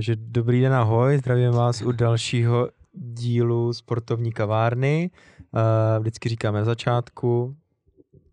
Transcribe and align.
Takže 0.00 0.16
dobrý 0.16 0.60
den, 0.60 0.74
ahoj, 0.74 1.18
zdravím 1.18 1.50
vás 1.50 1.82
u 1.82 1.92
dalšího 1.92 2.68
dílu 2.92 3.72
sportovní 3.72 4.32
kavárny. 4.32 5.10
Uh, 5.52 6.00
vždycky 6.00 6.28
říkáme 6.28 6.58
na 6.58 6.64
začátku, 6.64 7.56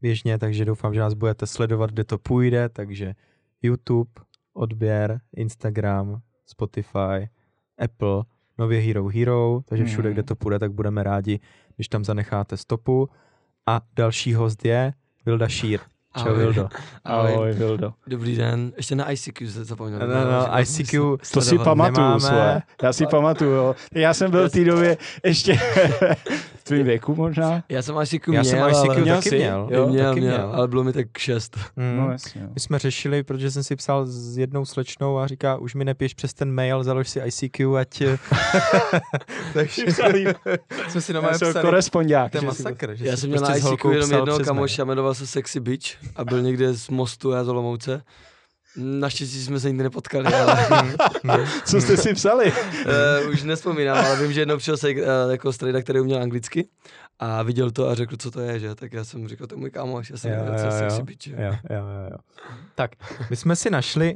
běžně, 0.02 0.38
takže 0.38 0.66
doufám, 0.66 0.94
že 0.94 1.00
nás 1.00 1.14
budete 1.14 1.48
sledovat, 1.48 1.92
kde 1.92 2.04
to 2.04 2.18
půjde, 2.18 2.70
takže 2.70 3.14
YouTube, 3.62 4.12
odběr, 4.54 5.22
Instagram, 5.36 6.22
Spotify, 6.46 7.30
Apple, 7.78 8.24
nově 8.58 8.80
Hero 8.82 9.08
Hero, 9.08 9.62
takže 9.66 9.86
všude, 9.86 10.14
kde 10.14 10.24
to 10.24 10.36
půjde, 10.36 10.60
tak 10.60 10.72
budeme 10.72 11.04
rádi, 11.04 11.40
když 11.76 11.88
tam 11.88 12.06
zanecháte 12.06 12.58
stopu. 12.58 13.10
A 13.66 13.82
další 13.96 14.34
host 14.34 14.66
je 14.66 14.94
Vilda 15.26 15.48
Šír. 15.48 15.80
Čau, 16.18 16.28
Ahoj. 16.28 16.40
Vildo. 16.40 16.70
Ahoj, 17.06 17.54
Vildo. 17.54 17.94
Dobrý 18.08 18.36
den. 18.36 18.72
Ještě 18.78 18.96
na 18.96 19.12
ICQ 19.12 19.52
se 19.52 19.64
zapomněl. 19.66 20.00
No, 20.00 20.08
no, 20.32 20.60
ICQ 20.60 21.18
To 21.34 21.42
si 21.42 21.58
pamatuju, 21.58 21.98
nemáme. 22.06 22.20
svoje. 22.20 22.62
Já 22.84 22.94
si 22.94 23.06
pamatuju, 23.06 23.52
jo. 23.52 23.76
Já 23.96 24.14
jsem 24.14 24.32
byl 24.32 24.50
v 24.50 24.52
té 24.52 24.64
době 24.66 24.98
ještě 25.26 25.60
tvým 26.68 26.86
věku 26.86 27.16
možná. 27.16 27.64
Já 27.70 27.82
jsem 27.82 27.96
ICQ 28.04 28.34
Já 28.34 28.42
měl, 28.42 28.52
jsem 28.52 28.70
ICQ 28.70 28.90
ale... 28.90 29.02
Měl 29.02 29.16
taky 29.16 29.36
měl. 29.36 29.70
Jo, 29.72 29.88
měl, 29.88 30.10
taky 30.10 30.22
měl, 30.22 30.52
ale 30.54 30.68
bylo 30.68 30.84
mi 30.84 30.94
tak 30.94 31.18
šest. 31.18 31.58
Mm. 31.76 31.98
No 31.98 32.12
jasně, 32.12 32.42
jo. 32.42 32.48
My 32.54 32.60
jsme 32.60 32.80
řešili, 32.80 33.24
protože 33.24 33.52
jsem 33.52 33.64
si 33.64 33.76
psal 33.76 34.06
s 34.06 34.38
jednou 34.38 34.66
slečnou 34.66 35.18
a 35.18 35.28
říká, 35.28 35.58
už 35.58 35.76
mi 35.76 35.86
nepíš 35.86 36.14
přes 36.14 36.34
ten 36.34 36.52
mail, 36.52 36.84
založ 36.84 37.10
si 37.10 37.20
ICQ, 37.26 37.78
ať... 37.78 38.04
Takže 39.54 39.86
jsme 40.88 41.02
si 41.02 41.14
doma 41.14 41.34
jsem 41.34 41.50
psali. 41.50 41.66
korespondák. 41.66 42.32
To 42.32 42.38
je 42.38 42.42
masakr. 42.42 42.96
Já 43.00 43.18
jsem 43.18 43.30
měl 43.30 43.42
prostě 43.42 43.62
na 43.64 43.70
s 43.70 43.74
ICQ 43.74 43.92
jenom 43.94 44.12
jednoho 44.12 44.40
kamoša, 44.40 44.84
jmenoval 44.84 45.14
se 45.14 45.28
Sexy 45.28 45.60
Bitch 45.60 45.88
a 46.16 46.26
byl 46.26 46.42
někde 46.42 46.74
z 46.74 46.90
mostu, 46.90 47.32
já 47.32 47.44
z 47.44 47.50
Olomouce. 47.50 48.02
Naštěstí 48.78 49.44
jsme 49.44 49.60
se 49.60 49.68
nikdy 49.68 49.84
nepotkali, 49.84 50.26
ale 50.34 50.68
mail. 51.24 51.46
Co 51.66 51.82
jste 51.82 51.98
si 51.98 52.14
psali? 52.14 52.52
uh, 53.26 53.30
už 53.34 53.44
nespomínám, 53.44 54.06
ale 54.06 54.22
vím, 54.22 54.34
že 54.34 54.42
jednou 54.42 54.58
přišel 54.58 54.78
se, 54.78 54.90
uh, 54.92 54.98
jako 55.32 55.54
strejda, 55.54 55.82
který 55.82 56.00
uměl 56.00 56.22
anglicky 56.22 56.68
a 57.20 57.44
viděl 57.44 57.72
to 57.72 57.88
a 57.90 57.96
řekl, 57.96 58.18
co 58.18 58.32
to 58.32 58.40
je, 58.40 58.60
že? 58.60 58.76
Tak 58.76 58.94
já 58.94 59.04
jsem 59.04 59.28
říkal, 59.28 59.48
to 59.48 59.56
je 59.56 59.60
můj 59.60 59.72
kámoš, 59.72 60.10
já 60.10 60.18
jsem 60.18 60.32
Jo, 60.32 60.38
nevěděl, 60.38 60.60
co 60.72 60.76
jo, 60.78 60.84
jo. 60.84 60.90
Sexy 60.90 61.04
Bitch. 61.04 61.28
Jo, 61.28 61.38
jo, 61.40 61.52
jo, 61.70 62.10
jo. 62.12 62.18
Tak, 62.76 62.92
my 63.30 63.36
jsme 63.36 63.56
si 63.56 63.70
našli 63.70 64.14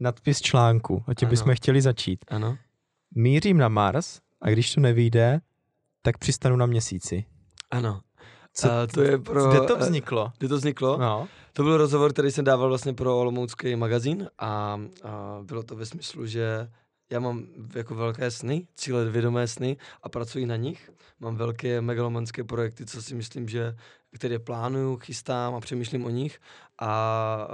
nadpis 0.00 0.40
článku, 0.40 1.04
a 1.06 1.14
tím 1.14 1.26
Ano. 1.26 1.30
bychom 1.30 1.54
chtěli 1.54 1.82
začít. 1.82 2.24
Ano. 2.28 2.56
Mířím 3.14 3.56
na 3.56 3.68
Mars 3.68 4.20
a 4.42 4.50
když 4.50 4.74
to 4.74 4.80
nevyjde, 4.80 5.40
tak 6.02 6.18
přistanu 6.18 6.56
na 6.56 6.66
měsíci. 6.66 7.24
Ano. 7.70 8.00
Co- 8.54 8.70
a 8.70 8.86
to 8.86 9.02
je 9.02 9.18
pro... 9.18 9.48
Kde 9.50 9.60
to 9.60 9.76
eh, 9.76 9.80
vzniklo? 9.80 10.32
Kde 10.38 10.48
to 10.48 10.56
vzniklo? 10.56 10.98
No. 10.98 11.28
To 11.52 11.62
byl 11.62 11.76
rozhovor, 11.76 12.12
který 12.12 12.30
jsem 12.30 12.44
dával 12.44 12.68
vlastně 12.68 12.92
pro 12.92 13.18
Olomoucký 13.18 13.76
magazín 13.76 14.28
a, 14.38 14.80
a 15.04 15.38
bylo 15.42 15.62
to 15.62 15.76
ve 15.76 15.86
smyslu, 15.86 16.26
že 16.26 16.70
já 17.10 17.20
mám 17.20 17.46
jako 17.74 17.94
velké 17.94 18.30
sny, 18.30 18.66
cíle 18.76 19.04
vědomé 19.04 19.48
sny 19.48 19.76
a 20.02 20.08
pracuji 20.08 20.46
na 20.46 20.56
nich. 20.56 20.90
Mám 21.20 21.36
velké 21.36 21.80
megalomanské 21.80 22.44
projekty, 22.44 22.86
co 22.86 23.02
si 23.02 23.14
myslím, 23.14 23.48
že 23.48 23.76
které 24.14 24.38
plánuju, 24.38 24.96
chystám 24.96 25.54
a 25.54 25.60
přemýšlím 25.60 26.04
o 26.04 26.10
nich 26.10 26.38
a, 26.78 26.86
a 26.86 27.48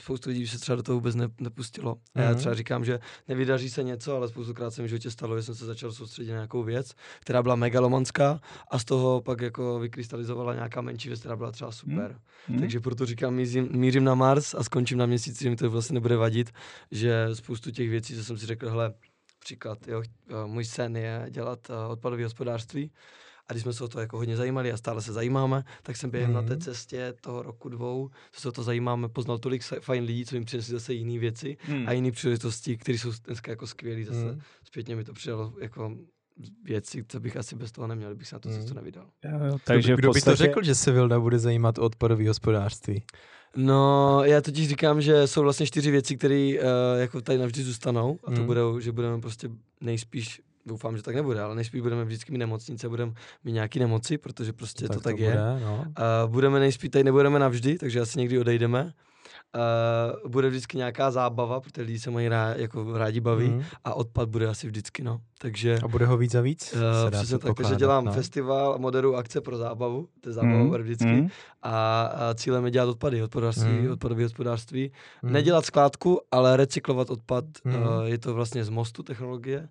spoustu 0.00 0.30
lidí 0.30 0.46
se 0.46 0.58
třeba 0.58 0.76
do 0.76 0.82
toho 0.82 0.96
vůbec 0.96 1.14
ne, 1.14 1.28
nepustilo. 1.40 1.96
A 2.14 2.20
já 2.20 2.28
Mhm. 2.30 2.38
třeba 2.38 2.54
říkám, 2.54 2.84
že 2.84 3.00
nevydaří 3.28 3.70
se 3.70 3.82
něco, 3.82 4.16
ale 4.16 4.28
spoustukrát 4.28 4.74
se 4.74 4.82
mi 4.82 4.86
v 4.86 4.88
životě 4.88 5.10
stalo, 5.10 5.36
že 5.36 5.42
jsem 5.42 5.54
se 5.54 5.66
začal 5.66 5.92
soustředit 5.92 6.28
na 6.30 6.34
nějakou 6.34 6.62
věc, 6.62 6.92
která 7.20 7.42
byla 7.42 7.56
megalomanská 7.56 8.40
a 8.70 8.78
z 8.78 8.84
toho 8.84 9.20
pak 9.20 9.40
jako 9.40 9.78
vykrystalizovala 9.78 10.54
nějaká 10.54 10.80
menší 10.80 11.08
věc, 11.08 11.20
která 11.20 11.36
byla 11.36 11.52
třeba 11.52 11.72
super. 11.72 12.20
Hm? 12.48 12.58
Takže 12.58 12.80
proto 12.80 13.06
říkám, 13.06 13.34
mířím, 13.34 13.68
mířím 13.72 14.04
na 14.04 14.14
Mars 14.14 14.54
a 14.54 14.62
skončím 14.64 14.98
na 14.98 15.06
měsíci, 15.06 15.44
že 15.44 15.50
mi 15.50 15.56
to 15.56 15.70
vlastně 15.70 15.94
nebude 15.94 16.16
vadit, 16.16 16.50
že 16.90 17.28
spoustu 17.32 17.70
těch 17.70 17.88
věcí, 17.90 18.16
co 18.16 18.24
jsem 18.24 18.38
si 18.38 18.46
řekl, 18.46 18.68
hele, 18.70 18.94
příklad, 19.38 19.88
jo, 19.88 20.02
eh, 20.30 20.46
můj 20.46 20.64
sen 20.64 20.96
je 20.96 21.26
dělat 21.30 21.70
eh, 21.70 21.88
odpadové 21.88 22.24
hospodářství 22.24 22.90
a 23.48 23.52
když 23.52 23.62
jsme 23.62 23.72
se 23.72 23.84
o 23.84 23.88
to 23.88 24.00
jako 24.00 24.16
hodně 24.16 24.36
zajímali 24.36 24.72
a 24.72 24.76
stále 24.76 25.02
se 25.02 25.12
zajímáme, 25.12 25.64
tak 25.82 25.96
jsem 25.96 26.10
během 26.10 26.32
na 26.32 26.42
té 26.42 26.54
Mhm. 26.54 26.60
cestě 26.60 27.14
toho 27.20 27.42
roku 27.42 27.68
dvou, 27.68 28.10
co 28.32 28.40
se 28.40 28.48
o 28.48 28.52
to 28.52 28.62
zajímáme, 28.62 29.08
poznal 29.08 29.38
tolik 29.38 29.62
fajn 29.80 30.04
lidí, 30.04 30.24
co 30.26 30.36
jim 30.36 30.44
přinesli 30.44 30.72
zase 30.72 30.94
jiné 30.94 31.18
věci 31.18 31.56
Hm. 31.68 31.84
a 31.86 31.92
jiné 31.92 32.10
příležitosti, 32.10 32.76
které 32.76 32.98
jsou 32.98 33.12
dneska 33.26 33.50
jako 33.50 33.66
skvělé 33.66 34.04
zase. 34.04 34.32
Mm. 34.32 34.40
Zpětně 34.64 34.96
mi 34.96 35.04
to 35.04 35.12
přidalo 35.12 35.52
jako 35.60 35.96
věci, 36.64 37.04
co 37.08 37.20
bych 37.20 37.36
asi 37.36 37.56
bez 37.56 37.72
toho 37.72 37.86
neměl, 37.86 38.10
kdybych 38.10 38.28
se 38.28 38.36
na 38.36 38.40
tu 38.40 38.48
Mm. 38.48 38.54
cestu 38.54 38.74
nevydal. 38.74 39.06
Jo, 39.24 39.30
jo, 39.30 39.38
kdo, 39.48 39.58
Takže 39.64 39.92
kdo 39.96 40.08
by 40.08 40.12
podstatě... 40.18 40.30
to 40.30 40.36
řekl, 40.36 40.62
že 40.62 40.74
se 40.74 40.92
Vilda 40.92 41.20
bude 41.20 41.38
zajímat 41.38 41.78
o 41.78 41.82
odpadové 41.82 42.28
hospodářství? 42.28 43.02
No, 43.56 44.20
já 44.24 44.40
totiž 44.40 44.68
říkám, 44.68 45.00
že 45.00 45.26
jsou 45.26 45.42
vlastně 45.42 45.66
čtyři 45.66 45.90
věci, 45.90 46.16
které 46.16 46.54
uh, 46.58 47.00
jako 47.00 47.20
tady 47.20 47.38
navždy 47.38 47.62
zůstanou 47.62 48.18
a 48.24 48.30
to 48.30 48.40
Mm. 48.40 48.46
budou, 48.46 48.80
že 48.80 48.92
budeme 48.92 49.20
prostě 49.20 49.50
nejspíš, 49.80 50.40
doufám, 50.68 50.96
že 50.96 51.02
tak 51.02 51.14
nebude, 51.14 51.40
ale 51.40 51.54
nejspíš 51.54 51.80
budeme 51.80 52.04
vždycky 52.04 52.32
mít 52.32 52.38
nemocnice, 52.38 52.88
budeme 52.88 53.12
mít 53.44 53.52
nějaké 53.52 53.78
nemoci, 53.80 54.18
protože 54.18 54.52
prostě 54.52 54.88
to 54.88 55.00
tak 55.00 55.18
je. 55.18 55.30
Bude, 55.30 55.60
no. 55.64 55.84
Uh, 56.24 56.30
budeme 56.30 56.60
nejspíš, 56.60 56.90
tady 56.90 57.04
nebudeme 57.04 57.38
navždy, 57.38 57.78
takže 57.78 58.00
asi 58.00 58.18
někdy 58.18 58.38
odejdeme. 58.38 58.92
Uh, 60.24 60.30
bude 60.30 60.48
vždycky 60.48 60.76
nějaká 60.76 61.10
zábava, 61.10 61.60
protože 61.60 61.82
lidi 61.82 61.98
se 61.98 62.10
mají 62.10 62.28
rá, 62.28 62.54
jako 62.56 62.98
rádi 62.98 63.20
baví 63.20 63.48
Mm. 63.48 63.62
a 63.84 63.94
odpad 63.94 64.28
bude 64.28 64.48
asi 64.48 64.66
vždycky, 64.66 65.02
no. 65.02 65.20
Takže 65.38 65.78
A 65.84 65.88
bude 65.88 66.06
ho 66.06 66.16
víc 66.16 66.34
a 66.34 66.40
víc? 66.40 66.72
Uh, 66.74 66.80
se 67.04 67.10
přesně 67.10 67.38
tak, 67.38 67.56
takže 67.56 67.76
dělám 67.76 68.04
no. 68.04 68.12
festival 68.12 68.72
a 68.74 68.76
moderuju 68.78 69.14
akce 69.14 69.40
pro 69.40 69.56
zábavu, 69.56 70.08
to 70.20 70.28
je 70.28 70.32
zábava 70.32 70.54
mm. 70.64 70.70
vždycky. 70.74 71.04
hm. 71.22 71.28
A, 71.62 72.02
a 72.02 72.34
cílem 72.34 72.64
je 72.64 72.70
dělat 72.70 72.88
odpady, 72.88 73.20
hospodářství, 73.20 73.68
Mm. 73.72 73.84
mm. 73.84 73.90
odpadové 73.92 74.22
hospodářství. 74.22 74.92
Mm. 75.22 75.32
Nedělat 75.32 75.64
skládku, 75.64 76.20
ale 76.30 76.56
recyklovat 76.56 77.10
odpad. 77.10 77.44
Mm. 77.64 77.72
Mm. 77.72 77.82
Uh, 77.82 78.04
je 78.04 78.18
to 78.18 78.34
vlastně 78.34 78.64
z 78.64 78.68
mostu 78.68 79.02
technologie, 79.02 79.68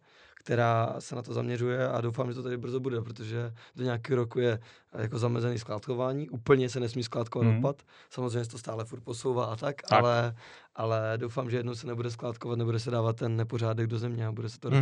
která 0.48 0.96
se 1.00 1.16
na 1.16 1.22
to 1.22 1.34
zaměřuje 1.34 1.90
a 1.90 2.02
doufám, 2.02 2.28
že 2.28 2.34
to 2.34 2.44
tady 2.44 2.58
brzo 2.58 2.80
bude, 2.80 3.02
protože 3.02 3.54
do 3.76 3.84
nějakého 3.84 4.16
roku 4.16 4.40
je 4.40 4.60
eh, 4.94 5.02
jako 5.02 5.18
zamezený 5.20 5.60
skládkování. 5.60 6.30
Úplně 6.30 6.70
se 6.70 6.80
nesmí 6.80 7.04
skládkovat 7.04 7.48
Mm. 7.48 7.56
odpad. 7.58 7.84
Samozřejmě 8.10 8.44
se 8.46 8.52
to 8.52 8.58
stále 8.58 8.86
furt 8.86 9.02
posouvá 9.02 9.46
a 9.46 9.56
tak, 9.56 9.82
Tak. 9.82 10.00
Ale, 10.00 10.36
ale 10.76 11.14
doufám, 11.18 11.50
že 11.50 11.58
jednou 11.58 11.76
se 11.76 11.88
nebude 11.88 12.12
skládkovat, 12.12 12.58
nebude 12.58 12.80
se 12.80 12.92
dávat 12.92 13.16
ten 13.16 13.36
nepořádek 13.38 13.88
do 13.88 14.00
země 14.00 14.28
a 14.28 14.32
bude 14.32 14.50
se 14.50 14.60
to 14.60 14.70
Mm. 14.70 14.76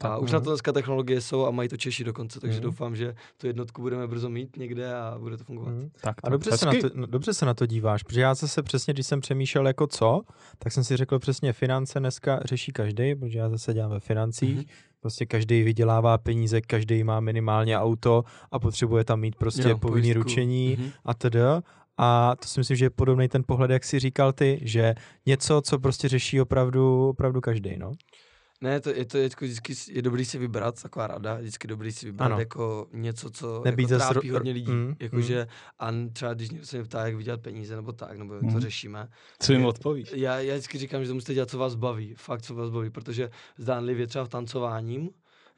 A 0.00 0.08
Tak, 0.08 0.22
už 0.22 0.32
na 0.32 0.38
mhm. 0.38 0.44
to 0.44 0.50
dneska 0.50 0.72
technologie 0.72 1.20
jsou 1.20 1.46
a 1.46 1.50
mají 1.50 1.68
to 1.68 1.76
Češi 1.76 2.04
dokonce, 2.04 2.40
takže 2.40 2.56
Mhm. 2.56 2.62
doufám, 2.62 2.96
že 2.96 3.14
tu 3.36 3.46
jednotku 3.46 3.82
budeme 3.82 4.06
brzo 4.06 4.28
mít 4.30 4.56
někde 4.56 4.94
a 4.94 5.16
bude 5.18 5.36
to 5.36 5.44
fungovat. 5.44 5.70
Mm. 5.70 5.90
Tak, 6.00 6.16
A 6.24 6.28
dobře 6.28 6.56
se, 6.58 6.66
na 6.66 6.72
to, 6.80 6.90
no, 6.94 7.06
dobře 7.06 7.34
se 7.34 7.46
na 7.46 7.54
to 7.54 7.66
díváš, 7.66 8.02
protože 8.02 8.20
já 8.20 8.34
zase 8.34 8.62
přesně, 8.62 8.94
když 8.94 9.06
jsem 9.06 9.20
přemýšlel 9.20 9.66
jako 9.66 9.86
co, 9.86 10.22
tak 10.58 10.72
jsem 10.72 10.84
si 10.84 10.96
řekl 10.96 11.18
přesně, 11.18 11.52
finance 11.52 12.00
dneska 12.00 12.40
řeší 12.44 12.72
každý, 12.72 13.14
protože 13.14 13.38
já 13.38 13.48
zase 13.48 13.74
dělám 13.74 13.90
ve 13.90 14.00
financích, 14.00 14.56
Mhm. 14.56 14.64
prostě 15.00 15.26
každý 15.26 15.62
vydělává 15.62 16.18
peníze, 16.18 16.60
každý 16.60 17.04
má 17.04 17.20
minimálně 17.20 17.78
auto 17.78 18.24
a 18.52 18.58
potřebuje 18.58 19.04
tam 19.04 19.20
mít 19.20 19.36
prostě 19.36 19.68
Jo, 19.68 19.78
povinný 19.78 20.02
pojistku. 20.14 20.22
ručení 20.22 20.76
Mhm. 20.80 20.90
a 21.04 21.14
td. 21.14 21.36
A 21.98 22.36
to 22.36 22.48
si 22.48 22.60
myslím, 22.60 22.76
že 22.76 22.84
je 22.84 22.90
podobný 22.90 23.28
ten 23.28 23.42
pohled, 23.46 23.70
jak 23.70 23.84
si 23.84 23.98
říkal 23.98 24.32
ty, 24.32 24.58
že 24.62 24.94
něco, 25.26 25.60
co 25.64 25.78
prostě 25.78 26.08
řeší 26.08 26.40
opravdu, 26.40 27.08
opravdu 27.08 27.40
každý, 27.40 27.76
no. 27.76 27.92
Ne, 28.60 28.80
to, 28.80 28.90
je 28.90 29.04
to 29.04 29.18
jako 29.18 29.44
vždycky 29.44 29.74
je 29.88 30.02
dobrý 30.02 30.24
si 30.24 30.38
vybrat, 30.38 30.82
taková 30.82 31.06
rada, 31.06 31.34
vždycky 31.34 31.68
dobrý 31.68 31.92
si 31.92 32.06
vybrat 32.06 32.26
Ano. 32.26 32.38
jako 32.38 32.88
něco, 32.92 33.30
co 33.30 33.62
Nebýt 33.64 33.90
jako 33.90 34.12
trápí 34.12 34.30
hodně 34.30 34.52
lidí. 34.52 34.70
mm, 34.72 34.94
Mm, 35.12 35.12
mm. 35.12 35.46
a 35.78 36.08
třeba 36.12 36.34
když 36.34 36.50
někdo 36.50 36.66
se 36.66 36.76
mě 36.76 36.84
ptá, 36.84 37.06
jak 37.06 37.14
vydělat 37.16 37.40
peníze 37.40 37.76
nebo 37.76 37.92
tak, 37.92 38.18
nebo 38.18 38.34
Mm. 38.42 38.52
to 38.52 38.60
řešíme, 38.60 39.08
Co 39.38 39.52
jim 39.52 39.64
odpovíš? 39.64 40.12
já, 40.14 40.38
já 40.40 40.54
vždycky 40.54 40.78
říkám, 40.78 41.02
že 41.02 41.08
to 41.08 41.14
musíte 41.14 41.34
dělat, 41.34 41.50
co 41.50 41.58
vás 41.58 41.74
baví, 41.74 42.14
fakt, 42.14 42.42
co 42.42 42.54
vás 42.54 42.70
baví, 42.70 42.90
protože 42.90 43.30
zdánlivě 43.58 44.06
třeba 44.06 44.24
v 44.24 44.28
tancováním, 44.28 45.10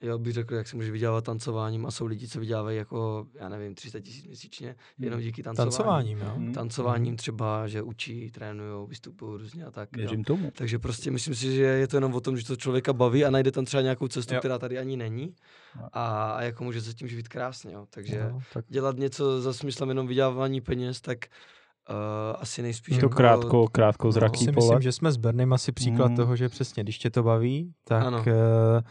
jo, 0.03 0.19
bych 0.19 0.33
řekl, 0.33 0.55
jak 0.55 0.69
se 0.69 0.77
může 0.77 0.91
vydělávat 0.93 1.25
tancováním 1.25 1.87
a 1.87 1.91
jsou 1.91 2.07
lidi, 2.07 2.29
co 2.29 2.41
vydělávají 2.41 2.79
jako, 2.79 3.27
já 3.35 3.49
nevím, 3.49 3.75
300 3.75 4.01
tisíc 4.01 4.27
měsíčně, 4.27 4.77
jenom 4.99 5.21
díky 5.21 5.43
tancování. 5.43 5.71
Tancováním, 5.71 6.19
jo. 6.19 6.33
Mm. 6.37 6.53
Tancováním 6.53 7.17
třeba, 7.17 7.69
že 7.69 7.83
učí, 7.83 8.31
trénují, 8.31 8.89
vystupují 8.89 9.39
různě 9.39 9.65
a 9.65 9.71
tak. 9.71 9.89
jo. 9.93 9.99
Věřím 9.99 10.25
tomu. 10.25 10.51
Takže 10.51 10.79
prostě 10.79 11.11
myslím 11.11 11.35
si, 11.35 11.55
že 11.57 11.63
je 11.63 11.89
to 11.89 11.97
jenom 11.97 12.15
o 12.15 12.21
tom, 12.21 12.37
že 12.37 12.47
to 12.47 12.57
člověka 12.57 12.93
baví 12.93 13.25
a 13.25 13.31
najde 13.31 13.53
tam 13.53 13.65
třeba 13.65 13.83
nějakou 13.83 14.09
cestu, 14.09 14.35
Jo. 14.35 14.37
jo. 14.37 14.41
která 14.41 14.59
tady 14.59 14.79
ani 14.79 14.97
není 14.97 15.35
Jo. 15.81 15.87
a, 15.93 16.31
a 16.33 16.43
jako 16.43 16.65
může 16.65 16.81
se 16.83 16.95
tím 16.95 17.09
živit 17.09 17.29
krásně. 17.29 17.73
Jo. 17.75 17.87
Takže 17.91 18.17
jo. 18.17 18.29
No, 18.33 18.41
tak 18.53 18.65
dělat 18.69 18.97
něco 18.97 19.41
za 19.41 19.53
smyslem 19.53 19.89
jenom 19.89 20.07
vydělávání 20.07 20.61
peněz, 20.61 21.01
tak 21.01 21.19
uh, 21.91 21.95
asi 22.41 22.63
nejspíš 22.63 22.97
To 22.99 23.07
jako... 23.07 23.17
krátko, 23.17 23.69
krátko 23.69 24.09
no, 24.09 24.13
zraký 24.13 24.45
si 24.45 24.53
pole. 24.53 24.67
myslím, 24.67 24.83
že 24.83 24.93
jsme 24.93 25.13
s 25.13 25.17
Bernem 25.17 25.53
asi 25.53 25.73
příklad 25.73 26.09
Mm. 26.11 26.17
toho, 26.17 26.37
že 26.37 26.49
přesně, 26.49 26.83
když 26.83 26.99
tě 26.99 27.11
to 27.11 27.23
baví, 27.23 27.73
tak, 27.85 28.05
Ano. 28.05 28.19
eh, 28.27 28.83
tak 28.83 28.85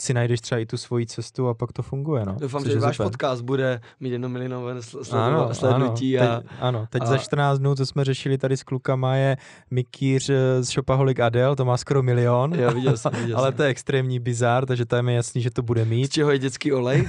si 0.00 0.14
najdeš 0.14 0.40
třeba 0.40 0.58
i 0.58 0.66
tu 0.66 0.76
svoji 0.76 1.06
cestu 1.06 1.48
a 1.48 1.54
pak 1.54 1.72
to 1.72 1.82
funguje, 1.82 2.24
no. 2.26 2.36
Doufám, 2.40 2.62
Což 2.62 2.72
že 2.72 2.78
váš 2.78 2.96
podcast 2.96 3.42
bude 3.42 3.80
mít 4.00 4.10
jednomilionové 4.10 4.74
sl- 4.74 4.98
Ano, 5.16 5.48
sledova- 5.48 5.54
slednutí 5.54 6.18
ano, 6.18 6.30
a 6.32 6.36
teď, 6.40 6.46
ano, 6.60 6.86
teď 6.90 7.02
a- 7.02 7.06
za 7.06 7.18
14 7.18 7.58
dnů, 7.58 7.74
co 7.74 7.86
jsme 7.86 8.04
řešili 8.04 8.38
tady 8.38 8.56
s 8.56 8.62
klukama, 8.62 9.16
je 9.16 9.36
Mikýř 9.70 10.28
eh, 10.30 10.62
z 10.62 10.68
Shopaholic 10.68 11.18
Adel, 11.18 11.56
to 11.56 11.64
má 11.64 11.76
skoro 11.76 12.02
milion, 12.02 12.54
jo, 12.54 12.70
viděl 12.70 12.96
jsem, 12.96 13.12
viděl 13.20 13.36
ale 13.38 13.48
jsem. 13.48 13.56
to 13.56 13.62
je 13.62 13.68
extrémní 13.68 14.18
bizár, 14.20 14.66
takže 14.66 14.84
tam 14.84 15.08
je 15.08 15.14
jasný, 15.14 15.42
že 15.42 15.50
to 15.50 15.62
bude 15.62 15.84
Z 15.84 15.88
mít 15.88 16.12
čeho 16.12 16.30
je 16.30 16.38
dětský 16.38 16.72
olej? 16.72 17.08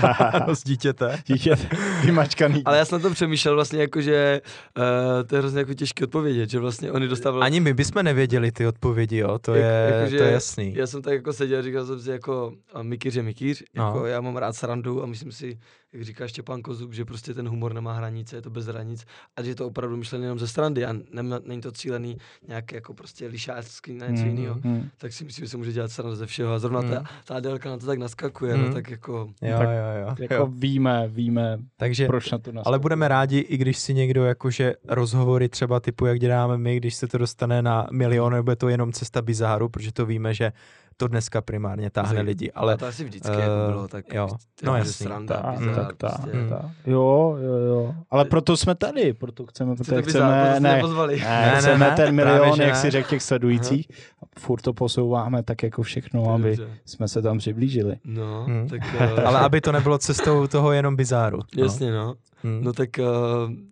z 0.54 0.64
dítěte. 0.64 1.18
Dítě 1.26 1.56
vymačkaný. 2.04 2.62
Ale 2.64 2.78
já 2.78 2.84
jsem 2.84 2.98
na 3.02 3.08
to 3.08 3.14
přemýšlel 3.14 3.54
vlastně 3.54 3.80
jako, 3.80 4.00
že 4.00 4.40
uh, 4.78 4.82
to 5.26 5.34
je 5.34 5.40
hrozně 5.40 5.58
jako 5.58 5.74
těžké 5.74 6.04
odpovědět, 6.04 6.50
že 6.50 6.58
vlastně 6.58 6.92
oni 6.92 7.08
dostávali... 7.08 7.42
Ani 7.44 7.60
my 7.60 7.74
bychom 7.74 8.02
nevěděli 8.02 8.52
ty 8.52 8.66
odpovědi, 8.66 9.16
jo, 9.16 9.38
to 9.38 9.54
Jak- 9.54 9.64
je, 9.64 9.94
jakože 9.98 10.16
to 10.18 10.24
je 10.24 10.32
jasný. 10.32 10.74
Já 10.76 10.86
jsem 10.86 11.02
tak 11.02 11.12
jako 11.12 11.32
seděl, 11.32 11.62
říkal 11.62 11.86
jsem 11.86 12.00
si 12.00 12.10
jako, 12.10 12.25
a 12.74 12.82
Mikýř 12.82 13.14
je 13.16 13.22
Mikýř, 13.22 13.64
No. 13.74 13.84
jako 13.86 14.06
já 14.06 14.20
mám 14.20 14.36
rád 14.36 14.56
srandu 14.56 15.02
a 15.02 15.06
myslím 15.06 15.32
si, 15.32 15.58
jak 15.92 16.02
říká 16.04 16.28
Štěpán 16.28 16.62
Kozub, 16.62 16.92
že 16.94 17.04
prostě 17.04 17.34
ten 17.34 17.48
humor 17.48 17.72
nemá 17.74 17.92
hranice, 17.92 18.36
je 18.36 18.42
to 18.42 18.50
bez 18.50 18.66
hranic 18.66 19.04
a 19.36 19.42
že 19.42 19.50
je 19.50 19.54
to 19.54 19.66
opravdu 19.66 19.96
myšlené 19.96 20.24
jenom 20.24 20.38
ze 20.38 20.48
srandy 20.48 20.84
a 20.84 20.94
nem, 21.12 21.34
není 21.44 21.60
to 21.60 21.72
cílený 21.72 22.16
nějak 22.48 22.72
jako 22.72 22.94
prostě 22.94 23.26
lišácký 23.26 23.92
na 23.94 24.06
něco 24.06 24.22
Mm, 24.22 24.28
jiného. 24.28 24.56
mm. 24.64 24.88
Tak 24.98 25.12
si 25.12 25.24
myslím, 25.24 25.44
že 25.44 25.50
se 25.50 25.56
může 25.56 25.72
dělat 25.72 25.90
srandu 25.90 26.16
ze 26.16 26.26
všeho 26.26 26.52
a 26.52 26.58
zrovna 26.58 26.80
Mm. 26.80 26.90
ta, 26.90 27.04
ta 27.24 27.34
Adelka 27.36 27.70
na 27.70 27.76
to 27.78 27.86
tak 27.86 27.98
naskakuje, 27.98 28.56
Mm. 28.56 28.62
no 28.62 28.72
tak 28.72 28.90
jako... 28.90 29.12
Jo, 29.42 29.58
Tak 29.58 29.68
jo, 29.68 30.00
jo, 30.08 30.14
Jako 30.18 30.34
jo. 30.34 30.46
víme, 30.46 31.08
víme, 31.08 31.58
Takže, 31.76 32.06
proč 32.06 32.30
na 32.30 32.38
to 32.38 32.52
naskakuje. 32.52 32.62
ale 32.70 32.78
budeme 32.78 33.08
rádi, 33.08 33.38
i 33.38 33.56
když 33.56 33.78
si 33.78 33.94
někdo 33.94 34.24
jakože 34.24 34.74
rozhovory 34.88 35.48
třeba 35.48 35.80
typu, 35.80 36.06
jak 36.06 36.18
děláme 36.18 36.58
my, 36.58 36.76
když 36.76 36.94
se 36.94 37.06
to 37.08 37.18
dostane 37.18 37.62
na 37.62 37.86
milion, 37.92 38.32
nebo 38.32 38.50
je 38.52 38.56
to 38.56 38.68
jenom 38.68 38.92
cesta 38.92 39.22
bizáru, 39.22 39.68
protože 39.68 39.92
to 39.92 40.06
víme, 40.06 40.34
že 40.34 40.52
to 40.96 41.08
dneska 41.08 41.40
primárně 41.40 41.90
táhne 41.90 42.08
Zajímavé. 42.08 42.26
lidi, 42.28 42.52
Ale 42.52 42.76
to 42.76 42.86
asi 42.86 43.04
vždycky 43.04 43.32
jako 43.32 43.70
bylo, 43.70 43.88
tak 43.88 44.14
jo. 44.14 44.26
prostě 44.28 44.66
No 44.66 44.72
jako, 44.76 44.86
jasný. 44.88 45.04
sranda, 45.06 45.36
Tak, 45.42 45.58
bizár, 45.58 45.74
tak, 45.74 45.96
tak, 45.96 46.20
prostě. 46.20 46.38
Tak. 46.48 46.60
Jo, 46.86 47.36
jo, 47.42 47.52
jo. 47.56 47.94
Ale 48.10 48.24
proto 48.24 48.56
jsme 48.56 48.74
tady, 48.74 49.12
proto 49.12 49.46
chceme, 49.46 49.74
bizár, 49.74 49.86
proto 49.94 50.10
chceme, 50.10 50.50
jste 50.50 50.60
ne, 50.60 50.74
nepozvali. 50.74 51.16
ne, 51.20 51.24
Ne, 51.24 51.52
ne, 51.52 51.58
chceme 51.58 51.78
ne, 51.90 51.96
ten 51.96 51.96
právě, 51.96 52.12
milion, 52.12 52.56
že 52.56 52.62
jak 52.62 52.74
ne. 52.74 52.80
si 52.80 52.90
řekl 52.90 53.08
těch 53.08 53.22
sledujících. 53.22 53.88
A 54.22 54.26
furt 54.40 54.60
to 54.60 54.72
posouváme 54.72 55.42
tak 55.42 55.62
jako 55.62 55.82
všechno, 55.82 56.34
aby 56.34 56.56
Dobře. 56.56 56.74
jsme 56.84 57.08
se 57.08 57.22
tam 57.22 57.38
přiblížili. 57.38 57.96
No, 58.04 58.44
Hmm. 58.44 58.68
tak... 58.68 58.80
eh, 58.98 59.22
ale 59.22 59.40
aby 59.40 59.60
to 59.60 59.72
nebylo 59.72 59.98
cestou 59.98 60.46
toho 60.46 60.72
jenom 60.72 60.96
bizáru. 60.96 61.38
No. 61.56 61.62
Jasně, 61.64 61.92
no. 61.92 62.14
Hmm. 62.46 62.64
No 62.64 62.72
tak, 62.72 62.90
uh, 62.98 63.04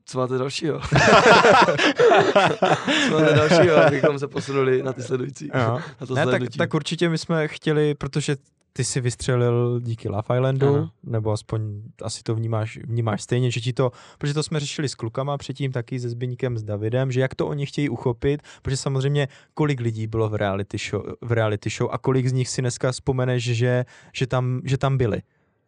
co 0.04 0.18
máte 0.18 0.38
dalšího? 0.38 0.80
co 3.08 3.20
máte 3.20 3.34
dalšího, 3.34 3.76
abychom 3.76 4.18
se 4.18 4.28
posunuli 4.28 4.82
na 4.82 4.92
ty 4.92 5.02
sledující? 5.02 5.50
Jo. 5.54 5.80
Na 6.00 6.06
to 6.06 6.14
Ne, 6.14 6.26
tak, 6.26 6.42
tak 6.58 6.74
určitě 6.74 7.08
my 7.08 7.18
jsme 7.18 7.48
chtěli, 7.48 7.94
protože 7.94 8.36
ty 8.72 8.84
si 8.84 9.00
vystřelil 9.00 9.80
díky 9.80 10.08
Love 10.08 10.36
Islandu, 10.36 10.68
Ano. 10.74 10.90
nebo 11.02 11.32
aspoň 11.32 11.82
asi 12.02 12.22
to 12.22 12.34
vnímáš, 12.34 12.78
vnímáš 12.84 13.22
stejně, 13.22 13.50
že 13.50 13.60
ti 13.60 13.72
to, 13.72 13.90
protože 14.18 14.34
to 14.34 14.42
jsme 14.42 14.60
řešili 14.60 14.88
s 14.88 14.94
klukama 14.94 15.38
předtím 15.38 15.72
taky 15.72 16.00
se 16.00 16.08
Zbyníkem, 16.08 16.58
s 16.58 16.62
Davidem, 16.62 17.12
že 17.12 17.20
jak 17.20 17.34
to 17.34 17.46
oni 17.46 17.66
chtějí 17.66 17.88
uchopit, 17.88 18.42
protože 18.62 18.76
samozřejmě 18.76 19.28
kolik 19.54 19.80
lidí 19.80 20.06
bylo 20.06 20.28
v 20.28 20.34
reality 20.34 20.78
show, 20.78 21.02
v 21.20 21.32
reality 21.32 21.70
show 21.70 21.90
a 21.92 21.98
kolik 21.98 22.26
z 22.26 22.32
nich 22.32 22.48
si 22.48 22.60
dneska 22.60 22.92
vzpomeneš, 22.92 23.44
že, 23.44 23.84
že, 24.12 24.26
tam, 24.26 24.60
že 24.64 24.78
tam 24.78 24.98
byli. 24.98 25.22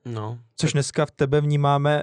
No. 0.04 0.38
Což 0.56 0.72
dneska 0.72 1.06
v 1.06 1.10
tebe 1.10 1.40
vnímáme, 1.40 2.02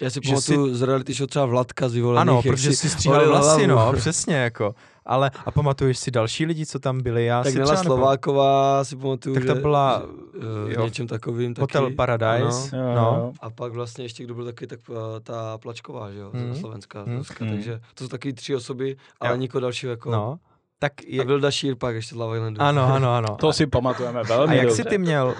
Já 0.00 0.10
si 0.10 0.20
že 0.22 0.30
pamatuju 0.30 0.74
z 0.74 0.82
reality 0.82 1.12
show 1.12 1.26
třeba 1.28 1.46
Vladka 1.46 1.88
z 1.88 1.94
vyvolených. 1.94 2.20
ano, 2.20 2.34
jak 2.44 2.44
protože 2.54 2.70
si 2.70 2.76
si 2.76 2.88
stříhal 2.90 3.28
vlasy, 3.28 3.66
no, 3.66 3.92
přesně 3.92 4.34
jako. 4.36 4.74
Ale 5.06 5.30
a 5.46 5.50
pamatuješ 5.50 5.98
si 5.98 6.10
další 6.10 6.46
lidi, 6.46 6.66
co 6.66 6.78
tam 6.78 7.00
byli? 7.02 7.24
Já 7.24 7.42
Tak 7.42 7.52
si 7.52 7.58
Nela 7.58 7.76
Slováková 7.76 8.84
si 8.84 8.96
pamatuju, 8.96 9.34
Tak 9.34 9.44
ta 9.44 9.54
že, 9.54 9.60
byla, 9.60 10.02
že, 10.40 10.46
uh, 10.66 10.70
jo, 10.72 10.84
něčem 10.84 11.06
takovým 11.06 11.54
taky. 11.54 11.60
Hotel 11.60 11.90
Paradise. 11.96 12.76
Ano. 12.76 12.88
Jo, 12.88 12.94
No. 12.94 13.02
jo. 13.02 13.32
A 13.40 13.50
pak 13.50 13.72
vlastně 13.72 14.04
ještě 14.04 14.24
kdo 14.24 14.34
byl 14.34 14.44
taky, 14.44 14.66
tak 14.66 14.80
uh, 14.88 14.96
ta 15.22 15.58
Plačková, 15.58 16.12
že 16.12 16.18
jo, 16.18 16.30
Mhm. 16.32 16.46
mm. 16.46 16.54
Slovenská, 16.56 17.02
Mhm. 17.02 17.10
mm. 17.12 17.18
Ruska, 17.18 17.44
Mhm. 17.44 17.54
takže 17.54 17.80
to 17.94 18.04
jsou 18.04 18.08
taky 18.08 18.32
tři 18.32 18.56
osoby, 18.56 18.96
ale 19.20 19.30
Jo. 19.30 19.36
nikoho 19.36 19.60
dalšího 19.60 19.90
jako... 19.90 20.10
No, 20.10 20.38
tak 20.78 20.92
A 21.00 21.04
je, 21.06 21.24
Vilda 21.24 21.50
Šír 21.50 21.76
pak 21.76 21.94
ještě 21.94 22.14
z 22.14 22.18
Love 22.18 22.36
Islandu. 22.36 22.60
ano, 22.62 22.94
ano, 22.94 23.14
ano. 23.14 23.36
To 23.40 23.52
si 23.52 23.66
pamatujeme 23.66 24.22
velmi 24.22 24.52
A 24.52 24.56
jak 24.56 24.66
dobře. 24.66 24.82
jsi 24.82 24.88
ty 24.88 24.98
měl 24.98 25.34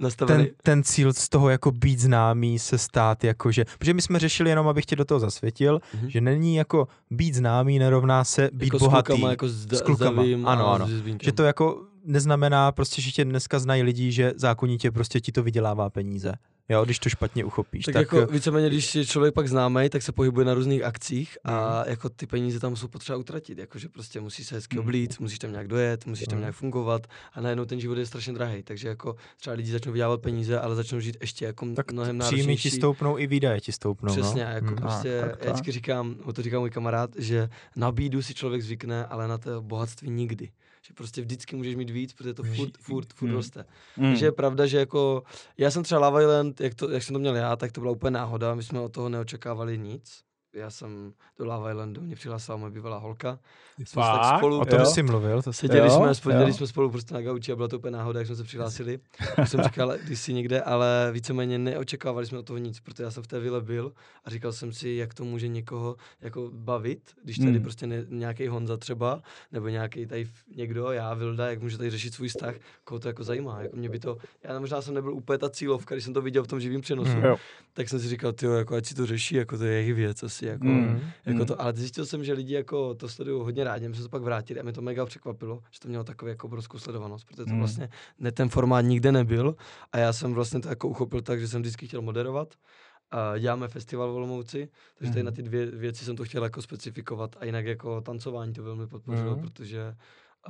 Nastavený. 0.00 0.44
ten, 0.44 0.54
ten 0.62 0.82
cíl 0.84 1.12
z 1.12 1.28
toho 1.28 1.48
jako 1.48 1.72
být 1.72 1.98
známý, 1.98 2.58
se 2.58 2.78
stát 2.78 3.24
jakože, 3.24 3.64
protože 3.78 3.94
my 3.94 4.02
jsme 4.02 4.18
řešili 4.18 4.50
jenom, 4.50 4.68
abych 4.68 4.86
tě 4.86 4.96
do 4.96 5.04
toho 5.04 5.20
zasvětil, 5.20 5.80
Mhm. 5.94 6.10
že 6.10 6.20
není 6.20 6.54
jako 6.56 6.88
být 7.10 7.34
známý 7.34 7.78
nerovná 7.78 8.24
se 8.24 8.50
být 8.52 8.64
jako 8.66 8.78
bohatý. 8.78 9.12
S 9.12 9.16
klukama, 9.16 9.30
jako 9.30 9.48
s, 9.48 9.66
da, 9.66 9.76
S 9.76 9.82
klukama, 9.82 10.22
ano, 10.44 10.68
ano. 10.72 10.88
Že 11.22 11.32
to 11.32 11.42
jako 11.42 11.82
neznamená 12.04 12.72
prostě, 12.72 13.02
že 13.02 13.10
tě 13.10 13.24
dneska 13.24 13.58
znají 13.58 13.82
lidi, 13.82 14.12
že 14.12 14.32
zákonitě 14.36 14.90
prostě 14.90 15.20
ti 15.20 15.32
to 15.32 15.42
vydělává 15.42 15.90
peníze. 15.90 16.32
Jo, 16.68 16.84
když 16.84 16.98
to 16.98 17.08
špatně 17.08 17.44
uchopíš. 17.44 17.84
tak, 17.84 17.92
Tak, 17.94 18.12
jako 18.12 18.32
víceméně, 18.32 18.68
když 18.68 18.94
je 18.94 19.06
člověk 19.06 19.34
pak 19.34 19.48
známý, 19.48 19.88
tak 19.88 20.02
se 20.02 20.12
pohybuje 20.12 20.46
na 20.46 20.54
různých 20.54 20.82
akcích 20.82 21.38
a 21.44 21.78
Mhm. 21.80 21.90
jako 21.90 22.08
ty 22.08 22.26
peníze 22.26 22.60
tam 22.60 22.76
jsou 22.76 22.88
potřeba 22.88 23.18
utratit, 23.18 23.58
jakože 23.58 23.88
prostě 23.88 24.20
musí 24.20 24.44
se 24.44 24.54
hezky 24.54 24.76
Mhm. 24.76 24.84
oblít, 24.86 25.20
musíš 25.20 25.38
tam 25.38 25.50
nějak 25.52 25.68
dojet, 25.68 26.06
musíš 26.06 26.26
tam 26.26 26.36
Mhm. 26.36 26.40
nějak 26.40 26.54
fungovat 26.54 27.06
a 27.34 27.40
najednou 27.40 27.64
ten 27.64 27.80
život 27.80 27.98
je 27.98 28.06
strašně 28.06 28.32
drahý, 28.32 28.62
takže 28.62 28.88
jako 28.88 29.16
třeba 29.40 29.56
lidi 29.56 29.70
začnou 29.72 29.92
vydělávat 29.92 30.20
peníze, 30.20 30.60
ale 30.60 30.76
začnou 30.76 31.00
žít 31.00 31.16
ještě 31.20 31.44
jako 31.44 31.66
tak 31.76 31.92
mnohem 31.92 32.18
příjmy 32.18 32.42
ti 32.42 32.46
náročnější. 32.46 32.70
stoupnou 32.70 33.18
i 33.18 33.26
výdaje 33.26 33.60
ti 33.60 33.72
stoupnou. 33.72 34.12
Přesně, 34.12 34.44
no. 34.44 34.50
jako 34.50 34.66
Hmm. 34.66 34.76
prostě, 34.76 35.18
Tak, 35.20 35.30
tak, 35.30 35.44
já 35.44 35.52
vždycky 35.52 35.72
říkám, 35.72 36.16
o 36.24 36.32
to 36.32 36.42
říká 36.42 36.58
můj 36.60 36.70
kamarád, 36.70 37.10
že 37.18 37.48
na 37.76 37.92
bídu 37.92 38.22
si 38.22 38.34
člověk 38.34 38.62
zvykne, 38.62 39.06
ale 39.06 39.28
na 39.28 39.38
to 39.38 39.62
bohatství 39.62 40.10
nikdy. 40.10 40.48
Že 40.86 40.94
prostě 40.94 41.20
vždycky 41.20 41.56
můžeš 41.56 41.74
mít 41.76 41.90
víc, 41.90 42.12
protože 42.12 42.34
to 42.34 42.42
furt, 42.42 42.78
furt, 42.78 43.12
furt 43.12 43.28
Hmm. 43.28 43.36
roste. 43.36 43.64
Mm. 43.96 44.04
Takže 44.10 44.26
je 44.26 44.32
pravda, 44.32 44.66
že 44.66 44.78
jako, 44.78 45.22
já 45.58 45.70
jsem 45.70 45.82
třeba 45.82 46.08
Love 46.08 46.22
Island, 46.22 46.60
jak, 46.60 46.74
to, 46.74 46.90
jak 46.90 47.02
jsem 47.02 47.12
to 47.12 47.18
měl 47.18 47.36
já, 47.36 47.56
tak 47.56 47.72
to 47.72 47.80
byla 47.80 47.92
úplně 47.92 48.10
náhoda, 48.10 48.54
my 48.54 48.62
jsme 48.62 48.80
od 48.80 48.92
toho 48.92 49.08
neočekávali 49.08 49.78
nic. 49.78 50.25
Já 50.56 50.70
jsem 50.70 51.12
do 51.38 51.44
Love 51.44 51.70
Islandu, 51.72 52.00
mě 52.00 52.16
přihlásila 52.16 52.56
moje 52.56 52.70
bývalá 52.70 52.98
holka. 52.98 53.38
Jsme 53.76 53.86
se 53.86 53.94
tak 53.94 54.20
Fakt? 54.20 54.38
spolu, 54.38 54.60
O 54.60 54.64
tom 54.64 54.78
Jo. 54.78 54.86
jsi 54.86 55.02
mluvil. 55.02 55.42
To 55.42 55.52
seděli, 55.52 55.88
Jo, 55.88 55.90
jsme, 55.96 56.14
seděli 56.14 56.52
jsme 56.52 56.66
spolu 56.66 56.90
prostě 56.90 57.14
na 57.14 57.22
gauči 57.22 57.52
a 57.52 57.56
byla 57.56 57.68
to 57.68 57.78
úplně 57.78 57.90
náhoda, 57.96 58.20
jak 58.20 58.26
jsme 58.26 58.36
se 58.36 58.44
přihlásili. 58.44 58.98
Už 59.42 59.50
jsem 59.50 59.62
říkal 59.62 59.94
když 60.04 60.20
si 60.20 60.32
někde, 60.32 60.60
ale 60.60 61.10
víceméně 61.12 61.58
neočekávali 61.58 62.26
jsme 62.26 62.38
od 62.38 62.46
toho 62.46 62.58
nic, 62.58 62.80
protože 62.80 63.02
já 63.02 63.10
jsem 63.10 63.22
v 63.22 63.26
té 63.26 63.40
vile 63.40 63.60
byl 63.60 63.92
a 64.24 64.30
říkal 64.30 64.52
jsem 64.52 64.72
si, 64.72 64.88
jak 64.88 65.14
to 65.14 65.24
může 65.24 65.48
někoho 65.48 65.96
jako 66.20 66.50
bavit, 66.54 67.00
když 67.24 67.38
tady 67.38 67.50
Hmm. 67.52 67.62
prostě 67.62 67.86
ne, 67.86 68.04
nějaký 68.08 68.48
Honza 68.48 68.76
třeba, 68.76 69.22
nebo 69.52 69.68
nějaký 69.68 70.06
tady 70.06 70.28
někdo, 70.56 70.92
já, 70.92 71.14
Vilda, 71.14 71.50
jak 71.50 71.62
může 71.62 71.78
tady 71.78 71.90
řešit 71.90 72.14
svůj 72.14 72.28
vztah, 72.28 72.54
koho 72.84 72.98
to 72.98 73.08
jako 73.08 73.24
zajímá. 73.24 73.62
Jako 73.62 73.76
mě 73.76 73.88
by 73.88 73.98
to, 73.98 74.16
já 74.44 74.60
možná 74.60 74.82
jsem 74.82 74.94
nebyl 74.94 75.12
úplně 75.14 75.38
ta 75.38 75.50
cílovka, 75.50 75.94
když 75.94 76.04
jsem 76.04 76.14
to 76.14 76.22
viděl 76.22 76.44
v 76.44 76.48
tom 76.48 76.60
živém 76.60 76.80
přenosu, 76.80 77.10
Hmm. 77.10 77.24
Jo. 77.24 77.36
tak 77.72 77.88
jsem 77.88 78.00
si 78.00 78.08
říkal, 78.08 78.32
ty 78.32 78.46
jako 78.46 78.74
ať 78.74 78.86
si 78.86 78.94
to 78.94 79.06
řeší, 79.06 79.34
jako 79.34 79.58
to 79.58 79.64
je 79.64 79.72
jejich 79.72 79.94
věc 79.94 80.22
asi, 80.22 80.45
jako, 80.48 80.64
Mm. 80.64 81.00
jako 81.26 81.38
Mm. 81.38 81.46
to, 81.46 81.60
ale 81.62 81.72
zjistil 81.72 82.06
jsem, 82.06 82.24
že 82.24 82.32
lidi 82.32 82.54
jako 82.54 82.94
to 82.94 83.08
sledují 83.08 83.42
hodně 83.42 83.64
rádi, 83.64 83.88
my 83.88 83.94
jsme 83.94 84.02
se 84.02 84.08
pak 84.08 84.22
vrátili 84.22 84.60
a 84.60 84.62
mě 84.62 84.72
to 84.72 84.82
mega 84.82 85.06
překvapilo, 85.06 85.62
že 85.70 85.80
to 85.80 85.88
mělo 85.88 86.04
takovou 86.04 86.28
jako 86.28 86.46
obrovskou 86.46 86.78
sledovanost, 86.78 87.26
protože 87.26 87.44
to 87.44 87.50
Mm. 87.50 87.58
vlastně 87.58 87.88
ne, 88.18 88.32
ten 88.32 88.48
formát 88.48 88.84
nikde 88.84 89.12
nebyl 89.12 89.56
a 89.92 89.98
já 89.98 90.12
jsem 90.12 90.34
vlastně 90.34 90.60
to 90.60 90.68
jako 90.68 90.88
uchopil 90.88 91.20
tak, 91.22 91.40
že 91.40 91.48
jsem 91.48 91.60
vždycky 91.62 91.86
chtěl 91.86 92.02
moderovat. 92.02 92.54
A 93.10 93.38
děláme 93.38 93.68
festival 93.68 94.12
v 94.12 94.14
Olomouci, 94.14 94.68
takže 94.98 95.12
tady 95.12 95.22
Mhm. 95.22 95.26
na 95.26 95.30
ty 95.36 95.42
dvě 95.42 95.66
věci 95.66 96.04
jsem 96.04 96.16
to 96.16 96.24
chtěl 96.24 96.44
jako 96.44 96.62
specifikovat 96.62 97.36
a 97.40 97.44
jinak 97.44 97.66
jako 97.66 98.00
tancování 98.00 98.52
to 98.52 98.62
velmi 98.62 98.86
podpořilo, 98.86 99.30
Mhm. 99.36 99.40
protože 99.40 99.94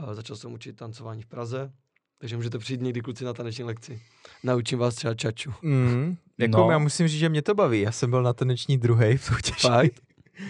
uh, 0.07 0.13
začal 0.15 0.37
jsem 0.37 0.53
učit 0.53 0.77
tancování 0.77 1.23
v 1.23 1.27
Praze, 1.27 1.73
takže 2.19 2.37
můžete 2.37 2.59
přijít 2.59 2.81
někdy 2.81 3.01
kluci 3.01 3.25
na 3.25 3.33
taneční 3.33 3.65
lekci. 3.65 4.01
Naučím 4.45 4.79
vás 4.79 4.95
třeba 4.95 5.15
čaču. 5.15 5.53
Mm, 5.63 6.17
jako 6.39 6.59
No. 6.59 6.71
já 6.71 6.79
musím 6.79 7.09
říct, 7.09 7.19
že 7.19 7.29
mě 7.29 7.43
to 7.43 7.55
baví. 7.55 7.81
Já 7.81 7.93
jsem 7.93 8.11
byl 8.11 8.23
na 8.23 8.33
taneční 8.33 8.79
druhý 8.79 9.17
v 9.17 9.25
soutěži. 9.25 9.59
Fakt? 9.69 9.93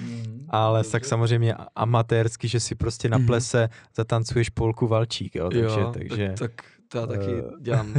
Mm. 0.01 0.47
Ale 0.49 0.79
Dobře. 0.79 0.91
tak 0.93 1.05
samozřejmě 1.05 1.55
amatérsky, 1.77 2.49
že 2.49 2.61
si 2.61 2.75
prostě 2.75 3.09
na 3.09 3.19
Mhm. 3.19 3.27
plese 3.27 3.69
zatancuješ 3.97 4.49
polku 4.51 4.87
valčík, 4.87 5.35
jo, 5.35 5.49
takže, 5.51 5.81
jo, 5.81 5.91
takže 5.95 6.29
Tak, 6.29 6.39
tak 6.39 6.65
to 6.89 6.99
já 6.99 7.07
taky 7.07 7.31
eh, 7.39 7.43
dělám 7.61 7.95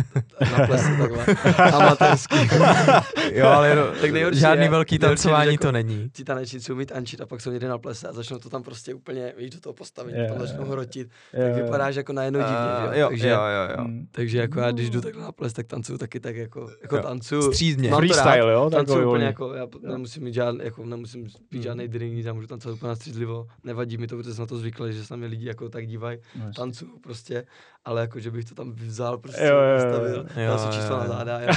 na 0.58 0.68
plese 0.68 0.90
takhle 1.00 1.26
amatérsky. 1.72 2.36
jo, 3.34 3.48
ale 3.48 3.76
no, 3.76 3.88
Tak 4.02 4.12
nejhorší 4.12 4.40
žádný 4.40 4.64
je- 4.66 4.70
velký 4.70 4.98
nejhorší, 4.98 5.24
tancování 5.24 5.52
že 5.52 5.58
to 5.58 5.68
jako- 5.68 5.72
není. 5.72 6.10
Ti 6.14 6.24
tanečníci 6.24 6.74
umí 6.74 6.86
tančit 6.86 7.22
a 7.22 7.26
pak 7.26 7.42
jsou 7.42 7.52
někde 7.52 7.68
na 7.68 7.78
plese 7.78 8.08
a 8.08 8.14
začnou 8.14 8.38
to 8.40 8.50
tam 8.50 8.64
prostě 8.64 8.94
úplně, 8.94 9.34
víš, 9.38 9.50
do 9.50 9.60
toho 9.60 9.74
postavit, 9.74 10.16
Jo, 10.18 10.26
tam 10.30 10.48
začnou 10.48 10.66
hrotit. 10.66 11.10
Jo, 11.34 11.40
Tak 11.54 11.64
vypadáš 11.64 11.96
jako 11.96 12.14
najednou 12.14 12.40
divně, 12.40 12.56
Eh, 12.90 12.94
že 12.96 13.00
jo? 13.00 13.08
Takže, 13.10 13.30
jo, 13.30 13.36
jo, 13.42 13.78
jo. 13.78 13.84
Mm. 13.88 14.08
takže 14.12 14.38
jako 14.38 14.60
já, 14.60 14.72
když 14.72 14.90
jdu 14.90 15.02
takhle 15.02 15.24
na 15.24 15.32
ples, 15.32 15.54
tak 15.54 15.68
tancuju 15.68 15.98
taky 15.98 16.20
tak 16.20 16.36
jako, 16.36 16.70
jako 16.82 16.96
Jo. 16.96 17.02
tancuju. 17.02 17.42
Střízně. 17.42 17.90
Freestyle, 17.92 18.52
jo? 18.54 18.70
Tancuju 18.70 18.98
úplně 18.98 19.06
volný. 19.06 19.24
jako, 19.26 19.54
já 19.54 19.68
nemusím 19.92 20.24
mít 20.24 20.34
žádný, 20.34 20.60
jako 20.64 20.86
nemusím 20.86 21.28
pít 21.50 21.58
Mm. 21.58 21.64
žádný 21.64 21.88
drink, 21.88 22.26
já 22.26 22.34
můžu 22.34 22.48
tancovat 22.48 22.76
úplně 22.76 22.96
střízlivo, 22.96 23.48
nevadí 23.64 23.98
mi 23.98 24.08
to, 24.08 24.18
protože 24.18 24.34
jsem 24.34 24.42
na 24.44 24.48
to 24.48 24.58
zvyklý, 24.58 24.94
že 24.94 25.06
se 25.06 25.14
na 25.14 25.18
mě 25.18 25.28
lidi 25.28 25.48
jako 25.48 25.70
tak 25.70 25.88
dívají, 25.88 26.18
No, 26.40 26.52
tancuju 26.56 27.00
prostě, 27.04 27.44
ale 27.88 28.02
jako, 28.02 28.20
že 28.20 28.32
bych 28.32 28.46
to 28.46 28.56
tam 28.56 28.72
vzal, 28.72 29.18
prostě 29.18 29.42
Jo, 29.44 29.56
jo, 29.56 29.62
jo, 29.62 29.84
postavil, 29.84 30.16
jo. 30.36 30.42
Jo, 30.44 30.48
dal 30.48 30.60
si 30.60 30.78
číslo 30.80 30.98
na 31.00 31.08
záda, 31.08 31.40
jako, 31.40 31.54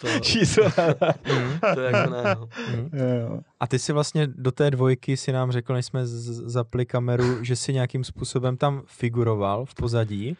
to, 0.00 0.20
Číslo. 0.20 0.64
Mm, 0.64 1.74
to 1.74 1.80
jako 1.80 2.10
ne, 2.10 2.22
no. 2.34 2.48
Jo, 2.92 3.06
jo. 3.20 3.40
A 3.60 3.66
ty 3.66 3.78
si 3.78 3.92
vlastně 3.92 4.26
do 4.26 4.50
té 4.52 4.70
dvojky 4.70 5.16
si 5.16 5.32
nám 5.32 5.52
řekl, 5.52 5.74
než 5.74 5.86
jsme 5.86 6.06
z- 6.06 6.42
zapli 6.52 6.86
kameru, 6.86 7.44
že 7.44 7.56
si 7.56 7.72
nějakým 7.72 8.04
způsobem 8.04 8.56
tam 8.56 8.82
figuroval 8.86 9.64
v 9.64 9.74
pozadí. 9.74 10.36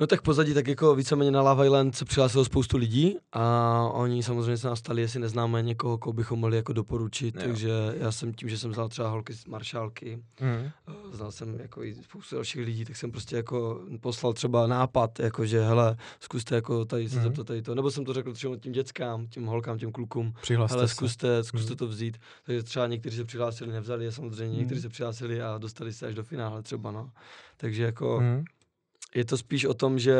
No 0.00 0.06
tak 0.06 0.22
pozadí 0.22 0.54
tak 0.54 0.66
jako 0.68 0.94
víceméně 0.94 1.30
na 1.30 1.42
Love 1.42 1.66
Island 1.66 1.96
se 1.96 2.04
přihlásilo 2.04 2.44
spoustu 2.44 2.76
lidí 2.76 3.16
a 3.32 3.72
oni 3.92 4.22
samozřejmě 4.22 4.56
se 4.56 4.68
nás 4.68 4.78
stali, 4.78 5.02
jestli 5.02 5.20
neznáme 5.20 5.62
někoho, 5.62 5.98
koho 5.98 6.12
bychom 6.12 6.38
mohli 6.38 6.56
jako 6.56 6.72
doporučit, 6.72 7.34
Jo. 7.34 7.40
takže 7.44 7.70
já 7.98 8.12
jsem 8.12 8.32
tím, 8.34 8.48
že 8.48 8.58
jsem 8.58 8.74
znal 8.74 8.88
třeba 8.88 9.08
holky 9.08 9.34
z 9.34 9.46
Maršálky, 9.46 10.22
Mm. 10.40 10.70
znal 11.12 11.32
jsem 11.32 11.60
jako 11.60 11.84
i 11.84 11.94
spoustu 11.94 12.34
dalších 12.34 12.64
lidí, 12.66 12.84
tak 12.84 12.96
jsem 12.96 13.10
prostě 13.10 13.36
jako 13.36 13.80
poslal 14.00 14.32
třeba 14.32 14.66
nápad, 14.66 15.18
jako 15.20 15.46
že 15.46 15.60
hele, 15.62 15.96
zkuste 16.20 16.54
jako 16.54 16.84
tady 16.84 17.08
se 17.08 17.16
Mhm. 17.16 17.24
zeptat 17.24 17.46
tady 17.46 17.62
to, 17.62 17.74
nebo 17.74 17.90
jsem 17.90 18.04
to 18.04 18.12
řekl 18.12 18.32
třeba 18.32 18.56
těm 18.56 18.72
dětskám, 18.72 19.26
těm 19.26 19.44
holkám, 19.46 19.78
těm 19.78 19.92
klukům, 19.92 20.34
Přihlaste 20.42 20.76
hele, 20.76 20.88
se. 20.88 20.94
zkuste, 20.94 21.44
zkuste 21.44 21.70
Mhm. 21.70 21.76
to 21.76 21.86
vzít. 21.88 22.18
Takže 22.44 22.62
třeba 22.62 22.86
někteří 22.86 23.16
se 23.16 23.24
přihlásili, 23.24 23.72
nevzali 23.72 24.04
je 24.04 24.12
samozřejmě, 24.12 24.56
někteří 24.58 24.78
Mhm. 24.78 24.82
se 24.82 24.88
přihlásili 24.88 25.42
a 25.42 25.58
dostali 25.58 25.92
se 25.92 26.06
až 26.06 26.14
do 26.14 26.22
finále 26.24 26.62
třeba, 26.62 26.90
no. 26.90 27.10
Takže 27.56 27.82
jako 27.82 28.18
Mm. 28.20 28.44
Je 29.14 29.24
to 29.24 29.36
spíš 29.36 29.64
o 29.64 29.74
tom, 29.74 29.98
že 29.98 30.16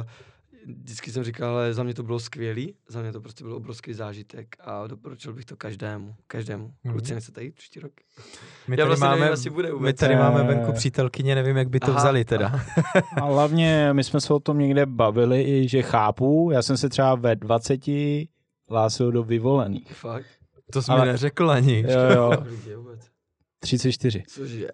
uh, 0.00 0.74
vždycky 0.82 1.12
jsem 1.12 1.24
říkal, 1.24 1.48
ale 1.50 1.74
za 1.74 1.82
mě 1.82 1.94
to 1.94 2.02
bylo 2.02 2.20
skvělý, 2.20 2.74
za 2.88 3.02
mě 3.02 3.12
to 3.12 3.20
prostě 3.20 3.44
byl 3.44 3.54
obrovský 3.54 3.94
zážitek 3.94 4.56
a 4.60 4.86
doporučil 4.86 5.32
bych 5.32 5.44
to 5.44 5.56
každému, 5.56 6.14
každému. 6.26 6.72
Mhm. 6.84 6.94
Kluci, 6.94 7.14
nechcete 7.14 7.44
jít 7.44 7.54
příští 7.54 7.80
rok? 7.80 7.92
My 8.68 8.74
Já 8.74 8.76
tady 8.76 8.86
vlastně 8.86 9.06
máme, 9.06 9.20
nevím, 9.20 9.30
jestli 9.30 9.50
bude 9.50 9.72
my 9.80 9.92
tady 9.92 10.16
máme 10.16 10.42
venku 10.44 10.72
přítelkyně, 10.72 11.34
nevím, 11.34 11.56
jak 11.56 11.68
by 11.68 11.80
to 11.80 11.90
Aha. 11.90 11.98
vzali 12.00 12.24
teda. 12.24 12.60
A 13.16 13.24
hlavně 13.24 13.88
my 13.92 14.04
jsme 14.04 14.20
se 14.20 14.34
o 14.34 14.40
tom 14.40 14.58
někde 14.58 14.86
bavili, 14.86 15.42
i 15.42 15.68
že 15.68 15.82
chápu, 15.82 16.50
já 16.52 16.62
jsem 16.62 16.76
se 16.76 16.88
třeba 16.88 17.14
ve 17.14 17.36
20 17.36 17.80
hlásil 18.68 19.12
do 19.12 19.22
vyvolených. 19.22 19.92
Fakt? 19.94 20.26
To 20.72 20.82
jsi 20.82 20.90
Ale- 20.92 21.00
mi 21.06 21.12
neřekl 21.12 21.50
ani. 21.50 21.84
Jo, 21.88 22.00
jo, 22.14 22.32
Kolik 22.38 22.66
je 22.66 22.76
vůbec? 22.76 23.00
34. 23.60 24.22
Cože? 24.28 24.68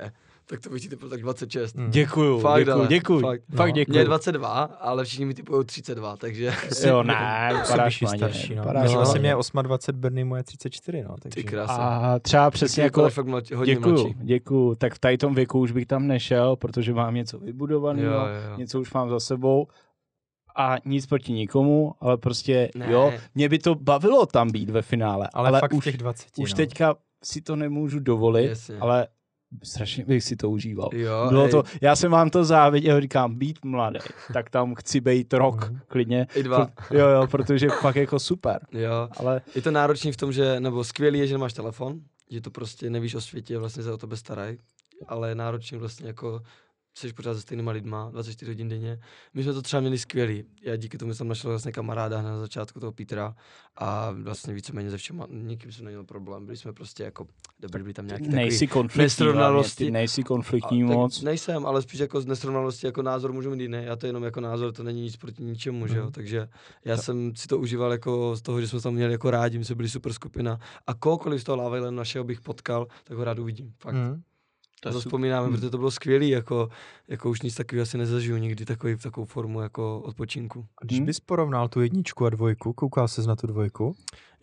Tak 0.50 0.60
to 0.60 0.70
bych 0.70 0.82
ti 0.82 0.88
typoval 0.88 1.10
tak 1.10 1.20
26. 1.22 1.76
Mm. 1.76 1.90
Děkuju, 1.90 2.40
Fakt, 2.40 2.58
děkuju, 2.60 2.76
ale, 2.78 2.88
děkuju. 2.88 3.20
fakt. 3.20 3.42
Fakt 3.56 3.68
No. 3.68 3.74
děkuju. 3.74 3.92
Mě 3.92 4.00
je 4.00 4.04
22, 4.04 4.62
ale 4.64 5.04
všichni 5.04 5.24
mi 5.24 5.34
typují 5.34 5.64
32, 5.64 6.16
takže... 6.16 6.52
Jo, 6.86 7.02
ne, 7.02 7.50
být 7.66 8.04
maně, 8.04 8.18
starší, 8.18 8.54
no. 8.54 8.62
vypadáš 8.62 8.82
Myslím, 8.82 8.96
vlastně 8.96 9.20
mě 9.20 9.28
je 9.28 9.34
28, 9.62 10.00
Berny 10.00 10.24
moje 10.24 10.42
34, 10.42 11.02
no. 11.02 11.16
Takže. 11.22 11.34
Ty 11.34 11.44
krása. 11.44 11.72
A 11.74 12.18
třeba 12.18 12.50
přesně 12.50 12.82
jako, 12.82 13.10
fakt 13.10 13.26
mladší, 13.26 13.54
hodně 13.54 13.74
děkuju, 13.74 13.94
mladší. 13.94 14.14
děkuju, 14.20 14.74
tak 14.74 14.94
v 14.94 14.98
tady 14.98 15.18
tom 15.18 15.34
věku 15.34 15.60
už 15.60 15.72
bych 15.72 15.86
tam 15.86 16.06
nešel, 16.06 16.56
protože 16.56 16.94
mám 16.94 17.14
něco 17.14 17.38
vybudovaného, 17.38 18.12
Jo, 18.14 18.20
jo, 18.26 18.50
jo. 18.50 18.56
něco 18.56 18.80
už 18.80 18.92
mám 18.92 19.10
za 19.10 19.20
sebou 19.20 19.66
a 20.56 20.76
nic 20.84 21.06
proti 21.06 21.32
nikomu, 21.32 21.94
ale 22.00 22.16
prostě 22.16 22.70
Ne. 22.74 22.86
jo, 22.92 23.12
mě 23.34 23.48
by 23.48 23.58
to 23.58 23.74
bavilo 23.74 24.26
tam 24.26 24.50
být 24.50 24.70
ve 24.70 24.82
finále, 24.82 25.28
Ale, 25.34 25.48
ale 25.48 25.60
fakt 25.60 25.72
už, 25.72 25.84
v 25.84 25.84
těch 25.84 25.96
20. 25.96 26.28
už 26.38 26.52
no. 26.52 26.56
teďka 26.56 26.94
si 27.24 27.40
to 27.42 27.56
nemůžu 27.56 27.98
dovolit, 28.00 28.46
Jasně. 28.48 28.76
ale 28.80 29.06
strašně 29.62 30.04
bych 30.04 30.24
si 30.24 30.36
to 30.36 30.50
užíval. 30.50 30.90
Jo, 30.92 31.26
Bylo 31.28 31.48
to, 31.48 31.62
já 31.80 31.96
jsem 31.96 32.10
vám 32.10 32.30
to 32.30 32.44
záviděl, 32.44 33.00
říkám, 33.00 33.34
být 33.34 33.64
mladý, 33.64 33.98
tak 34.32 34.50
tam 34.50 34.74
chci 34.74 35.00
být 35.00 35.34
rok, 35.34 35.68
Mhm. 35.70 35.78
klidně. 35.88 36.26
I 36.34 36.42
dva. 36.42 36.68
Jo, 36.90 37.08
jo, 37.08 37.26
protože 37.26 37.68
fakt 37.68 37.96
jako 37.96 38.18
super. 38.18 38.60
Jo, 38.72 39.08
Ale 39.16 39.40
je 39.54 39.62
to 39.62 39.70
náročný 39.70 40.12
v 40.12 40.16
tom, 40.16 40.32
že, 40.32 40.60
nebo 40.60 40.84
skvělý 40.84 41.18
je, 41.18 41.26
že 41.26 41.34
nemáš 41.34 41.52
telefon, 41.52 42.00
že 42.30 42.40
to 42.40 42.50
prostě 42.50 42.90
nevíš 42.90 43.14
o 43.14 43.20
světě, 43.20 43.58
vlastně 43.58 43.82
se 43.82 43.92
o 43.92 43.98
tebe 43.98 44.16
starají, 44.16 44.58
ale 45.08 45.28
je 45.28 45.34
náročný 45.34 45.78
vlastně 45.78 46.06
jako 46.06 46.40
jsi 46.98 47.12
pořád 47.12 47.34
se 47.34 47.40
stejnýma 47.40 47.72
lidma, 47.72 48.10
24 48.10 48.50
hodin 48.50 48.68
denně. 48.68 49.00
My 49.34 49.42
jsme 49.42 49.52
to 49.52 49.62
třeba 49.62 49.80
měli 49.80 49.98
skvělý. 49.98 50.44
Já 50.62 50.76
díky 50.76 50.98
tomu 50.98 51.14
jsem 51.14 51.28
našel 51.28 51.50
vlastně 51.50 51.72
kamaráda 51.72 52.18
hned 52.18 52.30
na 52.30 52.38
začátku 52.38 52.80
toho 52.80 52.92
Petra 52.92 53.34
a 53.76 54.10
vlastně 54.10 54.54
víceméně 54.54 54.90
ze 54.90 54.96
všema, 54.96 55.26
nikým 55.30 55.72
jsem 55.72 55.84
neměl 55.84 56.04
problém. 56.04 56.46
Byli 56.46 56.56
jsme 56.56 56.72
prostě 56.72 57.02
jako, 57.02 57.26
dobrý, 57.60 57.82
byli 57.82 57.94
tam 57.94 58.06
nějaký 58.06 58.24
takový 58.24 58.36
nejsi 58.36 58.66
konfliktní, 58.66 59.02
nesrovnalosti. 59.02 59.84
ty 59.84 59.90
nejsi 59.90 60.20
A, 60.20 60.24
konfliktní 60.24 60.80
tak 60.80 60.96
moc. 60.96 61.22
Nejsem, 61.22 61.66
ale 61.66 61.82
spíš 61.82 62.00
jako 62.00 62.20
z 62.20 62.26
nesrovnalosti 62.26 62.86
jako 62.86 63.02
názor 63.02 63.32
můžu 63.32 63.50
mít 63.50 63.60
jiný. 63.60 63.78
Já 63.82 63.96
to 63.96 64.06
jenom 64.06 64.22
jako 64.22 64.40
názor, 64.40 64.72
to 64.72 64.82
není 64.82 65.02
nic 65.02 65.16
proti 65.16 65.42
ničemu, 65.42 65.86
že 65.86 65.96
jo. 65.96 66.02
Mhm. 66.02 66.12
Takže 66.12 66.48
já 66.84 66.96
jsem 66.96 67.36
si 67.36 67.48
to 67.48 67.58
užíval 67.58 67.92
jako 67.92 68.36
z 68.36 68.42
toho, 68.42 68.60
že 68.60 68.68
jsme 68.68 68.80
tam 68.80 68.94
měli 68.94 69.12
jako 69.12 69.30
rádi, 69.30 69.58
my 69.58 69.64
jsme 69.64 69.74
byli 69.74 69.88
super 69.88 70.12
skupina. 70.12 70.58
A 70.86 70.94
kohokoliv 70.94 71.40
z 71.40 71.44
toho 71.44 71.56
Lava 71.56 71.90
našeho 71.90 72.24
bych 72.24 72.40
potkal, 72.40 72.86
tak 73.04 73.16
ho 73.16 73.24
rád 73.24 73.38
uvidím. 73.38 73.72
Fakt. 73.78 73.94
Mm. 73.94 74.22
To, 74.80 74.92
to 74.92 75.00
vzpomínáme, 75.00 75.46
Hmm. 75.46 75.56
protože 75.56 75.70
to 75.70 75.78
bylo 75.78 75.90
skvělý, 75.90 76.28
jako, 76.30 76.68
jako 77.08 77.30
už 77.30 77.42
nic 77.42 77.54
takového 77.54 77.82
asi 77.82 77.98
nezažiju 77.98 78.36
nikdy, 78.36 78.64
takový, 78.64 78.96
takovou 78.96 79.24
formu 79.26 79.60
jako 79.60 80.00
odpočinku. 80.00 80.64
A 80.82 80.84
Když 80.84 80.98
Hmm. 80.98 81.06
bys 81.06 81.20
porovnal 81.20 81.68
tu 81.68 81.80
jedničku 81.80 82.26
a 82.26 82.30
dvojku, 82.30 82.72
koukal 82.72 83.08
jsi 83.08 83.26
na 83.26 83.36
tu 83.36 83.46
dvojku? 83.46 83.94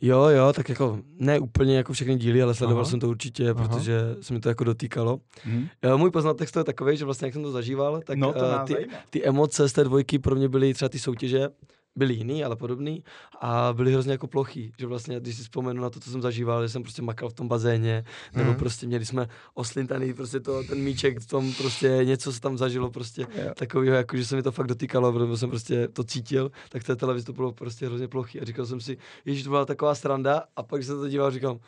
Jo, 0.02 0.24
jo, 0.24 0.54
tak 0.54 0.70
jako 0.70 1.00
ne 1.20 1.40
úplně 1.40 1.78
jako 1.78 1.94
všechny 1.94 2.16
díly, 2.16 2.42
ale 2.42 2.54
sledoval 2.56 2.82
Aha. 2.84 2.90
jsem 2.90 3.00
to 3.00 3.10
určitě, 3.10 3.50
Aha. 3.50 3.68
protože 3.68 4.00
se 4.22 4.34
mi 4.34 4.40
to 4.40 4.50
jako 4.50 4.64
dotýkalo. 4.64 5.20
Hm? 5.46 5.68
Jo, 5.84 5.98
můj 5.98 6.12
poznatek 6.12 6.50
z 6.50 6.52
toho 6.52 6.62
je 6.62 6.66
takový, 6.66 6.98
že 6.98 7.06
vlastně 7.06 7.26
jak 7.28 7.34
jsem 7.34 7.44
to 7.44 7.52
zažíval, 7.52 8.02
tak 8.06 8.18
No 8.18 8.34
to 8.34 8.40
eh, 8.46 8.52
nás 8.52 8.68
ty, 8.68 8.74
zajímá. 8.74 8.94
ty 9.10 9.24
emoce 9.26 9.70
z 9.70 9.74
té 9.74 9.84
dvojky 9.84 10.20
pro 10.20 10.36
mě 10.36 10.50
byly 10.50 10.74
třeba 10.74 10.90
ty 10.90 11.00
soutěže, 11.00 11.50
byly 11.96 12.14
jiný, 12.14 12.44
ale 12.44 12.56
podobný 12.56 13.04
a 13.42 13.74
byly 13.74 13.94
hrozně 13.94 14.12
jako 14.12 14.28
plochý, 14.28 14.72
že 14.80 14.88
vlastně, 14.88 15.20
když 15.20 15.36
si 15.36 15.44
vzpomenu 15.44 15.82
na 15.82 15.90
to, 15.90 16.00
co 16.00 16.10
jsem 16.12 16.22
zažíval, 16.22 16.64
že 16.64 16.70
jsem 16.70 16.84
prostě 16.84 17.02
makal 17.02 17.30
v 17.30 17.34
tom 17.34 17.48
bazéně, 17.48 18.06
nebo 18.36 18.50
Mhm. 18.50 18.60
prostě 18.60 18.88
měli 18.88 19.06
jsme 19.06 19.28
oslintaný 19.54 20.14
prostě 20.14 20.40
to, 20.40 20.64
ten 20.64 20.80
míček 20.82 21.20
v 21.20 21.28
tom 21.28 21.54
prostě 21.54 22.00
něco 22.04 22.34
se 22.34 22.42
tam 22.42 22.58
zažilo 22.58 22.92
prostě 22.92 23.22
Jo. 23.22 23.52
takového, 23.56 23.96
jako 23.96 24.18
že 24.18 24.26
se 24.26 24.36
mi 24.36 24.44
to 24.44 24.52
fakt 24.52 24.68
dotýkalo, 24.68 25.14
protože 25.14 25.38
jsem 25.38 25.50
prostě 25.50 25.88
to 25.88 26.04
cítil, 26.04 26.52
tak 26.70 26.84
té 26.84 26.96
televizi 26.96 27.26
to 27.26 27.34
bylo 27.34 27.52
prostě 27.52 27.86
hrozně 27.86 28.08
plochý 28.08 28.42
a 28.42 28.46
říkal 28.46 28.66
jsem 28.66 28.82
si, 28.82 28.98
ježiš, 29.26 29.44
to 29.44 29.50
byla 29.50 29.66
taková 29.66 29.96
sranda 29.96 30.44
a 30.56 30.64
pak 30.64 30.80
když 30.80 30.88
jsem 30.88 30.98
to 31.00 31.08
díval, 31.10 31.32
říkal, 31.32 31.60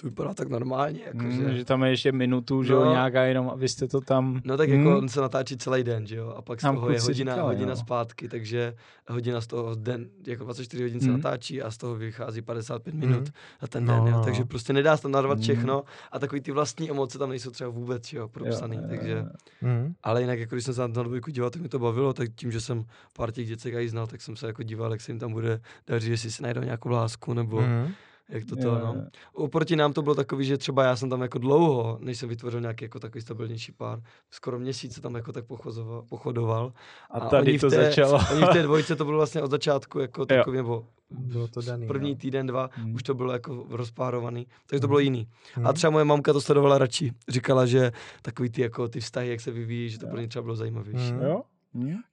to 0.00 0.06
vypadá 0.06 0.34
tak 0.34 0.48
normálně, 0.48 1.00
jako, 1.06 1.18
Hm, 1.24 1.30
že... 1.32 1.54
že 1.56 1.64
tam 1.64 1.82
je 1.84 1.90
ještě 1.90 2.12
minutu, 2.12 2.62
že 2.62 2.72
jo, 2.72 2.84
No. 2.84 2.90
nějaká 2.90 3.22
jenom, 3.22 3.50
a 3.50 3.54
vy 3.54 3.68
jste 3.68 3.88
to 3.88 4.00
tam... 4.00 4.40
No 4.44 4.56
tak 4.56 4.68
Hm? 4.70 4.72
jako 4.72 4.98
on 4.98 5.08
se 5.08 5.20
natáčí 5.20 5.56
celý 5.56 5.84
den, 5.84 6.06
že 6.06 6.16
jo, 6.16 6.28
a 6.36 6.42
pak 6.42 6.60
z 6.60 6.62
toho 6.62 6.90
je 6.90 7.00
hodina, 7.00 7.32
říkali, 7.34 7.54
hodina 7.54 7.70
no. 7.70 7.76
zpátky, 7.76 8.28
takže 8.28 8.74
hodina 9.08 9.40
z 9.40 9.46
toho 9.46 9.74
den, 9.74 10.08
jako 10.26 10.44
24 10.44 10.82
hodin 10.82 11.00
se 11.00 11.06
Mhm. 11.08 11.16
natáčí 11.16 11.62
a 11.62 11.70
z 11.70 11.76
toho 11.76 11.94
vychází 11.94 12.42
55 12.42 12.94
minut 12.94 13.16
Mhm. 13.20 13.32
za 13.60 13.66
ten 13.66 13.84
No, 13.84 13.94
den, 13.94 14.04
no, 14.04 14.10
jo, 14.10 14.16
no. 14.16 14.24
takže 14.24 14.44
prostě 14.44 14.72
nedá 14.72 14.96
se 14.96 15.02
tam 15.02 15.12
narvat 15.12 15.38
Mhm. 15.38 15.42
všechno 15.42 15.82
a 16.12 16.18
takový 16.18 16.40
ty 16.40 16.52
vlastní 16.52 16.90
emoce 16.90 17.18
tam 17.18 17.28
nejsou 17.28 17.50
třeba 17.50 17.70
vůbec, 17.70 18.06
že 18.08 18.16
jo, 18.18 18.28
propsaný, 18.28 18.76
Jo, 18.76 18.82
jo, 18.82 18.88
takže, 18.88 19.12
jo. 19.12 19.26
Mm. 19.70 19.94
ale 20.02 20.20
jinak 20.20 20.38
jako 20.38 20.54
když 20.54 20.64
jsem 20.64 20.74
se 20.74 20.80
na 20.80 21.02
dvojku 21.02 21.30
díval, 21.30 21.50
tak 21.50 21.62
mi 21.62 21.68
to 21.68 21.78
bavilo, 21.78 22.12
tak 22.12 22.28
tím, 22.36 22.52
že 22.52 22.60
jsem 22.60 22.84
pár 23.16 23.32
těch 23.32 23.46
děcek 23.48 23.74
i 23.74 23.88
znal, 23.88 24.06
tak 24.06 24.20
jsem 24.20 24.36
se 24.36 24.46
jako 24.46 24.62
díval, 24.62 24.90
jak 24.92 25.00
se 25.00 25.12
jim 25.12 25.18
tam 25.18 25.32
bude 25.32 25.60
dařit, 25.86 26.10
jestli 26.10 26.30
si 26.30 26.42
najdou 26.42 26.60
nějakou 26.62 26.88
lásku, 26.88 27.34
nebo 27.34 27.60
Mm. 27.60 27.88
Jak 28.28 28.44
to 28.44 28.54
Jo, 28.58 28.62
to, 28.62 28.68
jo, 28.68 28.78
no. 28.86 28.94
jo. 28.96 29.02
Oproti 29.32 29.76
nám 29.76 29.92
to 29.92 30.02
bylo 30.02 30.14
takový, 30.14 30.44
že 30.44 30.58
třeba 30.58 30.84
já 30.84 30.96
jsem 30.96 31.10
tam 31.10 31.22
jako 31.22 31.38
dlouho, 31.38 31.98
než 32.00 32.18
jsem 32.18 32.28
vytvořil 32.28 32.60
nějaký 32.60 32.84
jako 32.84 33.00
takový 33.00 33.22
stabilnější 33.22 33.72
pár, 33.72 34.02
skoro 34.30 34.58
měsíc 34.58 34.94
se 34.94 35.00
tam 35.00 35.14
jako 35.14 35.32
tak 35.32 35.44
pochozoval, 35.46 36.02
pochodoval. 36.02 36.72
A 37.10 37.18
A 37.18 37.28
tady 37.28 37.58
to 37.58 37.70
té- 37.70 37.84
začalo. 37.84 38.20
Oni 38.32 38.42
v 38.44 38.48
té 38.52 38.62
dvojce 38.62 38.96
to 38.96 39.04
bylo 39.04 39.16
vlastně 39.16 39.42
od 39.42 39.50
začátku 39.50 39.98
jako 39.98 40.26
takový, 40.26 40.56
nebo 40.56 40.86
Bylo 41.10 41.48
to 41.48 41.62
daný. 41.62 41.86
první 41.86 42.10
no. 42.10 42.16
týden, 42.16 42.46
dva, 42.46 42.70
Hmm. 42.72 42.94
už 42.94 43.02
to 43.02 43.14
bylo 43.14 43.32
jako 43.32 43.66
rozpárovaný, 43.70 44.46
takže 44.66 44.80
to 44.80 44.86
Mhm. 44.86 44.88
bylo 44.90 44.98
jiný. 44.98 45.28
Mm. 45.56 45.66
A 45.66 45.72
třeba 45.72 45.90
moje 45.90 46.04
mamka 46.04 46.32
to 46.32 46.40
sledovala 46.40 46.78
radši. 46.78 47.12
Říkala, 47.28 47.66
že 47.66 47.92
takový 48.22 48.50
ty 48.50 48.62
jako 48.62 48.88
ty 48.88 49.00
vztahy, 49.00 49.28
jak 49.28 49.40
se 49.40 49.50
vyvíjí, 49.50 49.90
že 49.90 49.98
to 49.98 50.06
Jo. 50.06 50.10
pro 50.10 50.20
ně 50.20 50.28
třeba 50.28 50.42
bylo 50.42 50.56
zajímavější. 50.56 51.12
Mm. 51.12 51.20
Jo? 51.22 51.42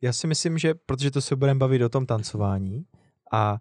Já 0.02 0.14
si 0.14 0.28
myslím, 0.28 0.58
že 0.58 0.74
protože 0.86 1.12
to 1.12 1.22
se 1.22 1.36
budeme 1.36 1.58
bavit 1.58 1.82
o 1.82 1.90
tom 1.90 2.06
tancování 2.06 2.86
a 3.32 3.58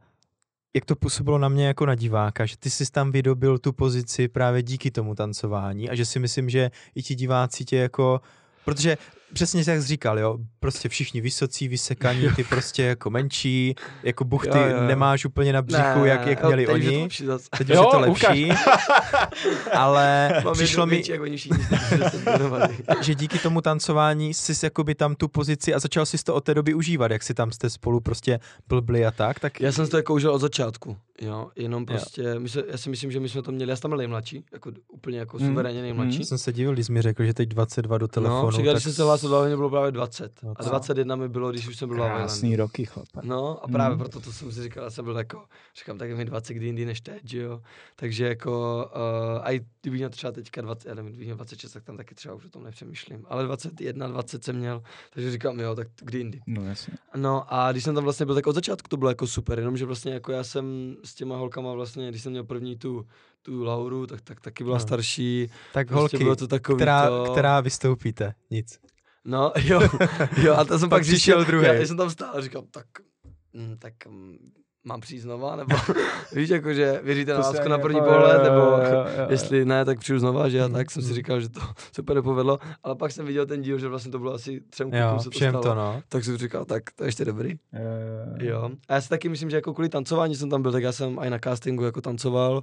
jak 0.74 0.84
to 0.84 0.96
působilo 0.96 1.38
na 1.38 1.48
mě 1.48 1.66
jako 1.66 1.86
na 1.86 1.94
diváka, 1.94 2.46
že 2.46 2.56
ty 2.56 2.70
jsi 2.70 2.92
tam 2.92 3.12
vydobil 3.12 3.58
tu 3.58 3.72
pozici 3.72 4.28
právě 4.28 4.62
díky 4.62 4.90
tomu 4.90 5.14
tancování 5.14 5.90
a 5.90 5.94
že 5.94 6.04
si 6.04 6.18
myslím, 6.18 6.50
že 6.50 6.70
i 6.94 7.02
ti 7.02 7.14
diváci 7.14 7.64
tě 7.64 7.76
jako, 7.76 8.20
protože 8.64 8.96
přesně 9.34 9.64
jak 9.66 9.80
jsi 9.82 9.86
říkal, 9.88 10.18
jo, 10.18 10.38
prostě 10.60 10.88
všichni 10.88 11.20
vysocí, 11.20 11.68
vysekaní, 11.68 12.28
ty 12.36 12.44
prostě 12.44 12.82
jako 12.82 13.10
menší, 13.10 13.74
jako 14.02 14.24
buchty 14.24 14.48
Jo, 14.58 14.64
jo, 14.64 14.76
jo. 14.76 14.82
nemáš 14.86 15.24
úplně 15.24 15.52
na 15.52 15.62
břichu, 15.62 16.04
jak, 16.04 16.26
jak 16.26 16.44
měli 16.44 16.66
teď 16.66 16.76
už 16.76 17.20
je 17.20 17.26
to 17.26 17.32
oni. 17.34 17.42
Teď 17.58 17.70
už 17.70 17.76
Jo, 17.76 17.82
je 17.82 17.90
to 18.04 18.10
ukaž. 18.10 18.28
lepší, 18.28 18.48
ale 19.72 20.32
Mám 20.44 20.54
přišlo 20.54 20.86
mi, 20.86 20.90
větší, 20.96 21.12
jak 21.12 21.20
oni 21.20 21.36
všichni, 21.36 21.64
že 23.00 23.04
se 23.04 23.14
díky 23.14 23.38
tomu 23.38 23.60
tancování 23.60 24.34
jsi 24.34 24.66
jakoby 24.66 24.94
tam 24.94 25.14
tu 25.14 25.28
pozici 25.28 25.74
a 25.74 25.78
začal 25.78 26.06
si 26.06 26.18
to 26.24 26.34
od 26.34 26.44
té 26.44 26.54
doby 26.54 26.74
užívat, 26.74 27.10
jak 27.10 27.22
si 27.22 27.34
tam 27.34 27.52
jste 27.52 27.70
spolu 27.70 28.00
prostě 28.00 28.40
blbli 28.68 29.06
a 29.06 29.10
tak, 29.10 29.40
tak 29.40 29.60
Já 29.60 29.72
jsem 29.72 29.88
to 29.88 29.96
jako 29.96 30.14
užil 30.14 30.30
od 30.34 30.38
začátku, 30.38 30.96
jo, 31.20 31.50
jenom 31.56 31.86
prostě, 31.86 32.34
my 32.38 32.48
se, 32.48 32.64
já 32.70 32.76
si 32.78 32.90
myslím, 32.90 33.12
že 33.12 33.20
my 33.20 33.28
jsme 33.28 33.42
to 33.42 33.52
měli, 33.52 33.70
já 33.70 33.76
jsem 33.76 33.80
tam 33.82 33.90
byl 33.90 33.98
nejmladší, 33.98 34.44
jako 34.52 34.72
úplně 34.92 35.18
jako 35.18 35.38
Hmm, 35.38 35.48
suverénně 35.48 35.82
nejmladší. 35.82 36.16
hmm. 36.16 36.24
jsem 36.24 36.38
se 36.38 36.52
divil, 36.52 36.72
když 36.72 36.86
jsi 36.86 36.92
mi 36.92 37.02
řekl, 37.02 37.24
že 37.24 37.34
teď 37.34 37.48
22 37.48 37.98
do 37.98 38.08
telefonu. 38.08 38.50
no, 38.64 38.72
tak 38.72 38.82
jsem 38.82 38.92
se 39.22 39.28
do 39.28 39.34
Hlavně, 39.36 39.56
bylo 39.56 39.70
právě 39.70 39.92
20. 39.92 40.42
No 40.42 40.52
A 40.56 40.62
to- 40.62 40.68
21 40.70 41.16
mi 41.16 41.28
bylo, 41.28 41.50
když 41.50 41.68
už 41.68 41.76
jsem 41.76 41.88
byl 41.88 41.98
v 41.98 42.00
Krásný 42.00 42.56
roky, 42.56 42.84
chlape. 42.86 43.20
No 43.22 43.64
a 43.64 43.68
právě 43.68 43.88
Hmm. 43.96 43.98
proto 43.98 44.20
to 44.20 44.32
jsem 44.32 44.52
si 44.52 44.62
říkal, 44.62 44.84
já 44.84 44.90
jsem 44.90 45.04
byl 45.04 45.16
jako, 45.18 45.44
říkám, 45.78 45.98
tak 45.98 46.08
je 46.08 46.14
mi 46.16 46.24
20 46.24 46.54
kdy 46.54 46.66
jindy 46.66 46.84
než 46.84 47.00
teď, 47.00 47.20
že 47.24 47.38
jo. 47.42 47.60
Takže 47.96 48.26
jako, 48.28 48.84
uh, 48.94 49.42
a 49.42 49.52
i 49.52 49.60
kdybych 49.80 49.98
měl 50.00 50.10
třeba 50.10 50.32
teďka 50.32 50.60
20, 50.60 50.88
já 50.88 50.94
nevím, 50.94 51.10
kdybych 51.10 51.26
měl 51.26 51.36
26, 51.36 51.72
tak 51.72 51.84
tam 51.84 51.96
taky 51.96 52.14
třeba 52.14 52.34
už 52.34 52.44
o 52.44 52.48
tom 52.48 52.62
nepřemýšlím. 52.64 53.24
Ale 53.28 53.44
21, 53.44 54.06
20 54.08 54.44
jsem 54.44 54.56
měl, 54.56 54.82
takže 55.14 55.30
říkám, 55.32 55.60
jo, 55.60 55.74
tak 55.74 55.88
kdy 56.02 56.18
jindy. 56.18 56.40
No 56.46 56.64
jasně. 56.64 56.94
No 57.16 57.44
a 57.54 57.72
když 57.72 57.84
jsem 57.84 57.94
tam 57.94 58.04
vlastně 58.04 58.26
byl, 58.26 58.34
tak 58.34 58.46
od 58.46 58.54
začátku 58.54 58.88
to 58.88 58.96
bylo 58.96 59.10
jako 59.10 59.26
super, 59.26 59.58
jenomže 59.58 59.84
vlastně 59.86 60.12
jako 60.12 60.32
já 60.32 60.44
jsem 60.44 60.96
s 61.04 61.14
těma 61.14 61.36
holkama 61.36 61.72
vlastně, 61.72 62.08
když 62.08 62.22
jsem 62.22 62.32
měl 62.32 62.44
první 62.44 62.76
tu, 62.76 63.06
tu 63.42 63.64
Lauru, 63.64 64.06
tak, 64.06 64.20
tak 64.20 64.40
taky 64.40 64.64
byla 64.64 64.76
No. 64.76 64.80
starší. 64.80 65.48
tak 65.72 65.86
Prostě 65.88 66.00
holky, 66.00 66.16
bylo 66.18 66.36
to 66.36 66.48
takový 66.48 66.76
která, 66.76 67.08
to... 67.08 67.32
která 67.32 67.60
vystoupíte, 67.60 68.34
nic. 68.50 68.78
No, 69.24 69.52
jo, 69.64 69.80
jo, 70.42 70.54
a 70.54 70.64
to 70.64 70.78
jsem 70.78 70.88
Pak 70.88 70.98
pak 71.00 71.02
přišel 71.02 71.36
zjistil, 71.38 71.44
druhej. 71.44 71.68
já, 71.68 71.80
já 71.80 71.86
jsem 71.86 71.96
tam 71.96 72.10
stál 72.10 72.30
a 72.34 72.40
říkal, 72.40 72.62
tak, 72.70 72.86
mm, 73.52 73.76
tak 73.78 73.92
mm, 74.08 74.36
mám 74.84 75.00
přijít 75.00 75.20
znova, 75.20 75.56
nebo 75.56 75.76
víš, 76.32 76.48
jako, 76.48 76.74
že 76.74 77.00
věříte 77.04 77.32
na 77.32 77.38
lásku 77.38 77.68
na 77.68 77.78
první 77.78 77.98
jako- 77.98 78.10
pohled, 78.10 78.42
nebo 78.42 78.56
jo, 78.56 78.78
jo, 78.92 79.06
jo. 79.18 79.26
jestli 79.28 79.64
ne, 79.64 79.84
tak 79.84 79.98
přijdu 79.98 80.18
znova, 80.18 80.48
že 80.48 80.68
Mm, 80.68 80.74
tak 80.74 80.90
jsem 80.90 81.02
si 81.02 81.08
mm. 81.08 81.14
říkal, 81.14 81.40
že 81.40 81.48
to 81.48 81.60
super 81.96 82.16
nepovedlo, 82.16 82.58
ale 82.82 82.96
pak 82.96 83.12
jsem 83.12 83.26
viděl 83.26 83.46
ten 83.46 83.62
díl, 83.62 83.78
že 83.78 83.88
vlastně 83.88 84.12
to 84.12 84.18
bylo 84.18 84.34
asi 84.34 84.60
třem 84.70 84.90
klukům 84.90 85.18
se 85.18 85.24
to 85.24 85.30
všem 85.30 85.50
stalo. 85.50 85.62
to, 85.64 85.74
no. 85.74 86.02
Tak 86.08 86.24
jsem 86.24 86.36
říkal, 86.36 86.64
tak 86.64 86.82
to 86.96 87.04
je 87.04 87.08
ještě 87.08 87.24
dobrý. 87.24 87.50
Jo. 87.50 88.48
Jo. 88.48 88.70
A 88.88 88.94
já 88.94 89.00
si 89.00 89.08
taky 89.08 89.28
myslím, 89.28 89.50
že 89.50 89.56
jako 89.56 89.72
kvůli 89.74 89.88
tancování 89.88 90.36
jsem 90.36 90.50
tam 90.50 90.62
byl, 90.62 90.72
tak 90.72 90.82
já 90.82 90.92
jsem 90.92 91.18
i 91.18 91.30
na 91.30 91.38
castingu 91.38 91.84
jako 91.84 92.00
tancoval 92.00 92.62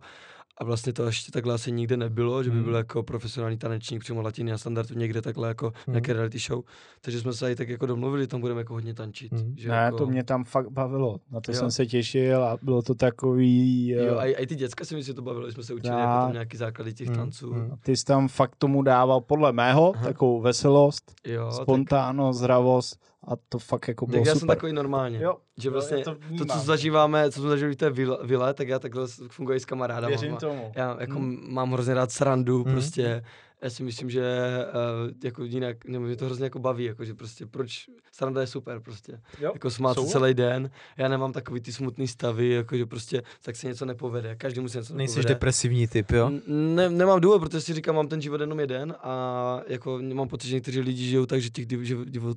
a 0.60 0.64
vlastně 0.64 0.94
to 0.94 1.06
ještě 1.06 1.32
takhle 1.32 1.54
asi 1.54 1.72
nikde 1.72 1.98
nebylo, 1.98 2.44
že 2.44 2.50
by 2.50 2.56
Hmm. 2.56 2.64
byl 2.66 2.76
jako 2.76 3.04
profesionální 3.04 3.58
tanečník 3.58 4.00
přímo 4.04 4.22
latiny 4.22 4.52
a 4.52 4.58
standardu 4.58 4.96
někde 4.96 5.22
takhle 5.22 5.48
jako 5.48 5.66
Hmm. 5.66 5.94
nějaké 5.94 6.14
reality 6.14 6.40
show. 6.40 6.62
Takže 7.02 7.20
jsme 7.20 7.34
se 7.34 7.52
i 7.52 7.56
tak 7.56 7.70
jako 7.70 7.86
domluvili, 7.86 8.28
tam 8.28 8.42
budeme 8.42 8.62
jako 8.62 8.74
hodně 8.74 8.94
tančit. 8.94 9.32
Hmm. 9.34 9.54
Že 9.58 9.70
Ne, 9.70 9.76
jako, 9.76 9.98
to 9.98 10.06
mě 10.08 10.24
tam 10.24 10.44
fakt 10.44 10.70
bavilo. 10.70 11.20
Na 11.32 11.42
to 11.42 11.52
Jo. 11.52 11.58
jsem 11.58 11.72
se 11.72 11.86
těšil 11.86 12.44
a 12.44 12.58
bylo 12.62 12.82
to 12.82 12.96
takový... 12.96 13.88
Jo, 13.90 14.14
eh, 14.16 14.20
a, 14.20 14.26
i- 14.26 14.36
a 14.36 14.46
ty 14.48 14.56
děcka 14.56 14.86
si 14.86 14.96
myslím, 14.96 15.12
že 15.12 15.16
to 15.16 15.22
bavilo, 15.22 15.48
že 15.48 15.54
jsme 15.54 15.64
se 15.64 15.74
učili 15.74 15.90
Tak. 15.92 16.00
jako 16.00 16.12
tam 16.24 16.34
nějaký 16.34 16.58
základy 16.58 16.94
těch 16.94 17.08
Hmm, 17.08 17.18
tanců. 17.18 17.54
hmm. 17.54 17.72
Ty 17.84 17.98
jsi 17.98 18.06
tam 18.06 18.28
fakt 18.28 18.56
tomu 18.58 18.82
dával 18.82 19.22
podle 19.22 19.52
mého 19.52 19.96
Aha. 19.96 20.06
takovou 20.06 20.42
veselost, 20.42 21.14
Jo, 21.28 21.46
tak, 21.52 21.62
spontánnost, 21.64 22.40
zdravost 22.40 23.09
a 23.28 23.32
to 23.50 23.60
fakt 23.60 23.88
jako 23.88 24.06
bylo 24.08 24.20
tak 24.22 24.28
já 24.28 24.34
jsem 24.34 24.40
super. 24.40 24.56
takový 24.56 24.74
normálně. 24.74 25.20
Jo, 25.22 25.38
Že 25.58 25.68
jo, 25.68 25.72
vlastně 25.74 25.98
já 25.98 26.04
to 26.04 26.16
to, 26.38 26.46
co 26.46 26.60
zažíváme, 26.60 27.32
co 27.32 27.40
jsme 27.40 27.50
zažili 27.50 27.74
v 27.74 27.76
té 27.76 27.90
vile, 28.24 28.54
tak 28.54 28.68
já 28.68 28.80
takhle 28.80 29.08
s- 29.08 29.28
funguji 29.30 29.60
s 29.60 29.66
kamarádama. 29.66 30.08
Věřím 30.08 30.36
tomu. 30.38 30.72
Já 30.76 30.98
jako 31.00 31.14
Hmm. 31.14 31.38
mám 31.54 31.72
hrozně 31.72 31.94
rád 31.94 32.12
srandu, 32.12 32.64
hmm. 32.64 32.74
prostě 32.74 33.24
já 33.62 33.70
si 33.70 33.84
myslím, 33.84 34.10
že 34.10 34.24
uh, 34.68 35.12
jako 35.24 35.44
jinak, 35.44 35.86
nebo 35.86 36.06
mě 36.06 36.16
to 36.16 36.26
hrozně 36.26 36.44
jako 36.44 36.60
baví, 36.60 36.84
jako 36.84 37.06
že 37.06 37.14
prostě 37.14 37.46
proč, 37.46 37.90
sranda 38.12 38.42
je 38.42 38.48
super 38.48 38.80
prostě, 38.80 39.22
Jo. 39.40 39.52
jako 39.54 39.70
smát 39.72 39.94
se 40.00 40.06
celý 40.06 40.34
den, 40.34 40.70
já 40.98 41.08
nemám 41.08 41.34
takový 41.34 41.62
ty 41.62 41.74
smutný 41.74 42.08
stavy, 42.08 42.50
jako 42.50 42.78
že 42.78 42.86
prostě 42.86 43.24
tak 43.42 43.56
se 43.56 43.68
něco 43.68 43.86
nepovede, 43.86 44.36
každý 44.36 44.60
musí 44.62 44.78
něco 44.78 44.94
Nejsi 44.96 45.12
nepovede. 45.12 45.34
depresivní 45.34 45.88
typ, 45.88 46.12
jo? 46.12 46.32
Ne, 46.48 46.90
nemám 46.90 47.22
důvod, 47.22 47.40
protože 47.40 47.62
si 47.62 47.74
říkám, 47.74 47.96
mám 47.96 48.08
ten 48.08 48.22
život 48.22 48.42
jenom 48.42 48.60
jeden 48.60 48.96
a 49.04 49.62
jako 49.68 50.00
mám 50.14 50.28
pocit, 50.28 50.48
že 50.48 50.56
někteří 50.56 50.80
lidi 50.80 51.06
žijou 51.06 51.26
tak, 51.26 51.42
že 51.42 51.50
těch 51.50 51.66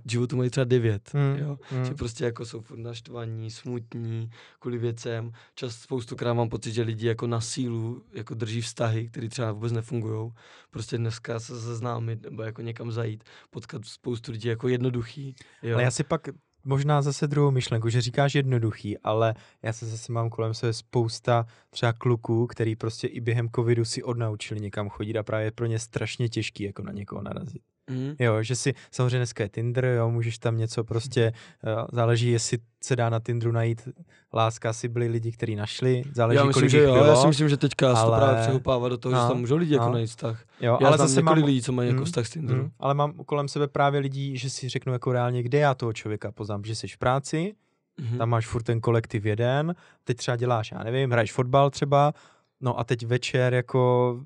životů 0.07 0.37
mají 0.37 0.51
třeba 0.51 0.65
devět. 0.65 1.03
Hmm, 1.15 1.37
Jo? 1.39 1.59
hmm. 1.71 1.85
Že 1.85 1.95
prostě 1.95 2.25
jako 2.25 2.45
jsou 2.47 2.61
furt 2.61 2.79
naštvaní, 2.79 3.51
smutní, 3.51 4.31
kvůli 4.59 4.79
věcem. 4.79 5.33
Čas 5.55 5.75
spoustukrát 5.77 6.37
mám 6.37 6.49
pocit, 6.49 6.73
že 6.73 6.83
lidi 6.83 7.07
jako 7.07 7.27
na 7.27 7.41
sílu 7.41 8.03
jako 8.13 8.35
drží 8.35 8.61
vztahy, 8.61 9.09
které 9.09 9.29
třeba 9.29 9.53
vůbec 9.53 9.73
nefungují. 9.73 10.33
Prostě 10.71 10.99
dneska 11.13 11.41
se 11.41 11.61
seznámit 11.61 12.23
nebo 12.23 12.43
jako 12.43 12.63
někam 12.63 12.93
zajít, 12.93 13.25
potkat 13.51 13.85
spoustu 13.85 14.33
lidí 14.33 14.49
jako 14.49 14.69
jednoduchý. 14.69 15.35
Jo? 15.63 15.75
Ale 15.75 15.83
já 15.83 15.91
si 15.91 16.05
pak 16.05 16.29
možná 16.65 17.03
zase 17.03 17.27
druhou 17.27 17.51
myšlenku, 17.51 17.89
že 17.89 18.01
říkáš 18.01 18.35
jednoduchý, 18.35 18.99
ale 18.99 19.35
já 19.63 19.73
se 19.73 19.87
zase 19.87 20.13
mám 20.13 20.31
kolem 20.31 20.55
sebe 20.55 20.73
spousta 20.73 21.47
třeba 21.71 21.93
kluků, 21.93 22.47
který 22.47 22.77
prostě 22.77 23.07
i 23.07 23.21
během 23.21 23.49
covidu 23.55 23.85
si 23.85 24.03
odnaučili 24.03 24.61
někam 24.61 24.89
chodit 24.89 25.17
a 25.17 25.23
právě 25.23 25.51
pro 25.51 25.67
ně 25.67 25.79
strašně 25.79 26.29
těžký 26.29 26.65
jako 26.65 26.83
na 26.83 26.93
někoho 26.93 27.23
narazit. 27.23 27.63
Mm. 27.91 28.15
Jo, 28.19 28.43
že 28.43 28.57
si, 28.57 28.75
samozřejmě 28.91 29.17
dneska 29.19 29.43
je 29.43 29.49
Tinder, 29.49 29.85
jo, 29.85 30.11
můžeš 30.11 30.39
tam 30.39 30.57
něco 30.57 30.85
prostě, 30.85 31.33
uh, 31.65 31.87
záleží, 31.93 32.31
jestli 32.31 32.59
se 32.85 32.97
dá 32.97 33.11
na 33.11 33.21
Tinderu 33.21 33.53
najít 33.53 33.89
láska, 34.35 34.71
asi 34.71 34.89
byli 34.89 35.09
lidi, 35.09 35.33
kteří 35.33 35.57
našli, 35.57 36.03
záleží, 36.15 36.37
Já 36.37 36.45
myslím, 36.45 36.53
kolik 36.61 36.71
že 36.71 36.79
jich 36.79 36.87
jo, 36.87 36.93
bylo. 36.95 37.07
já 37.07 37.17
si 37.17 37.27
myslím, 37.27 37.49
že 37.49 37.57
teďka 37.57 37.95
se 37.97 38.03
to 38.03 38.13
ale- 38.13 38.19
právě 38.21 38.43
přehoupává 38.43 38.89
do 38.89 38.97
toho, 38.99 39.13
že 39.15 39.21
No, 39.21 39.29
tam 39.29 39.39
můžou 39.41 39.57
lidi 39.57 39.75
jako 39.75 39.87
no. 39.87 39.93
najít 39.93 40.07
vztah. 40.11 40.45
jo, 40.61 40.79
Já 40.81 40.87
ale 40.89 40.97
znám 40.97 41.09
zase 41.09 41.21
několik 41.21 41.41
mám, 41.43 41.47
lidí, 41.47 41.63
co 41.63 41.73
mají 41.73 41.89
jako 41.89 41.99
Mm, 42.01 42.05
vztah 42.05 42.27
s 42.27 42.31
Tinderu. 42.31 42.63
Mm, 42.63 42.71
ale 42.81 42.95
mám 42.95 43.13
kolem 43.27 43.49
sebe 43.49 43.69
právě 43.69 44.01
lidí, 44.01 44.37
že 44.39 44.51
si 44.51 44.69
řeknu 44.69 44.93
jako 44.93 45.13
reálně, 45.13 45.43
kde 45.43 45.59
já 45.59 45.75
toho 45.75 45.93
člověka 45.93 46.33
poznám, 46.33 46.65
že 46.65 46.75
jsi 46.75 46.89
v 46.89 46.99
práci, 46.99 47.55
Mhm. 48.01 48.19
tam 48.19 48.29
máš 48.29 48.47
furt 48.47 48.63
ten 48.63 48.81
kolektiv 48.81 49.25
jeden, 49.25 49.75
teď 50.05 50.17
třeba 50.17 50.37
děláš, 50.37 50.73
já 50.73 50.83
nevím, 50.85 51.11
hraješ 51.11 51.33
fotbal 51.33 51.71
třeba, 51.71 52.13
no 52.61 52.79
a 52.79 52.85
teď 52.85 53.07
večer 53.07 53.55
jako? 53.55 54.21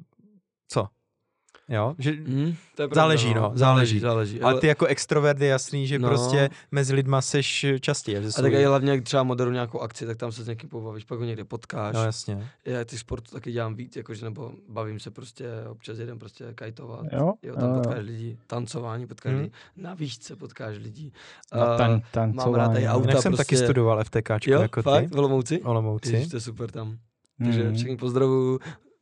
Jo, 1.68 1.94
že, 1.98 2.12
Mm, 2.12 2.54
to 2.74 2.82
je 2.82 2.88
pravda, 2.88 2.94
Záleží, 2.94 3.34
no, 3.34 3.52
záleží. 3.54 4.00
záleží. 4.00 4.40
ale 4.40 4.60
ty 4.60 4.66
jako 4.66 4.86
extrovert 4.86 5.40
je 5.40 5.46
jasný, 5.48 5.86
že 5.86 5.98
No. 5.98 6.08
prostě 6.08 6.50
mezi 6.70 6.94
lidma 6.94 7.20
seš 7.20 7.66
častěji. 7.80 8.22
Že 8.22 8.28
A 8.38 8.42
tak 8.42 8.52
i 8.52 8.64
hlavně, 8.64 8.90
jak 8.90 9.02
třeba 9.04 9.22
moderu 9.22 9.50
nějakou 9.50 9.80
akci, 9.80 10.06
tak 10.06 10.16
tam 10.16 10.32
se 10.32 10.44
s 10.44 10.48
někým 10.48 10.68
pobavíš, 10.70 11.04
pak 11.04 11.18
ho 11.18 11.24
někde 11.24 11.44
potkáš. 11.44 11.94
No 11.94 12.04
jasně. 12.04 12.48
Já 12.64 12.84
ty 12.84 12.98
sportu 12.98 13.30
taky 13.30 13.52
dělám 13.52 13.74
víc, 13.74 13.96
jakože 13.96 14.24
nebo 14.24 14.52
bavím 14.68 15.00
se 15.00 15.10
prostě, 15.10 15.44
občas 15.68 15.98
jedem 15.98 16.18
prostě 16.18 16.44
kajtovat. 16.54 17.00
Jo, 17.12 17.32
Jo, 17.42 17.54
tam 17.54 17.68
jo, 17.70 17.74
jo. 17.76 17.82
potkáš 17.82 18.04
lidi, 18.04 18.38
tancování 18.46 19.06
potkáš 19.06 19.32
Hmm. 19.32 19.40
lidi, 19.42 19.52
na 19.76 19.94
výšce 19.94 20.36
potkáš 20.36 20.76
lidi. 20.78 21.12
Na 21.54 21.64
A 21.64 21.76
tan- 21.78 21.90
mám 21.90 21.98
rád 21.98 22.02
tady 22.02 22.04
tancování. 22.10 22.88
auta. 22.88 23.08
Jinak 23.08 23.22
jsem 23.22 23.32
taky 23.32 23.36
prostě- 23.48 23.64
studoval 23.64 24.04
FTKčko 24.04 24.50
jo, 24.50 24.60
jako 24.62 24.82
fakt, 24.82 25.02
ty. 25.02 25.14
v 25.14 25.18
Olomouci? 25.18 25.62
Olomouci. 25.62 26.12
Ježiš, 26.12 26.28
to 26.28 26.36
je 26.36 26.40
super 26.40 26.70
tam. 26.70 26.98
Takže 27.44 27.64
Mhm. 27.64 27.74
všechny 27.74 27.96
pozdravu, 27.96 28.58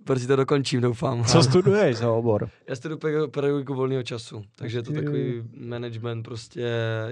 brzy 0.07 0.27
to 0.27 0.37
dokončím, 0.37 0.81
doufám. 0.81 1.25
Co 1.25 1.43
studuješ 1.43 1.97
za 1.97 2.11
obor? 2.13 2.49
Já 2.69 2.77
studuji 2.77 2.99
pe- 2.99 3.31
pedagogiku 3.31 3.75
volného 3.75 4.03
času, 4.03 4.43
takže 4.57 4.79
je 4.79 4.83
to 4.83 4.93
takový 4.93 5.43
management, 5.57 6.23
prostě 6.23 6.61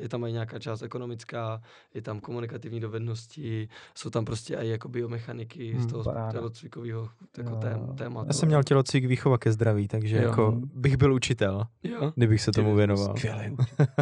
je 0.03 0.09
tam 0.09 0.25
i 0.25 0.33
nějaká 0.33 0.59
část 0.59 0.83
ekonomická, 0.83 1.63
je 1.95 2.03
tam 2.03 2.21
komunikativní 2.21 2.81
dovednosti, 2.81 3.69
jsou 3.95 4.11
tam 4.11 4.25
prostě 4.25 4.57
i 4.57 4.69
jako 4.69 4.89
biomechaniky 4.89 5.73
z 5.75 5.79
Hmm, 5.79 5.89
toho 5.89 6.05
paráda. 6.05 6.33
tělocvikového 6.33 7.09
jako 7.39 7.57
tém, 7.57 7.87
tématu. 7.97 8.27
Já 8.29 8.33
jsem 8.33 8.49
měl 8.49 8.63
tělocvik 8.63 9.05
výchova 9.07 9.39
ke 9.39 9.53
zdraví, 9.53 9.89
takže 9.89 10.17
Jo. 10.17 10.23
jako 10.23 10.53
bych 10.75 10.97
byl 10.97 11.15
učitel, 11.15 11.65
Jo, 11.83 12.13
kdybych 12.17 12.41
se 12.43 12.53
tomu 12.53 12.75
věnoval. 12.75 13.17
Skvělý. 13.17 13.57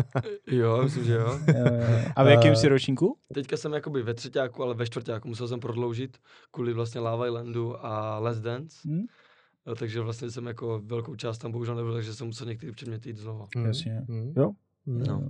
jo, 0.47 0.81
myslím, 0.85 1.05
že 1.05 1.15
jo. 1.15 1.39
A 2.17 2.25
v 2.25 2.29
jakém 2.29 2.53
Eh, 2.53 2.57
jsi 2.57 2.69
ročníku? 2.69 3.17
Teďka 3.35 3.57
jsem 3.57 3.73
jakoby 3.73 4.03
ve 4.03 4.15
třetíku, 4.15 4.63
ale 4.63 4.75
ve 4.75 4.87
čtvrtáku 4.87 5.29
musel 5.29 5.49
jsem 5.49 5.61
prodloužit 5.61 6.19
kvůli 6.51 6.73
vlastně 6.73 7.01
Lava 7.01 7.27
Islandu 7.27 7.87
a 7.87 8.19
Let's 8.19 8.41
Dance. 8.41 8.80
Hm? 8.87 9.03
A 9.67 9.75
takže 9.75 10.01
vlastně 10.01 10.31
jsem 10.31 10.47
jako 10.47 10.81
velkou 10.85 11.15
část 11.17 11.39
tam 11.39 11.53
bohužel 11.53 11.75
nebyl, 11.75 11.93
takže 11.95 12.15
jsem 12.15 12.27
musel 12.27 12.47
některý 12.47 12.73
předměty 12.73 13.09
jít 13.09 13.17
znova. 13.17 13.47
Mm, 13.57 13.67
Jasně. 13.67 14.05
mm, 14.09 14.33
Jo. 14.37 14.51
mm. 14.87 15.03
No. 15.07 15.29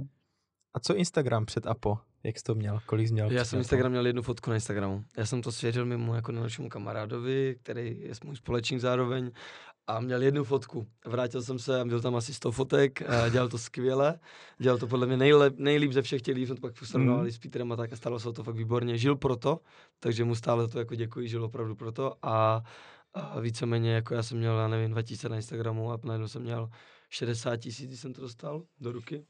A 0.75 0.81
co 0.81 0.97
Instagram 0.97 1.47
před 1.47 1.67
APO? 1.67 1.99
Jak 2.23 2.39
jsi 2.39 2.45
to 2.45 2.55
měl? 2.55 2.81
Kolik 2.87 3.09
jsi 3.09 3.13
měl? 3.13 3.31
Já 3.33 3.45
jsem? 3.45 3.59
Instagram 3.59 3.91
měl 3.91 4.07
jednu 4.07 4.23
fotku 4.23 4.51
na 4.51 4.57
Instagramu. 4.57 5.05
Já 5.17 5.27
jsem 5.27 5.43
to 5.43 5.53
svěřil 5.53 5.87
mému 5.87 6.15
jako 6.15 6.33
nejlepšímu 6.33 6.69
kamarádovi, 6.69 7.57
který 7.63 8.01
je 8.01 8.13
můj 8.25 8.37
společník 8.37 8.81
zároveň 8.81 9.31
a 9.87 10.01
měl 10.01 10.23
jednu 10.23 10.45
fotku. 10.45 10.87
Vrátil 11.07 11.43
jsem 11.43 11.59
se 11.59 11.81
a 11.81 11.85
byl 11.85 12.01
tam 12.01 12.17
asi 12.17 12.35
100 12.35 12.53
fotek, 12.53 13.03
a 13.11 13.29
dělal 13.29 13.49
to 13.49 13.59
skvěle, 13.59 14.19
dělal 14.59 14.79
to 14.79 14.87
podle 14.87 15.07
mě 15.07 15.17
nejlep, 15.17 15.55
nejlíp 15.59 15.93
ze 15.93 16.03
všech 16.03 16.23
těch 16.23 16.35
lidí, 16.35 16.47
jsme 16.47 16.55
to 16.55 16.61
pak 16.61 16.77
srovnávali 16.79 17.29
Mhm. 17.29 17.33
s 17.33 17.39
Peterem 17.39 17.73
a 17.73 17.77
tak 17.77 17.93
a 17.93 17.97
stalo 17.97 18.21
se 18.21 18.33
to 18.33 18.43
fakt 18.45 18.55
výborně. 18.57 18.99
Žil 18.99 19.17
proto, 19.17 19.61
takže 20.01 20.25
mu 20.25 20.35
stále 20.35 20.69
to 20.69 20.79
jako 20.79 20.95
děkuji, 20.95 21.29
žil 21.29 21.45
opravdu 21.45 21.75
proto 21.75 22.15
a, 22.23 22.63
a 23.15 23.41
víceméně 23.41 23.93
jako 23.95 24.15
já 24.15 24.23
jsem 24.23 24.39
měl, 24.39 24.59
já 24.59 24.69
nevím, 24.69 24.91
2000 24.91 25.29
na 25.29 25.37
Instagramu 25.37 25.93
a 25.93 25.99
najednou 26.05 26.29
jsem 26.29 26.43
měl 26.43 26.71
60 27.11 27.57
tisíc, 27.57 27.87
když 27.89 28.01
jsem 28.01 28.13
to 28.13 28.21
dostal 28.21 28.63
do 28.81 28.93
ruky. 28.93 29.25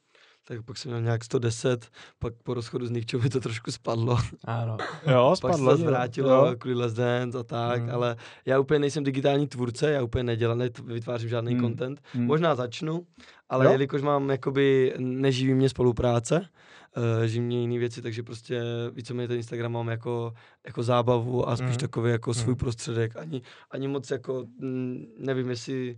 Tak 0.44 0.62
pak 0.64 0.76
jsem 0.78 0.90
měl 0.90 1.02
nějak 1.02 1.24
110, 1.24 1.88
pak 2.18 2.34
po 2.42 2.54
rozchodu 2.54 2.86
z 2.86 2.90
Nikčovi 2.90 3.28
to 3.30 3.40
trošku 3.40 3.70
spadlo. 3.72 4.18
Ano. 4.44 4.76
Jo, 5.10 5.34
Pak 5.40 5.52
se 5.52 5.58
spadlo. 5.58 5.78
to 5.78 5.84
vrátilo 5.84 6.46
Jo. 6.46 6.54
kvůli 6.58 6.94
Dance 6.94 7.38
a 7.38 7.42
tak, 7.42 7.82
Mm. 7.82 7.90
ale 7.90 8.16
já 8.46 8.58
úplně 8.60 8.78
nejsem 8.78 9.04
digitální 9.04 9.48
tvůrce, 9.48 9.90
já 9.90 10.02
úplně 10.02 10.24
nedělám, 10.24 10.58
nevytvářím 10.84 11.28
žádný 11.28 11.54
Mm. 11.54 11.60
content. 11.60 12.00
Hm. 12.14 12.24
Možná 12.26 12.54
začnu, 12.54 13.06
ale 13.48 13.64
Jo. 13.64 13.72
jelikož 13.72 14.02
mám 14.02 14.30
jakoby, 14.30 14.94
neživí 14.98 15.54
mě 15.54 15.68
spolupráce, 15.68 16.48
uh, 16.96 17.24
živí 17.26 17.46
mě 17.46 17.60
jiné 17.60 17.78
věci, 17.78 18.02
takže 18.02 18.22
prostě 18.22 18.62
víceméně 18.94 19.28
ten 19.28 19.36
Instagram 19.36 19.72
mám 19.72 19.88
jako, 19.88 20.32
jako 20.66 20.82
zábavu 20.82 21.48
a 21.48 21.56
spíš 21.56 21.70
Mm. 21.70 21.76
takový 21.78 22.10
jako 22.10 22.34
svůj 22.34 22.52
Mm. 22.52 22.56
prostředek. 22.58 23.16
Ani, 23.16 23.42
ani 23.70 23.88
moc 23.88 24.10
jako, 24.10 24.46
mm, 24.58 25.04
nevím, 25.18 25.50
jestli 25.50 25.94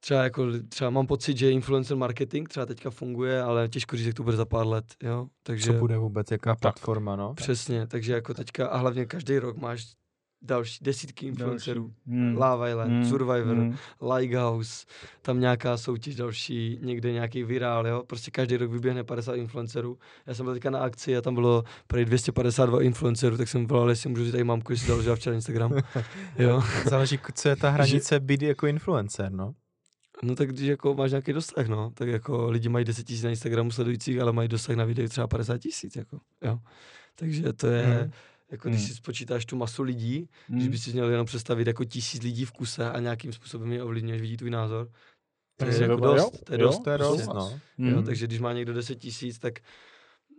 třeba, 0.00 0.22
jako, 0.24 0.46
třeba 0.68 0.90
mám 0.90 1.06
pocit, 1.06 1.36
že 1.36 1.50
influencer 1.50 1.96
marketing 1.96 2.48
třeba 2.48 2.66
teďka 2.66 2.90
funguje, 2.90 3.42
ale 3.42 3.68
těžko 3.68 3.96
říct, 3.96 4.06
jak 4.06 4.14
to 4.14 4.22
bude 4.22 4.36
za 4.36 4.44
pár 4.44 4.66
let, 4.66 4.84
jo. 5.02 5.26
Takže, 5.42 5.72
Co 5.72 5.78
bude 5.78 5.96
vůbec, 5.98 6.30
jaká 6.30 6.54
platforma, 6.56 7.16
no? 7.16 7.34
Přesně, 7.34 7.86
takže 7.86 8.12
jako 8.12 8.34
teďka, 8.34 8.66
a 8.66 8.76
hlavně 8.76 9.06
každý 9.06 9.38
rok 9.38 9.56
máš 9.56 9.86
další 10.42 10.84
desítky 10.84 11.26
influencerů. 11.26 11.92
Hm. 12.06 12.36
Love 12.36 12.70
Island, 12.70 12.90
Hm. 12.90 13.08
Survivor, 13.08 13.56
Hm. 13.56 13.76
Lighthouse, 14.14 14.86
tam 15.22 15.40
nějaká 15.40 15.76
soutěž 15.76 16.14
další, 16.14 16.78
někde 16.82 17.12
nějaký 17.12 17.42
virál, 17.44 17.86
jo. 17.86 18.02
Prostě 18.06 18.30
každý 18.30 18.56
rok 18.56 18.70
vyběhne 18.70 19.04
50 19.04 19.34
influencerů. 19.34 19.98
Já 20.26 20.34
jsem 20.34 20.44
byl 20.46 20.54
teďka 20.54 20.70
na 20.70 20.78
akci 20.78 21.16
a 21.16 21.20
tam 21.22 21.34
bylo 21.34 21.64
prý 21.86 22.04
252 22.04 22.82
influencerů, 22.82 23.36
tak 23.36 23.48
jsem 23.48 23.66
volal, 23.66 23.90
jestli 23.90 24.10
můžu 24.10 24.22
říct 24.24 24.32
tady 24.32 24.44
mamku, 24.44 24.72
jestli 24.72 24.88
založila 24.88 25.16
včera 25.16 25.34
Instagram. 25.34 25.72
jo. 26.38 26.62
Záleží, 26.84 27.18
co 27.34 27.48
je 27.48 27.56
ta 27.56 27.70
hranice 27.70 28.20
být 28.20 28.42
jako 28.42 28.66
influencer, 28.66 29.32
no? 29.32 29.54
No 30.22 30.34
tak 30.36 30.48
když 30.52 30.68
jako 30.68 30.94
máš 30.94 31.10
nějaký 31.10 31.32
dosah, 31.32 31.66
no, 31.68 31.90
tak 31.94 32.08
jako 32.08 32.50
lidi 32.50 32.68
mají 32.68 32.84
10 32.84 33.04
tisíc 33.06 33.22
na 33.24 33.30
Instagramu 33.30 33.70
sledujících, 33.70 34.20
ale 34.20 34.32
mají 34.32 34.48
dosah 34.48 34.76
na 34.76 34.84
videu 34.84 35.08
třeba 35.08 35.26
50 35.26 35.58
tisíc, 35.58 35.96
jako, 35.96 36.18
jo. 36.44 36.58
Takže 37.14 37.52
to 37.52 37.66
je, 37.66 37.86
Mhm. 37.86 38.10
Jako 38.50 38.68
když 38.68 38.80
Mhm. 38.80 38.88
si 38.88 38.94
spočítáš 38.94 39.46
tu 39.46 39.56
masu 39.56 39.82
lidí, 39.82 40.28
Hm. 40.48 40.56
Když 40.56 40.68
bys 40.68 40.82
si 40.84 40.92
měl 40.92 41.10
jenom 41.10 41.26
představit 41.26 41.66
jako 41.66 41.84
tisíc 41.84 42.22
lidí 42.22 42.44
v 42.44 42.52
kuse 42.52 42.90
a 42.90 43.00
nějakým 43.00 43.32
způsobem 43.32 43.72
je 43.72 43.82
ovlivňuješ, 43.82 44.20
vidí 44.20 44.36
tvůj 44.36 44.50
názor, 44.50 44.88
To 45.56 45.64
je 45.64 45.82
jako 45.82 45.96
dost, 45.96 46.44
to 46.44 46.52
je 46.54 46.60
Jo, 46.60 46.66
dost. 46.66 46.82
To 46.84 46.90
je 46.90 46.98
prostě. 46.98 47.16
dost, 47.26 47.34
no. 47.34 47.60
Jo, 47.78 47.96
Mm. 47.96 48.04
takže 48.04 48.26
když 48.26 48.40
má 48.40 48.52
někdo 48.52 48.72
10 48.74 48.94
tisíc, 48.96 49.38
tak 49.38 49.58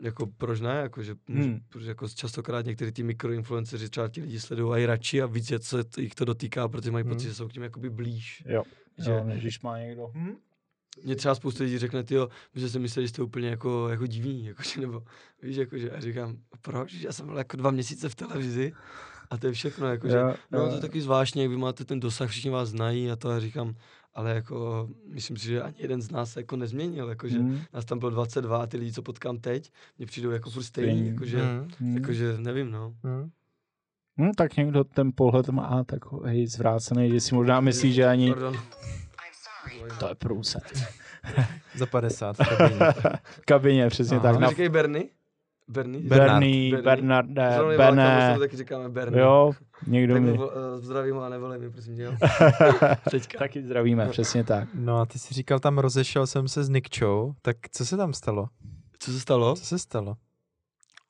jako 0.02 0.28
proč 0.38 0.60
ne, 0.62 0.70
jako, 0.70 1.04
že, 1.04 1.15
Hmm. 1.30 1.41
hmm. 1.43 1.60
protože 1.70 1.89
jako 1.89 2.08
častokrát 2.10 2.65
některý 2.65 2.91
ty 2.91 3.04
mikroinfluenceři 3.04 3.89
třeba 3.89 4.08
ti 4.08 4.22
lidi 4.22 4.39
sledují 4.39 4.84
i 4.84 4.86
radši 4.86 5.22
a 5.22 5.26
víc, 5.26 5.54
co 5.60 5.78
jich 6.00 6.15
to 6.15 6.26
dotýká, 6.26 6.67
protože 6.67 6.91
mají 6.91 7.04
Hmm. 7.06 7.13
pocit, 7.13 7.28
že 7.28 7.34
jsou 7.34 7.48
k 7.48 7.54
tím 7.54 7.63
jakoby 7.63 7.89
blíž. 7.89 8.43
Jo, 8.46 8.63
Že- 8.98 9.12
jo, 9.12 9.24
když 9.36 9.62
má 9.62 9.80
někdo. 9.80 10.12
Hm? 10.13 10.36
Mně 11.03 11.15
třeba 11.15 11.36
spoustu 11.36 11.63
lidí 11.63 11.77
řekne, 11.77 12.03
tyjo, 12.03 12.29
my 12.55 12.62
jsme 12.62 12.69
si 12.69 12.79
mysleli, 12.79 13.07
že 13.07 13.10
jste 13.10 13.21
úplně 13.21 13.49
jako, 13.49 13.89
jako 13.89 14.07
divní, 14.07 14.45
jakože, 14.45 14.81
nebo 14.81 15.03
víš, 15.43 15.55
jakože, 15.57 15.91
a 15.91 15.99
říkám, 16.01 16.38
proč, 16.62 16.93
já 16.93 17.12
jsem 17.12 17.25
byl 17.25 17.38
jako 17.38 17.57
dva 17.57 17.71
měsíce 17.71 18.10
v 18.10 18.15
televizi 18.15 18.73
a 19.29 19.38
to 19.38 19.47
je 19.47 19.53
všechno, 19.53 19.88
jakože, 19.88 20.17
Jo, 20.17 20.33
no 20.51 20.60
jo. 20.60 20.69
to 20.69 20.75
je 20.75 20.81
taky 20.81 21.01
zvláštní, 21.01 21.41
jak 21.41 21.51
vy 21.51 21.57
máte 21.57 21.86
ten 21.86 21.99
dosah, 21.99 22.29
všichni 22.29 22.49
vás 22.51 22.69
znají 22.69 23.12
a 23.12 23.15
to 23.15 23.29
a 23.29 23.39
říkám, 23.39 23.75
ale 24.13 24.31
jako, 24.36 24.89
myslím 25.07 25.38
si, 25.38 25.45
že 25.45 25.62
ani 25.62 25.75
jeden 25.79 26.01
z 26.01 26.12
nás 26.12 26.31
se 26.31 26.39
jako 26.39 26.55
nezměnil, 26.55 27.10
jakože, 27.10 27.39
Hm. 27.39 27.60
nás 27.73 27.86
tam 27.86 27.99
bylo 27.99 28.10
22 28.12 28.57
a 28.57 28.67
ty 28.67 28.77
lidi, 28.77 28.91
co 28.91 29.01
potkám 29.01 29.38
teď, 29.38 29.71
mě 29.97 30.07
přijdou 30.07 30.31
jako 30.31 30.49
furt 30.49 30.63
stejný, 30.63 31.07
jakože, 31.07 31.38
Mm. 31.43 31.67
Hm. 31.79 31.95
jakože, 31.95 32.38
nevím, 32.38 32.71
no. 32.71 32.93
Mm. 33.03 33.29
Hm, 34.21 34.31
tak 34.36 34.55
někdo 34.55 34.83
ten 34.83 35.12
pohled 35.15 35.49
má 35.49 35.83
takový 35.83 36.47
zvrácený, 36.47 37.10
že 37.12 37.19
si 37.19 37.36
možná 37.36 37.60
myslí, 37.62 37.93
že 37.93 38.05
ani... 38.05 38.29
Pardon. 38.29 38.55
To 39.99 40.10
je 40.10 40.15
průse. 40.15 40.60
Za 41.75 41.86
50 41.86 42.36
v 42.38 42.58
kabině. 42.58 42.80
V 43.23 43.45
kabině, 43.45 43.88
přesně 43.89 44.17
Aha. 44.17 44.32
tak. 44.32 44.41
Na 44.41 44.49
říkají 44.49 44.69
Berny? 44.69 45.10
Berny? 45.69 45.99
Bernard. 45.99 47.27
Válka, 47.38 47.77
Bene. 47.77 48.34
my 48.34 48.39
taky 48.39 48.58
říkáme 48.58 48.89
Berny. 48.89 49.19
Jo, 49.19 49.51
někdo 49.88 50.13
Tak 50.13 50.23
mi... 50.23 50.32
mi... 50.32 50.39
zdravím 50.75 51.15
ho 51.15 51.23
a 51.23 51.30
nevolej 51.30 51.60
mi, 51.60 51.69
prosím 51.71 51.95
tě, 51.95 52.01
jo. 52.01 52.12
Teďka. 53.12 53.38
Taky 53.39 53.63
zdravíme, 53.63 54.08
přesně 54.10 54.43
tak. 54.43 54.69
No 54.73 54.97
a 54.97 55.06
ty 55.06 55.19
jsi 55.19 55.34
říkal, 55.34 55.60
tam 55.60 55.77
rozešel 55.77 56.27
jsem 56.27 56.47
se 56.47 56.63
s 56.63 56.69
Nikčou, 56.69 57.34
tak 57.41 57.58
co 57.71 57.86
se 57.86 57.97
tam 57.97 58.13
stalo? 58.13 58.47
Co 58.99 59.12
se 59.12 59.19
stalo? 59.19 59.56
Co 59.56 59.65
se 59.65 59.80
stalo? 59.80 60.15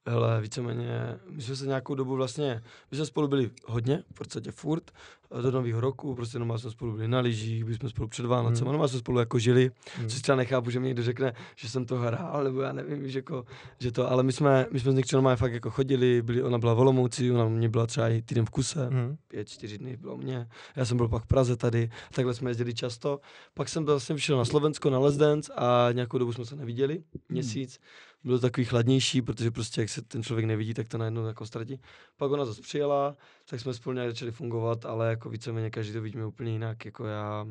Hele, 0.10 0.41
víceméně, 0.41 1.00
my 1.30 1.41
jsme 1.41 1.56
se 1.56 1.65
nějakou 1.65 1.96
dobu 1.96 2.15
vlastně, 2.15 2.63
my 2.91 2.98
jsme 2.98 3.06
spolu 3.06 3.28
byli 3.28 3.50
hodně, 3.65 4.04
v 4.12 4.13
podstatě 4.13 4.52
furt, 4.52 4.91
eh, 5.39 5.41
do 5.41 5.52
nového 5.52 5.82
roku, 5.82 6.15
prostě 6.15 6.39
normálně 6.39 6.62
jsme 6.62 6.72
spolu 6.72 6.91
byli 6.91 7.08
na 7.08 7.20
lyžích, 7.20 7.63
byli 7.63 7.76
jsme 7.78 7.89
spolu 7.89 8.08
před 8.08 8.26
Vánocem, 8.26 8.54
Hmm. 8.56 8.58
hmm. 8.58 8.65
normálně 8.72 8.89
jsme 8.89 9.00
spolu 9.00 9.20
jako 9.20 9.39
žili, 9.39 9.72
Hmm. 9.96 10.10
což 10.10 10.22
třeba 10.22 10.36
nechápu, 10.36 10.70
že 10.70 10.80
mi 10.80 10.86
někdo 10.88 11.04
řekne, 11.04 11.34
že 11.56 11.70
jsem 11.70 11.86
to 11.86 11.96
hrál, 11.96 12.43
nebo 12.43 12.62
já 12.62 12.72
nevím, 12.74 13.04
víš, 13.04 13.13
jako, 13.13 13.46
že 13.80 13.91
to, 13.91 14.12
ale 14.12 14.24
my 14.24 14.32
jsme, 14.34 14.65
my 14.72 14.80
jsme 14.80 14.91
s 14.91 14.96
Nikčou 14.96 15.17
normálně 15.17 15.38
fakt 15.38 15.54
jako 15.54 15.70
chodili, 15.70 16.22
byli, 16.22 16.43
ona 16.43 16.58
byla 16.58 16.74
v 16.74 16.80
Olomouci, 16.80 17.32
ona 17.32 17.48
mě 17.50 17.70
byla 17.70 17.88
třeba 17.88 18.10
i 18.10 18.22
týden 18.22 18.46
v 18.46 18.50
kuse, 18.50 18.88
Hmm. 18.88 19.17
pět, 19.28 19.50
čtyři 19.50 19.78
dny 19.78 19.98
bylo 19.98 20.17
mě. 20.17 20.48
Já 20.76 20.86
jsem 20.86 20.98
byl 20.98 21.08
pak 21.08 21.24
v 21.24 21.28
Praze 21.28 21.56
tady, 21.56 21.89
takhle 22.13 22.34
jsme 22.34 22.50
jezdili 22.50 22.74
často. 22.74 23.20
Pak 23.54 23.70
jsem 23.70 23.86
vlastně 23.86 24.15
vyšel 24.15 24.38
na 24.38 24.46
Slovensko 24.46 24.89
na 24.89 25.00
Let's 25.00 25.17
Dance 25.17 25.54
a 25.54 25.89
nějakou 25.91 26.17
dobu 26.17 26.34
jsme 26.34 26.46
se 26.46 26.56
neviděli, 26.56 27.04
měsíc. 27.30 27.80
Bylo 28.24 28.38
to 28.38 28.42
takový 28.48 28.66
chladnější, 28.66 29.22
protože 29.22 29.52
prostě 29.52 29.82
jak 29.82 29.90
se 29.90 30.02
ten 30.02 30.24
člověk 30.24 30.46
nevidí, 30.46 30.74
tak 30.74 30.88
to 30.88 30.98
najednou 30.98 31.26
jako 31.26 31.46
ztratí. 31.46 31.80
Pak 32.18 32.32
ona 32.32 32.46
zase 32.46 32.62
přijela, 32.62 33.16
tak 33.50 33.60
jsme 33.60 33.74
spolu 33.74 33.94
nějak 33.94 34.10
začali 34.10 34.32
fungovat, 34.32 34.86
ale 34.86 35.10
jako 35.10 35.30
víceméně 35.30 35.70
každý 35.70 35.94
to 35.94 36.02
vidíme 36.02 36.26
úplně 36.26 36.52
jinak. 36.52 36.86
Jako 36.86 37.06
já, 37.06 37.46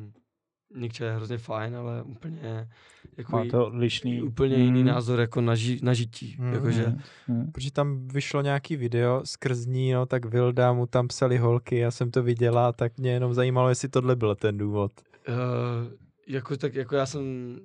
Nikča 0.75 1.05
je 1.05 1.15
hrozně 1.15 1.37
fajn, 1.37 1.75
ale 1.75 2.03
úplně 2.03 2.69
jako 3.17 3.31
Má 3.37 3.45
to 3.51 3.65
odlišný. 3.67 4.21
úplně 4.21 4.55
jiný 4.55 4.79
Mm. 4.81 4.87
názor 4.87 5.19
jako 5.19 5.41
na, 5.41 5.55
ži, 5.55 5.79
na 5.83 5.93
žití. 5.93 6.35
Mm. 6.39 6.53
Jakože, 6.53 6.85
Mm, 6.87 7.35
mm. 7.37 7.51
Protože 7.51 7.71
tam 7.71 8.07
vyšlo 8.07 8.41
nějaký 8.41 8.75
video 8.75 9.21
skrz 9.25 9.65
ní, 9.65 9.91
no, 9.91 10.05
tak 10.05 10.25
Vilda 10.25 10.73
mu 10.73 10.85
tam 10.87 11.07
psali 11.07 11.37
holky, 11.37 11.77
já 11.77 11.91
jsem 11.91 12.11
to 12.11 12.23
viděla, 12.23 12.71
tak 12.73 12.97
mě 12.97 13.11
jenom 13.11 13.33
zajímalo, 13.33 13.69
jestli 13.69 13.89
tohle 13.89 14.15
byl 14.15 14.35
ten 14.35 14.57
důvod. 14.57 14.91
Uh, 15.29 15.35
jako, 16.27 16.57
tak 16.57 16.75
jako 16.75 16.95
já 16.95 17.05
jsem, 17.05 17.55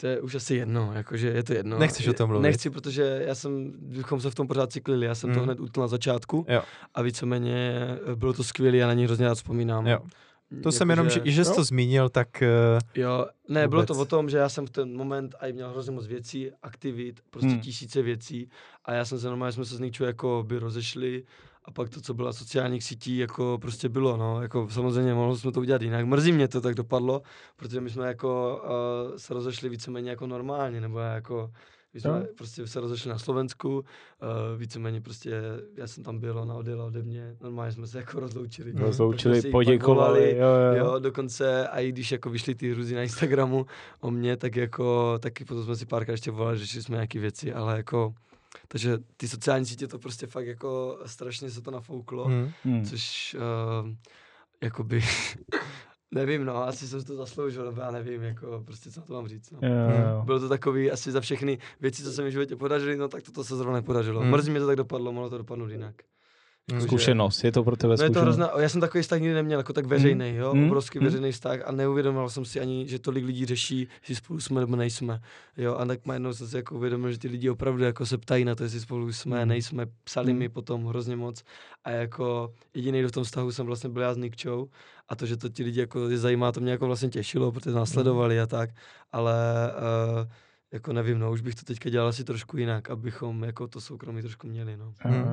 to 0.00 0.06
je 0.06 0.20
už 0.20 0.34
asi 0.34 0.54
jedno, 0.54 0.92
jakože 0.94 1.28
je 1.28 1.42
to 1.44 1.52
jedno. 1.52 1.78
Nechceš 1.78 2.08
o 2.08 2.12
tom 2.12 2.30
mluvit? 2.30 2.42
Nechci, 2.42 2.70
protože 2.70 3.22
já 3.26 3.34
jsem, 3.34 3.72
bychom 3.78 4.20
se 4.20 4.30
v 4.30 4.34
tom 4.34 4.46
pořád 4.46 4.72
cyklili, 4.72 5.06
já 5.06 5.14
jsem 5.14 5.32
to 5.34 5.38
Mm. 5.40 5.44
hned 5.44 5.60
utl 5.60 5.80
na 5.80 5.86
začátku 5.88 6.46
Jo. 6.48 6.62
a 6.94 7.02
víceméně 7.02 7.80
eh, 8.12 8.16
bylo 8.16 8.32
to 8.32 8.44
skvělé, 8.44 8.76
já 8.76 8.86
na 8.86 8.92
ní 8.92 9.04
hrozně 9.04 9.26
rád 9.26 9.34
vzpomínám. 9.34 9.86
Jo. 9.86 9.98
To 10.62 10.72
jsem 10.72 10.90
jenom, 10.90 11.10
že, 11.10 11.20
že 11.24 11.44
jsi 11.44 11.54
to 11.54 11.64
zmínil, 11.64 12.08
tak 12.08 12.28
uh, 12.42 12.78
Jo, 13.02 13.26
ne, 13.48 13.68
bylo 13.68 13.86
to 13.86 13.94
Vůbec. 13.94 14.06
o 14.06 14.10
tom, 14.16 14.30
že 14.30 14.36
já 14.38 14.48
jsem 14.48 14.66
v 14.66 14.70
ten 14.70 14.96
moment 14.96 15.34
a 15.40 15.52
měl 15.52 15.70
hrozně 15.70 15.92
moc 15.92 16.06
věcí, 16.06 16.50
aktivit, 16.62 17.20
prostě 17.30 17.46
Hmm. 17.46 17.52
hmm. 17.54 17.60
tisíce 17.62 18.02
věcí 18.02 18.48
a 18.84 18.92
já 18.92 19.04
jsem 19.04 19.18
se 19.18 19.26
normálně, 19.28 19.52
jsme 19.52 19.64
se 19.64 19.76
s 19.76 19.80
Nikčou 19.80 20.04
jako 20.04 20.44
by 20.46 20.58
rozešli 20.58 21.24
a 21.66 21.70
pak 21.70 21.88
to, 21.88 22.00
co 22.00 22.14
bylo 22.14 22.26
na 22.26 22.32
sociálních 22.32 22.84
sítí, 22.84 23.18
jako 23.18 23.58
prostě 23.60 23.88
bylo, 23.88 24.16
no, 24.16 24.42
jako 24.42 24.68
samozřejmě 24.70 25.14
mohli 25.14 25.38
jsme 25.38 25.52
to 25.52 25.60
udělat 25.60 25.82
jinak. 25.82 26.06
Mrzí 26.06 26.32
mě 26.32 26.48
to 26.48 26.60
tak 26.60 26.74
dopadlo, 26.74 27.22
protože 27.56 27.80
my 27.80 27.90
jsme 27.90 28.06
jako 28.06 28.62
uh, 28.64 29.16
se 29.16 29.34
rozešli 29.34 29.68
víceméně 29.68 30.10
jako 30.10 30.26
normálně, 30.26 30.80
nebo 30.80 30.98
jako 30.98 31.50
my 31.94 32.00
jsme 32.00 32.10
Jo. 32.10 32.26
prostě 32.38 32.66
se 32.66 32.80
rozešli 32.80 33.10
na 33.10 33.18
Slovensku, 33.18 33.76
uh, 33.78 33.84
víceméně 34.58 35.00
prostě, 35.00 35.42
já 35.76 35.86
jsem 35.86 36.04
tam 36.04 36.18
byl, 36.18 36.38
ona 36.38 36.54
odjela 36.54 36.84
ode 36.84 37.02
mě, 37.02 37.36
normálně 37.40 37.72
jsme 37.72 37.86
se 37.86 37.98
jako 37.98 38.20
rozloučili. 38.20 38.72
Mhm. 38.72 38.82
Rozloučili, 38.82 39.42
si 39.42 39.50
poděkovali. 39.50 40.36
Jo, 40.36 40.48
jo. 40.48 40.84
Jo, 40.84 40.98
dokonce 40.98 41.68
a 41.68 41.80
i 41.80 41.88
když 41.88 42.12
jako 42.12 42.30
vyšly 42.30 42.54
ty 42.54 42.72
hruzy 42.72 42.94
na 42.94 43.02
Instagramu 43.02 43.66
o 44.00 44.10
mě, 44.10 44.36
tak 44.36 44.56
jako 44.56 45.18
taky 45.18 45.44
potom 45.44 45.64
jsme 45.64 45.76
si 45.76 45.86
párkrát 45.86 46.12
ještě 46.12 46.30
volali, 46.30 46.58
řešili 46.58 46.82
jsme 46.82 46.96
nějaké 46.96 47.18
věci, 47.18 47.52
ale 47.52 47.76
jako 47.76 48.14
takže 48.68 48.98
ty 49.16 49.28
sociální 49.28 49.66
sítě 49.66 49.88
to 49.88 49.98
prostě 49.98 50.26
fakt 50.26 50.46
jako 50.46 50.98
strašně 51.06 51.50
se 51.50 51.62
to 51.62 51.70
nafouklo, 51.70 52.24
hmm. 52.24 52.44
hm, 52.44 52.72
Hmm. 52.72 52.84
což 52.84 53.36
uh, 53.38 53.90
jakoby 54.62 55.00
nevím, 56.14 56.44
no, 56.44 56.56
asi 56.56 56.88
jsem 56.88 57.00
si 57.00 57.06
to 57.06 57.16
zasloužil, 57.16 57.64
nebo 57.64 57.80
já 57.80 57.90
nevím, 57.90 58.22
jako 58.22 58.62
prostě 58.64 58.90
co 58.90 59.00
na 59.00 59.06
to 59.06 59.12
mám 59.12 59.28
říct. 59.28 59.50
No. 59.50 59.58
Jo, 59.62 59.74
jo, 59.74 60.06
jo. 60.10 60.22
Bylo 60.24 60.40
to 60.40 60.48
takový 60.48 60.90
asi 60.90 61.12
za 61.12 61.20
všechny 61.20 61.58
věci, 61.80 62.02
co 62.02 62.12
se 62.12 62.22
mi 62.22 62.28
v 62.28 62.32
životě 62.32 62.56
podařily, 62.56 62.96
no 62.96 63.08
tak 63.08 63.22
toto 63.22 63.44
se 63.44 63.56
zrovna 63.56 63.74
nepodařilo. 63.74 64.20
Hmm. 64.20 64.30
Mrzí 64.30 64.50
mě 64.50 64.60
to 64.60 64.66
tak 64.66 64.76
dopadlo, 64.76 65.12
mohlo 65.12 65.30
to 65.30 65.38
dopadnout 65.38 65.70
jinak. 65.70 65.94
Hm. 66.72 66.80
Zkušenost, 66.80 67.44
je 67.44 67.52
to 67.52 67.64
pro 67.64 67.76
tebe 67.76 67.94
No 67.98 68.04
je 68.04 68.10
to 68.10 68.20
hrozná, 68.20 68.50
já 68.58 68.68
jsem 68.68 68.80
takový 68.80 69.02
vztah 69.02 69.20
nikdy 69.20 69.34
neměl, 69.34 69.60
jako 69.60 69.72
tak 69.72 69.86
veřejný, 69.86 70.34
jo, 70.36 70.54
Mm. 70.54 70.64
obrovský 70.66 70.98
Mm. 70.98 71.04
veřejný 71.04 71.32
vztah 71.32 71.58
a 71.64 71.72
neuvědomil 71.72 72.28
jsem 72.28 72.44
si 72.44 72.60
ani, 72.60 72.88
že 72.88 72.98
tolik 72.98 73.24
lidí 73.24 73.46
řeší, 73.46 73.88
jestli 74.00 74.14
spolu 74.14 74.40
jsme 74.40 74.60
nebo 74.60 74.76
nejsme, 74.76 75.20
jo, 75.56 75.74
a 75.74 75.84
tak 75.86 76.06
najednou 76.06 76.32
jsem 76.32 76.48
si 76.48 76.56
jako 76.56 76.74
uvědomil, 76.74 77.12
že 77.12 77.18
ty 77.18 77.28
lidi 77.28 77.50
opravdu 77.50 77.84
jako 77.84 78.06
se 78.06 78.18
ptají 78.18 78.44
na 78.44 78.54
to, 78.54 78.62
jestli 78.62 78.80
spolu 78.80 79.12
jsme, 79.12 79.42
Mm. 79.42 79.48
nejsme, 79.48 79.86
psali 80.04 80.32
Mm. 80.32 80.38
mi 80.38 80.48
potom 80.48 80.86
hrozně 80.86 81.16
moc 81.16 81.42
a 81.84 81.90
jako 81.90 82.52
jediný, 82.74 82.98
kdo 83.00 83.08
v 83.08 83.12
tom 83.12 83.24
vztahu 83.24 83.52
jsem 83.52 83.66
vlastně 83.66 83.90
byl 83.90 84.02
já 84.02 84.14
s 84.14 84.16
Nikčou 84.16 84.68
a 85.08 85.16
to, 85.16 85.26
že 85.26 85.36
to 85.36 85.48
ti 85.48 85.64
lidi 85.64 85.80
jako 85.80 86.08
je 86.08 86.18
zajímá, 86.18 86.52
to 86.52 86.60
mě 86.60 86.70
jako 86.72 86.86
vlastně 86.86 87.08
těšilo, 87.08 87.52
protože 87.52 87.70
nás 87.76 87.90
sledovali 87.90 88.40
a 88.40 88.46
tak, 88.46 88.70
ale 89.12 89.34
uh, 90.22 90.30
jako 90.72 90.92
nevím, 90.92 91.18
no, 91.18 91.32
už 91.32 91.40
bych 91.40 91.54
to 91.54 91.62
teďka 91.64 91.90
dělal 91.90 92.08
asi 92.08 92.24
trošku 92.24 92.56
jinak, 92.56 92.90
abychom 92.90 93.44
jako 93.44 93.68
to 93.68 93.80
soukromí 93.80 94.22
trošku 94.22 94.46
měli, 94.46 94.76
no. 94.76 94.92
Hmm. 94.98 95.24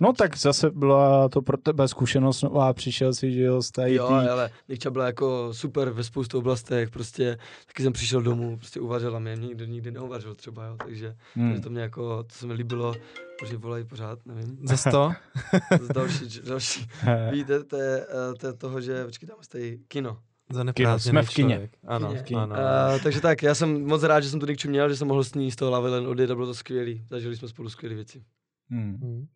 No 0.00 0.12
tak 0.12 0.36
zase 0.36 0.70
byla 0.70 1.28
to 1.28 1.42
pro 1.42 1.56
tebe 1.56 1.88
zkušenost 1.88 2.42
nová, 2.42 2.72
přišel 2.72 3.14
si, 3.14 3.32
že 3.32 3.42
jo, 3.42 3.62
z 3.62 3.70
tady 3.70 3.94
Jo, 3.94 4.08
tý- 4.08 4.30
ale 4.30 4.50
Nikča 4.68 4.90
byla 4.90 5.06
jako 5.06 5.48
super 5.54 5.90
ve 5.90 6.04
spoustu 6.04 6.38
oblastech, 6.38 6.90
prostě 6.90 7.38
taky 7.66 7.82
jsem 7.82 7.92
přišel 7.92 8.22
domů, 8.22 8.56
prostě 8.56 8.80
uvařila 8.80 9.18
mě, 9.18 9.36
mě 9.36 9.46
nikdo 9.46 9.64
nikdy 9.64 9.90
neuvařil 9.90 10.34
třeba, 10.34 10.66
jo, 10.66 10.76
takže, 10.84 11.16
Hmm. 11.34 11.48
takže 11.48 11.62
to 11.62 11.70
mě 11.70 11.80
jako, 11.82 12.22
to 12.22 12.34
se 12.34 12.46
mi 12.46 12.52
líbilo, 12.52 12.94
protože 13.38 13.56
volají 13.56 13.84
pořád, 13.84 14.18
nevím, 14.26 14.58
za 14.62 14.76
sto? 14.76 15.12
z 15.82 15.88
další, 15.88 16.40
další, 16.48 16.86
víte, 17.30 17.64
to 17.64 17.76
je, 17.76 18.06
eh, 18.30 18.34
to 18.34 18.46
je 18.46 18.52
toho, 18.52 18.80
že, 18.80 19.04
počkej, 19.04 19.26
tam 19.28 19.36
je 19.40 19.48
tady 19.48 19.78
kino. 19.88 20.18
Za 20.52 20.64
Jsme 20.98 21.22
v 21.22 21.28
kině. 21.28 21.48
člověk. 21.54 21.76
Ano, 21.86 22.08
Kině. 22.08 22.22
kině. 22.22 22.40
ano. 22.40 22.54
Uh, 22.94 23.02
takže 23.02 23.20
tak, 23.20 23.42
já 23.42 23.54
jsem 23.54 23.86
moc 23.86 24.02
rád, 24.02 24.20
že 24.20 24.30
jsem 24.30 24.40
tu 24.40 24.46
Nikču 24.46 24.68
měl, 24.68 24.88
že 24.88 24.96
jsem 24.96 25.08
mohl 25.08 25.24
s 25.24 25.34
ní 25.34 25.50
z 25.50 25.56
toho 25.56 25.70
Lavelen 25.70 26.06
odjet 26.06 26.30
a 26.30 26.34
bylo 26.34 26.46
to 26.46 26.54
skvělý, 26.54 27.04
zažili 27.10 27.36
jsme 27.36 27.48
spolu 27.48 27.68
skvělé 27.68 27.94
věci. 27.94 28.22
hmm. 28.70 28.98
Hm. 29.02 29.26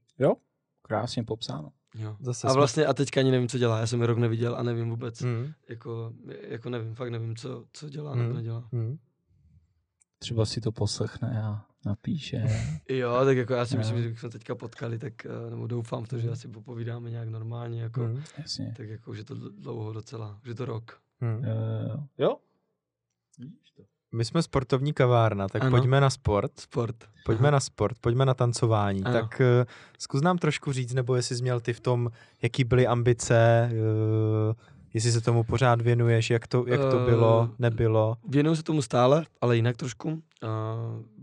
Krásně 0.88 1.24
popsáno. 1.24 1.72
Jo. 1.94 2.16
Zase 2.20 2.46
a 2.46 2.50
jsme- 2.50 2.58
vlastně 2.58 2.86
a 2.86 2.94
teďka 2.94 3.20
ani 3.20 3.30
nevím, 3.30 3.48
co 3.48 3.58
dělá, 3.58 3.80
já 3.80 3.86
jsem 3.86 4.00
ji 4.00 4.06
rok 4.06 4.18
neviděl 4.18 4.56
a 4.56 4.62
nevím 4.62 4.90
vůbec, 4.90 5.20
Hm, 5.22 5.52
jako, 5.68 6.12
jako 6.48 6.70
nevím, 6.70 6.94
fakt 6.94 7.10
nevím, 7.10 7.36
co, 7.36 7.64
co 7.72 7.88
dělá 7.88 8.12
Hmm. 8.12 8.22
nebo 8.22 8.34
nedělá. 8.34 8.68
hm. 8.72 8.98
Třeba 10.18 10.44
si 10.46 10.60
to 10.60 10.72
poslechne 10.72 11.42
a 11.42 11.64
napíše. 11.86 12.44
Jo, 12.88 13.20
tak 13.24 13.36
jako 13.36 13.52
já 13.52 13.66
si 13.66 13.74
Jo. 13.74 13.78
myslím, 13.78 14.02
že 14.02 14.08
bychom 14.08 14.30
teďka 14.30 14.54
potkali, 14.54 14.98
tak 14.98 15.26
eh, 15.26 15.50
nebo 15.50 15.66
doufám 15.66 16.04
v 16.04 16.08
to, 16.08 16.18
že 16.18 16.30
asi 16.30 16.48
popovídáme 16.48 17.10
nějak 17.10 17.28
normálně, 17.28 17.82
jako, 17.82 18.00
Hm, 18.06 18.22
Jasně. 18.38 18.74
tak 18.76 18.88
jako 18.88 19.10
už 19.10 19.18
je 19.18 19.24
to 19.24 19.34
dl- 19.34 19.52
dlouho 19.58 19.92
docela, 19.92 20.38
už 20.42 20.48
je 20.48 20.54
to 20.54 20.64
rok. 20.64 21.00
hm. 21.20 21.44
Eh, 21.44 22.00
jo? 22.18 22.36
My 24.14 24.24
jsme 24.24 24.42
sportovní 24.42 24.92
kavárna, 24.92 25.48
tak 25.48 25.62
Ano. 25.62 25.70
pojďme 25.70 26.00
na 26.00 26.10
sport. 26.10 26.60
Sport. 26.60 26.96
Pojďme 27.24 27.50
na 27.50 27.60
sport, 27.60 27.96
pojďme 28.00 28.26
na 28.26 28.34
tancování. 28.34 29.04
Ano. 29.04 29.20
Tak 29.20 29.40
uh, 29.40 29.64
zkus 29.98 30.22
nám 30.22 30.38
trošku 30.38 30.72
říct, 30.72 30.94
nebo 30.94 31.14
jestli 31.16 31.36
jsi 31.36 31.42
měl 31.42 31.60
ty 31.60 31.72
v 31.72 31.80
tom, 31.80 32.10
jaký 32.42 32.64
byly 32.64 32.86
ambice, 32.86 33.70
uh, 33.72 34.54
jestli 34.94 35.12
se 35.12 35.20
tomu 35.20 35.44
pořád 35.44 35.80
věnuješ, 35.80 36.30
jak 36.30 36.46
to, 36.46 36.64
jak 36.66 36.80
to 36.80 37.00
Eh, 37.00 37.04
bylo, 37.10 37.50
nebylo. 37.58 38.16
Věnuju 38.28 38.56
se 38.56 38.62
tomu 38.62 38.82
stále, 38.82 39.24
ale 39.40 39.56
jinak 39.56 39.76
trošku. 39.76 40.08
Uh, 40.08 40.18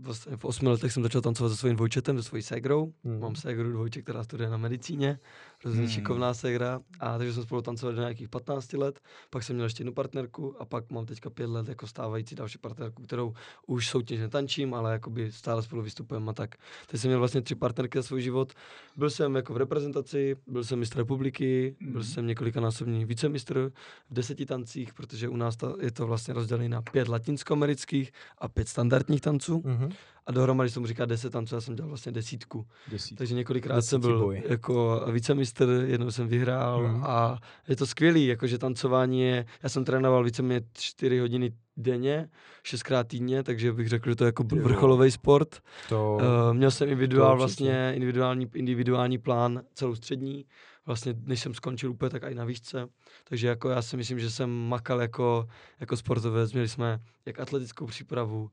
vlastně 0.00 0.36
v 0.36 0.44
osmi 0.44 0.68
letech 0.68 0.92
jsem 0.92 1.02
začal 1.02 1.20
tancovat 1.20 1.50
se 1.52 1.56
svým 1.56 1.76
dvojčetem, 1.76 2.16
se 2.16 2.22
svojí 2.22 2.42
ségrou. 2.42 2.92
Hmm. 3.04 3.20
Mám 3.20 3.36
ségru 3.36 3.72
dvojče, 3.72 4.02
která 4.02 4.24
studuje 4.24 4.50
na 4.50 4.56
medicíně, 4.56 5.18
hrozně 5.62 5.80
Hmm. 5.80 5.90
šikovná 5.90 6.34
ségra. 6.34 6.80
A 7.00 7.18
takže 7.18 7.32
jsme 7.32 7.42
spolu 7.42 7.62
tancovali 7.62 7.96
do 7.96 8.02
nějakých 8.02 8.28
15 8.28 8.72
let. 8.72 9.00
Pak 9.30 9.42
jsem 9.42 9.56
měl 9.56 9.66
ještě 9.66 9.80
jednu 9.80 9.92
partnerku 9.92 10.56
a 10.62 10.64
pak 10.64 10.90
mám 10.90 11.06
teďka 11.06 11.30
pět 11.30 11.46
let 11.46 11.68
jako 11.68 11.86
stávající 11.86 12.34
další 12.34 12.58
partnerku, 12.58 13.02
kterou 13.02 13.34
už 13.66 13.88
soutěžně 13.88 14.28
tančím, 14.28 14.74
ale 14.74 14.92
jakoby 14.92 15.32
stále 15.32 15.62
spolu 15.62 15.82
vystupujeme 15.82 16.30
a 16.30 16.32
tak. 16.32 16.54
Teď 16.86 17.00
jsem 17.00 17.08
měl 17.08 17.18
vlastně 17.18 17.42
tři 17.42 17.54
partnerky 17.54 17.98
za 17.98 18.02
svůj 18.02 18.22
život. 18.22 18.52
Byl 18.96 19.10
jsem 19.10 19.34
jako 19.36 19.54
v 19.54 19.56
reprezentaci, 19.56 20.36
byl 20.46 20.64
jsem 20.64 20.78
mistr 20.78 20.98
republiky, 20.98 21.76
byl 21.80 22.00
Mhm. 22.00 22.04
jsem 22.04 22.26
několikanásobný 22.26 23.04
vicemistr 23.04 23.72
v 24.10 24.14
deseti 24.14 24.46
tancích, 24.46 24.94
protože 24.94 25.28
u 25.28 25.36
nás 25.36 25.56
ta, 25.56 25.72
je 25.80 25.90
to 25.90 26.06
vlastně 26.06 26.34
rozdělené 26.34 26.68
na 26.68 26.82
pět 26.82 27.08
latinskoamerických 27.08 28.12
a 28.38 28.48
pět 28.48 28.68
standardních 28.68 29.20
tanců. 29.20 29.62
Mhm. 29.64 29.90
A 30.26 30.32
dohromady 30.32 30.68
se 30.70 30.74
tomu 30.74 30.86
říká 30.86 31.04
deset 31.04 31.30
tanců, 31.30 31.54
já 31.54 31.60
jsem 31.60 31.74
dělal 31.74 31.88
vlastně 31.88 32.12
desítku. 32.12 32.66
Desítku. 32.90 33.16
Takže 33.18 33.34
několikrát 33.34 33.82
jsem 33.82 34.00
byl 34.00 34.10
Desítiboj. 34.10 34.42
jako 34.50 35.02
vicemistr, 35.10 35.84
jednou 35.86 36.10
jsem 36.10 36.28
vyhrál 36.28 36.82
Mhm. 36.88 37.04
a 37.06 37.38
je 37.68 37.76
to 37.76 37.86
skvělý, 37.86 38.26
jakože 38.26 38.58
tancování 38.58 39.20
je, 39.22 39.46
já 39.62 39.68
jsem 39.68 39.84
trénoval 39.84 40.24
víceméně 40.24 40.60
čtyři 40.72 41.18
hodiny 41.18 41.52
denně, 41.76 42.28
šestkrát 42.62 43.08
týdně, 43.08 43.42
takže 43.42 43.72
bych 43.72 43.88
řekl, 43.88 44.08
že 44.10 44.16
to 44.16 44.24
je 44.24 44.28
jako 44.28 44.44
Jo. 44.56 44.62
vrcholový 44.62 45.10
sport. 45.10 45.60
To, 45.88 46.18
Uh, 46.20 46.54
měl 46.54 46.70
jsem 46.70 46.88
individuál, 46.88 47.36
vlastně 47.36 47.92
individuální, 47.94 48.50
individuální 48.54 49.18
plán 49.18 49.62
celou 49.74 49.94
střední, 49.94 50.44
vlastně 50.86 51.14
než 51.24 51.40
jsem 51.40 51.54
skončil 51.54 51.90
úplně, 51.90 52.10
tak 52.10 52.22
i 52.22 52.34
na 52.34 52.44
výšce. 52.44 52.88
Takže 53.28 53.48
jako 53.48 53.68
já 53.68 53.82
si 53.82 53.96
myslím, 53.96 54.18
že 54.18 54.30
jsem 54.30 54.50
makal 54.50 55.00
jako, 55.00 55.46
jako 55.80 55.96
sportovec. 55.96 56.52
Měli 56.52 56.68
jsme 56.68 57.00
jak 57.26 57.40
atletickou 57.40 57.86
přípravu, 57.86 58.50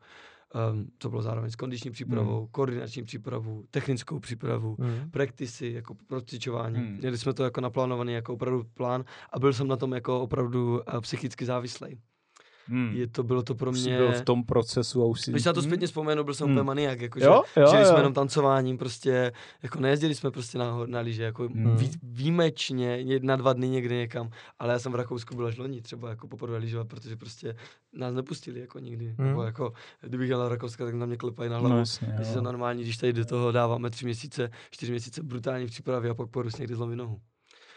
um, 0.72 0.88
to 0.98 1.10
bylo 1.10 1.22
zároveň 1.22 1.52
s 1.52 1.56
kondiční 1.56 1.92
přípravou, 1.92 2.48
koordinační 2.52 3.04
přípravu, 3.04 3.64
technickou 3.72 4.20
přípravu, 4.20 4.76
Mhm. 4.80 5.12
praktisy, 5.12 5.72
jako 5.72 5.96
procvičování. 6.08 6.78
Hmm. 6.80 6.98
Měli 6.98 7.18
jsme 7.18 7.34
to 7.34 7.44
jako 7.44 7.62
naplánovaný 7.62 8.14
jako 8.14 8.34
opravdu 8.34 8.64
plán 8.74 9.04
a 9.34 9.40
byl 9.40 9.54
jsem 9.54 9.68
na 9.68 9.78
tom 9.78 9.92
jako 9.94 10.20
opravdu 10.22 10.72
uh, 10.94 11.00
psychicky 11.02 11.46
závislý. 11.46 12.00
Hmm. 12.70 12.92
Je 12.96 13.08
to, 13.08 13.24
bylo 13.24 13.44
to 13.44 13.56
pro 13.56 13.74
jsi 13.74 13.88
mě... 13.90 13.98
byl 13.98 14.12
v 14.12 14.22
tom 14.22 14.44
procesu 14.44 15.02
a 15.04 15.06
už 15.06 15.22
si... 15.22 15.32
Když 15.32 15.44
se 15.44 15.50
na 15.50 15.54
to 15.54 15.60
Hmm. 15.60 15.70
zpětně 15.70 15.88
vzpomenu, 15.88 16.24
byl 16.24 16.34
jsem 16.34 16.48
Hmm. 16.48 16.56
úplně 16.58 16.66
maniak, 16.66 17.02
jakože 17.02 17.26
Jo, 17.26 17.44
jo, 17.58 17.68
žili 17.72 17.86
jsme 17.86 17.94
jo. 17.94 17.98
jenom 17.98 18.14
tancováním, 18.14 18.78
prostě, 18.78 19.32
jako 19.64 19.80
nejezdili 19.80 20.16
jsme 20.16 20.32
prostě 20.32 20.58
na, 20.58 20.86
na 20.86 21.00
lyže, 21.00 21.24
jako 21.24 21.44
Hmm. 21.48 21.76
vý, 21.78 21.92
výjimečně, 22.04 23.04
na 23.22 23.36
dva 23.36 23.54
dny 23.54 23.70
někde 23.70 23.96
někam, 23.96 24.30
ale 24.60 24.74
já 24.74 24.80
jsem 24.80 24.92
v 24.92 24.96
Rakousku 24.96 25.36
byl 25.36 25.46
až 25.46 25.58
loni 25.58 25.82
třeba 25.82 26.10
jako 26.10 26.28
poprvé 26.28 26.58
lyžovat, 26.58 26.88
protože 26.88 27.16
prostě 27.16 27.56
nás 27.94 28.14
nepustili 28.14 28.60
jako 28.60 28.80
nikdy, 28.80 29.16
Hmm. 29.18 29.28
nebo 29.28 29.44
jako, 29.44 29.74
kdybych 30.02 30.30
jel 30.30 30.50
Rakouska, 30.50 30.86
tak 30.86 30.94
na 30.96 31.06
mě 31.06 31.18
klepají 31.18 31.50
na 31.50 31.58
No, 31.58 31.64
hlavu. 31.64 31.80
jasně, 31.80 32.14
Když 32.16 32.28
se 32.28 32.42
normální, 32.42 32.84
když 32.84 32.98
tady 32.98 33.14
do 33.14 33.26
toho 33.26 33.52
dáváme 33.52 33.90
tři 33.90 34.06
měsíce, 34.06 34.50
čtyři 34.72 34.92
měsíce 34.92 35.24
brutální 35.24 35.66
přípravy 35.66 36.10
a 36.10 36.14
pak 36.14 36.30
porus 36.30 36.58
někdy 36.58 36.76
zlomí 36.76 36.96
nohu. 36.96 37.20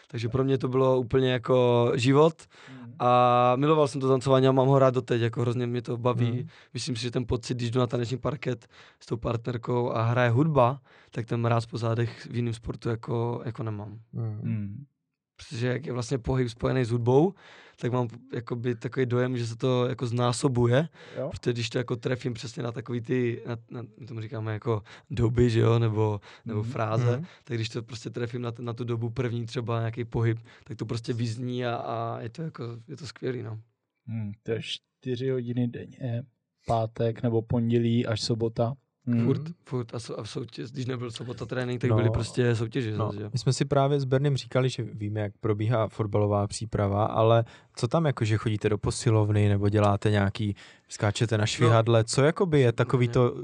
Takže 0.07 0.29
pro 0.29 0.43
mě 0.43 0.57
to 0.57 0.67
bylo 0.67 0.99
úplně 0.99 1.31
jako 1.31 1.91
život 1.95 2.33
Hmm. 2.67 2.82
A 2.99 3.53
miloval 3.55 3.87
jsem 3.87 4.01
to 4.01 4.07
tancování 4.07 4.47
a 4.47 4.51
mám 4.51 4.67
ho 4.67 4.79
rád 4.79 4.93
doteď, 4.93 5.21
jako 5.21 5.41
hrozně 5.41 5.67
mě 5.67 5.81
to 5.81 5.97
baví. 5.97 6.31
Mhm. 6.31 6.47
Myslím 6.73 6.95
si, 6.95 7.01
že 7.01 7.11
ten 7.11 7.25
pocit, 7.25 7.57
když 7.57 7.71
jdu 7.71 7.79
na 7.79 7.87
taneční 7.87 8.17
parket 8.17 8.67
s 8.99 9.05
tou 9.05 9.17
partnerkou 9.17 9.91
a 9.91 10.03
hraje 10.03 10.29
hudba, 10.29 10.81
tak 11.11 11.25
ten 11.25 11.41
mráz 11.41 11.65
po 11.65 11.77
zádech 11.77 12.27
v 12.31 12.35
jiném 12.35 12.53
sportu 12.53 12.89
jako, 12.89 13.41
jako 13.45 13.63
nemám. 13.63 13.99
Mhm. 14.13 14.39
Hmm. 14.43 14.85
Protože 15.35 15.67
jak 15.67 15.85
je 15.85 15.93
vlastně 15.93 16.17
pohyb 16.17 16.49
spojený 16.49 16.83
s 16.85 16.89
hudbou, 16.89 17.33
tak 17.79 17.91
mám 17.91 18.07
jakoby 18.33 18.75
takový 18.75 19.05
dojem, 19.05 19.37
že 19.37 19.47
se 19.47 19.55
to 19.55 19.87
jako 19.89 20.07
znásobuje, 20.07 20.89
Jo? 21.17 21.29
protože 21.31 21.53
když 21.53 21.69
to 21.69 21.77
jako 21.77 21.95
trefím 21.95 22.33
přesně 22.33 22.63
na 22.63 22.71
takový 22.71 23.01
ty, 23.01 23.43
na, 23.47 23.57
na, 23.71 23.81
my 23.99 24.05
tomu 24.05 24.21
říkáme 24.21 24.53
jako 24.53 24.83
doby, 25.09 25.49
že 25.49 25.59
jo, 25.59 25.79
nebo, 25.79 26.19
nebo 26.45 26.63
Mhm. 26.63 26.71
fráze, 26.71 27.17
Mhm. 27.17 27.25
tak 27.43 27.57
když 27.57 27.69
to 27.69 27.83
prostě 27.83 28.09
trefím 28.09 28.41
na, 28.41 28.53
na 28.59 28.73
tu 28.73 28.83
dobu 28.83 29.09
první 29.09 29.45
třeba 29.45 29.79
nějaký 29.79 30.05
pohyb, 30.05 30.39
tak 30.63 30.77
to 30.77 30.85
prostě 30.85 31.13
vyzní 31.13 31.65
a, 31.65 31.75
a 31.75 32.19
je 32.21 32.29
to 32.29 32.41
jako, 32.41 32.63
je 32.87 32.97
to 32.97 33.07
skvělý, 33.07 33.43
no. 33.43 33.59
Hmm. 34.07 34.31
To 34.43 34.51
je 34.51 34.59
čtyři 34.61 35.29
hodiny 35.29 35.67
denně, 35.67 36.23
pátek 36.67 37.23
nebo 37.23 37.41
pondělí 37.41 38.05
až 38.05 38.21
sobota. 38.21 38.73
Hmm. 39.07 39.25
Furt, 39.25 39.41
furt 39.65 39.95
a, 39.95 39.99
sou, 39.99 40.19
a 40.19 40.25
soutěž, 40.25 40.71
když 40.71 40.85
nebyl 40.85 41.11
sobota 41.11 41.45
trénink, 41.45 41.81
tak 41.81 41.89
No. 41.89 41.95
byly 41.95 42.09
prostě 42.09 42.55
soutěže. 42.55 42.97
No, 42.97 43.05
zase, 43.05 43.17
že? 43.19 43.29
my 43.33 43.39
jsme 43.39 43.53
si 43.53 43.65
právě 43.65 43.99
s 43.99 44.03
Bernem 44.05 44.37
říkali, 44.37 44.69
že 44.69 44.83
víme, 44.83 45.19
jak 45.19 45.33
probíhá 45.39 45.87
fotbalová 45.87 46.47
příprava, 46.47 47.05
ale 47.05 47.43
co 47.75 47.87
tam 47.87 48.05
jako, 48.05 48.25
že 48.25 48.37
chodíte 48.37 48.69
do 48.69 48.77
posilovny 48.77 49.49
nebo 49.49 49.69
děláte 49.69 50.11
nějaký, 50.11 50.55
skáčete 50.89 51.37
na 51.37 51.45
švihadle, 51.45 52.03
co 52.03 52.21
jakoby 52.21 52.61
je 52.61 52.71
takový 52.71 53.07
to... 53.07 53.31
Uh, 53.31 53.41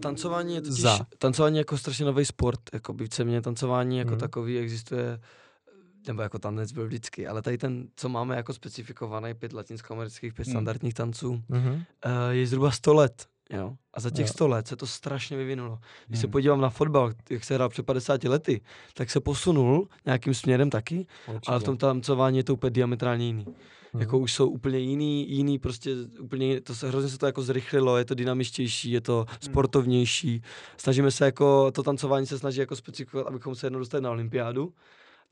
tancování 0.00 0.54
je 0.54 0.60
totiž, 0.60 0.80
Za. 0.82 0.98
tancování 1.18 1.58
jako 1.58 1.78
strašně 1.78 2.04
nový 2.04 2.24
sport, 2.24 2.60
jako 2.72 2.92
víceméně 2.92 3.42
tancování 3.42 3.98
jako 3.98 4.10
Mhm. 4.10 4.18
takový 4.20 4.58
existuje, 4.58 5.20
nebo 6.06 6.22
jako 6.22 6.38
tanec 6.38 6.72
byl 6.72 6.86
vždycky, 6.86 7.26
ale 7.26 7.42
tady 7.42 7.58
ten, 7.58 7.88
co 7.96 8.08
máme 8.08 8.36
jako 8.36 8.52
specifikovaný, 8.52 9.34
pět 9.34 9.52
latinskoamerických, 9.52 10.34
pět 10.34 10.46
Mhm. 10.46 10.52
standardních 10.52 10.94
tanců, 10.94 11.42
Mhm. 11.48 11.70
uh, 11.72 11.82
je 12.30 12.46
zhruba 12.46 12.70
100 12.70 12.94
let. 12.94 13.26
Jo? 13.50 13.72
A 13.94 14.00
za 14.00 14.10
těch 14.10 14.26
Jo. 14.26 14.32
100 14.32 14.48
let 14.48 14.68
se 14.68 14.76
to 14.76 14.86
strašně 14.86 15.36
vyvinulo. 15.36 15.78
Když 16.06 16.20
se 16.20 16.26
Hmm. 16.26 16.32
podívám 16.32 16.60
na 16.60 16.70
fotbal, 16.70 17.12
jak 17.30 17.44
se 17.44 17.54
hrál 17.54 17.68
před 17.68 17.82
50 17.82 18.24
lety, 18.24 18.60
tak 18.94 19.10
se 19.10 19.20
posunul 19.20 19.88
nějakým 20.06 20.34
směrem 20.34 20.70
taky, 20.70 21.06
ale 21.46 21.60
v 21.60 21.62
tom 21.62 21.76
tancování 21.76 22.36
je 22.36 22.44
to 22.44 22.54
úplně 22.54 22.70
diametrálně 22.70 23.26
jiný. 23.26 23.44
Mhm. 23.92 24.00
Jako 24.00 24.18
už 24.18 24.32
jsou 24.32 24.48
úplně 24.48 24.78
jiný, 24.78 25.30
jiný 25.30 25.58
prostě 25.58 25.90
úplně, 26.20 26.46
jiný, 26.46 26.60
to 26.60 26.74
se 26.74 26.88
hrozně 26.88 27.10
se 27.10 27.18
to 27.18 27.26
jako 27.26 27.42
zrychlilo, 27.42 27.96
je 27.98 28.04
to 28.04 28.14
dynamičtější, 28.14 28.90
je 28.90 29.00
to 29.00 29.26
sportovnější. 29.40 30.42
Snažíme 30.76 31.10
se 31.10 31.24
jako, 31.24 31.70
to 31.70 31.82
tancování 31.82 32.26
se 32.26 32.38
snaží 32.38 32.60
jako 32.60 32.76
specifikovat, 32.76 33.26
abychom 33.26 33.54
se 33.54 33.66
jednou 33.66 33.78
dostali 33.78 34.02
na 34.02 34.10
olympiádu. 34.10 34.72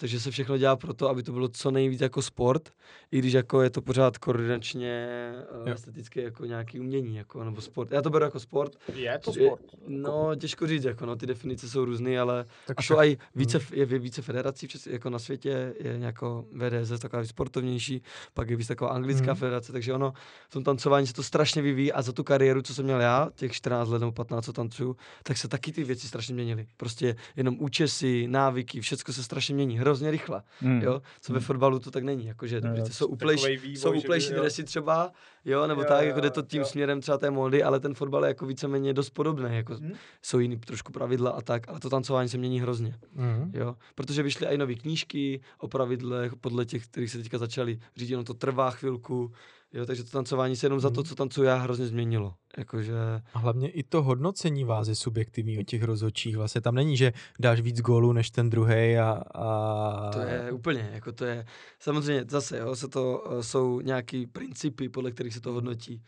Takže 0.02 0.20
se 0.20 0.30
všechno 0.30 0.58
dělá 0.58 0.76
pro 0.76 0.94
to, 0.94 1.08
aby 1.08 1.22
to 1.22 1.32
bylo 1.32 1.48
co 1.48 1.70
nejvíc 1.70 2.00
jako 2.00 2.22
sport, 2.22 2.70
i 3.12 3.18
když 3.18 3.32
jako 3.32 3.62
je 3.62 3.70
to 3.70 3.82
pořád 3.82 4.18
koordinačně, 4.18 5.08
Jo. 5.54 5.62
jo. 5.66 5.74
esteticky 5.74 6.22
jako 6.22 6.44
nějaký 6.44 6.80
umění, 6.80 7.16
jako, 7.16 7.44
nebo 7.44 7.60
sport. 7.60 7.92
Já 7.92 8.02
to 8.02 8.10
beru 8.10 8.24
jako 8.24 8.40
sport. 8.40 8.76
Je 8.94 9.18
to 9.18 9.32
Je- 9.36 9.46
sport. 9.46 9.62
No, 9.86 10.34
těžko 10.36 10.66
říct, 10.66 10.84
jako 10.84 11.06
no, 11.06 11.16
ty 11.16 11.26
definice 11.26 11.68
jsou 11.68 11.84
různé, 11.84 12.18
ale 12.20 12.46
Tak 12.66 12.78
a 12.78 12.82
jsou 12.82 13.00
i 13.00 13.18
více, 13.34 13.60
je 13.72 13.84
více 13.86 14.22
federací 14.22 14.66
v 14.66 14.70
Čes- 14.70 14.90
jako 14.92 15.10
na 15.10 15.18
světě, 15.18 15.74
je 15.80 15.98
nějako 15.98 16.44
VDZ 16.52 17.00
taková 17.00 17.24
sportovnější, 17.24 18.02
pak 18.34 18.50
je 18.50 18.56
víc 18.56 18.66
taková 18.68 18.90
anglická 18.90 19.26
Mhm. 19.26 19.36
federace, 19.36 19.72
takže 19.72 19.92
ono 19.94 20.12
v 20.48 20.52
tom 20.52 20.64
tancování 20.64 21.06
se 21.06 21.12
to 21.12 21.22
strašně 21.22 21.62
vyvíjí 21.62 21.92
a 21.92 22.02
za 22.02 22.12
tu 22.12 22.24
kariéru, 22.24 22.62
co 22.62 22.74
jsem 22.74 22.84
měl 22.84 23.00
já, 23.00 23.28
těch 23.34 23.52
14 23.52 23.88
let 23.88 23.98
nebo 23.98 24.12
15, 24.12 24.44
co 24.44 24.52
tancuju, 24.52 24.96
tak 25.22 25.36
se 25.36 25.48
taky 25.48 25.72
ty 25.72 25.84
věci 25.84 26.08
strašně 26.08 26.34
měnily. 26.34 26.66
Prostě 26.76 27.16
jenom 27.36 27.56
účesy, 27.60 28.26
návyky, 28.28 28.80
všechno 28.80 29.14
se 29.14 29.22
strašně 29.22 29.54
mění, 29.54 29.78
hrozně 29.92 30.10
rychle, 30.10 30.42
Hmm. 30.60 30.82
jo, 30.82 31.02
co 31.20 31.32
ve 31.32 31.38
Hmm. 31.38 31.46
fotbalu 31.46 31.78
to 31.78 31.90
tak 31.90 32.04
není, 32.04 32.26
jakože 32.26 32.60
No, 32.60 32.76
jo, 32.76 32.86
jsou 32.90 33.06
úplejší, 33.06 33.56
vývoj, 33.56 33.76
jsou 33.76 33.92
úplejší 33.98 34.30
dresy 34.32 34.64
třeba, 34.64 35.12
jo, 35.44 35.66
nebo 35.66 35.80
Jo, 35.80 35.88
tak, 35.88 36.02
jo, 36.02 36.08
jako 36.08 36.20
jde 36.20 36.30
to 36.30 36.42
tím 36.42 36.60
jo. 36.60 36.66
směrem 36.66 37.00
třeba 37.00 37.18
té 37.18 37.30
módy, 37.30 37.62
ale 37.62 37.80
ten 37.80 37.94
fotbal 37.94 38.24
je 38.24 38.28
jako 38.28 38.46
víceméně 38.46 38.94
dost 38.94 39.10
podobný, 39.10 39.56
jako 39.56 39.74
Hmm. 39.74 39.92
jsou 40.22 40.38
jiný 40.38 40.56
trošku 40.58 40.92
pravidla 40.92 41.30
a 41.30 41.40
tak, 41.40 41.68
ale 41.68 41.80
to 41.80 41.90
tancování 41.90 42.28
se 42.28 42.38
mění 42.38 42.60
hrozně. 42.60 42.94
Mhm. 43.14 43.50
Jo, 43.54 43.76
protože 43.94 44.22
vyšly 44.22 44.46
i 44.46 44.58
nové 44.58 44.74
knížky 44.74 45.40
o 45.58 45.68
pravidlech 45.68 46.36
podle 46.36 46.64
těch, 46.64 46.86
kterých 46.86 47.10
se 47.10 47.18
teďka 47.18 47.38
začali 47.38 47.78
řídit, 47.96 48.14
ono 48.14 48.24
to 48.24 48.34
trvá 48.34 48.70
chvilku, 48.70 49.32
jo, 49.72 49.86
takže 49.86 50.04
to 50.04 50.10
tancování 50.10 50.56
se 50.56 50.66
jenom 50.66 50.80
za 50.80 50.90
to, 50.90 51.00
Mhm. 51.00 51.08
co 51.08 51.14
tancuju 51.14 51.46
já, 51.46 51.56
hrozně 51.56 51.86
změnilo. 51.86 52.34
Jakože, 52.58 52.94
A 53.34 53.38
hlavně 53.38 53.70
i 53.70 53.82
to 53.82 54.02
hodnocení 54.02 54.64
vás 54.64 54.88
je 54.88 54.94
subjektivní 54.94 55.58
o 55.58 55.62
těch 55.62 55.82
rozhodčích. 55.82 56.36
Vlastně 56.36 56.60
tam 56.60 56.74
není, 56.74 56.96
že 56.96 57.12
dáš 57.40 57.60
víc 57.60 57.80
gólů 57.80 58.12
než 58.12 58.30
ten 58.30 58.50
druhý 58.50 58.96
a, 58.98 59.22
a... 59.34 60.10
to 60.12 60.18
je 60.20 60.52
úplně, 60.52 60.90
jako 60.92 61.12
to 61.12 61.24
je, 61.24 61.46
samozřejmě 61.78 62.24
zase, 62.28 62.58
jo, 62.58 62.76
se 62.76 62.88
to, 62.88 63.24
eh, 63.38 63.42
jsou 63.42 63.80
nějaký 63.80 64.26
principy, 64.26 64.88
podle 64.88 65.10
kterých 65.10 65.34
se 65.34 65.40
to 65.40 65.52
hodnotí. 65.52 66.02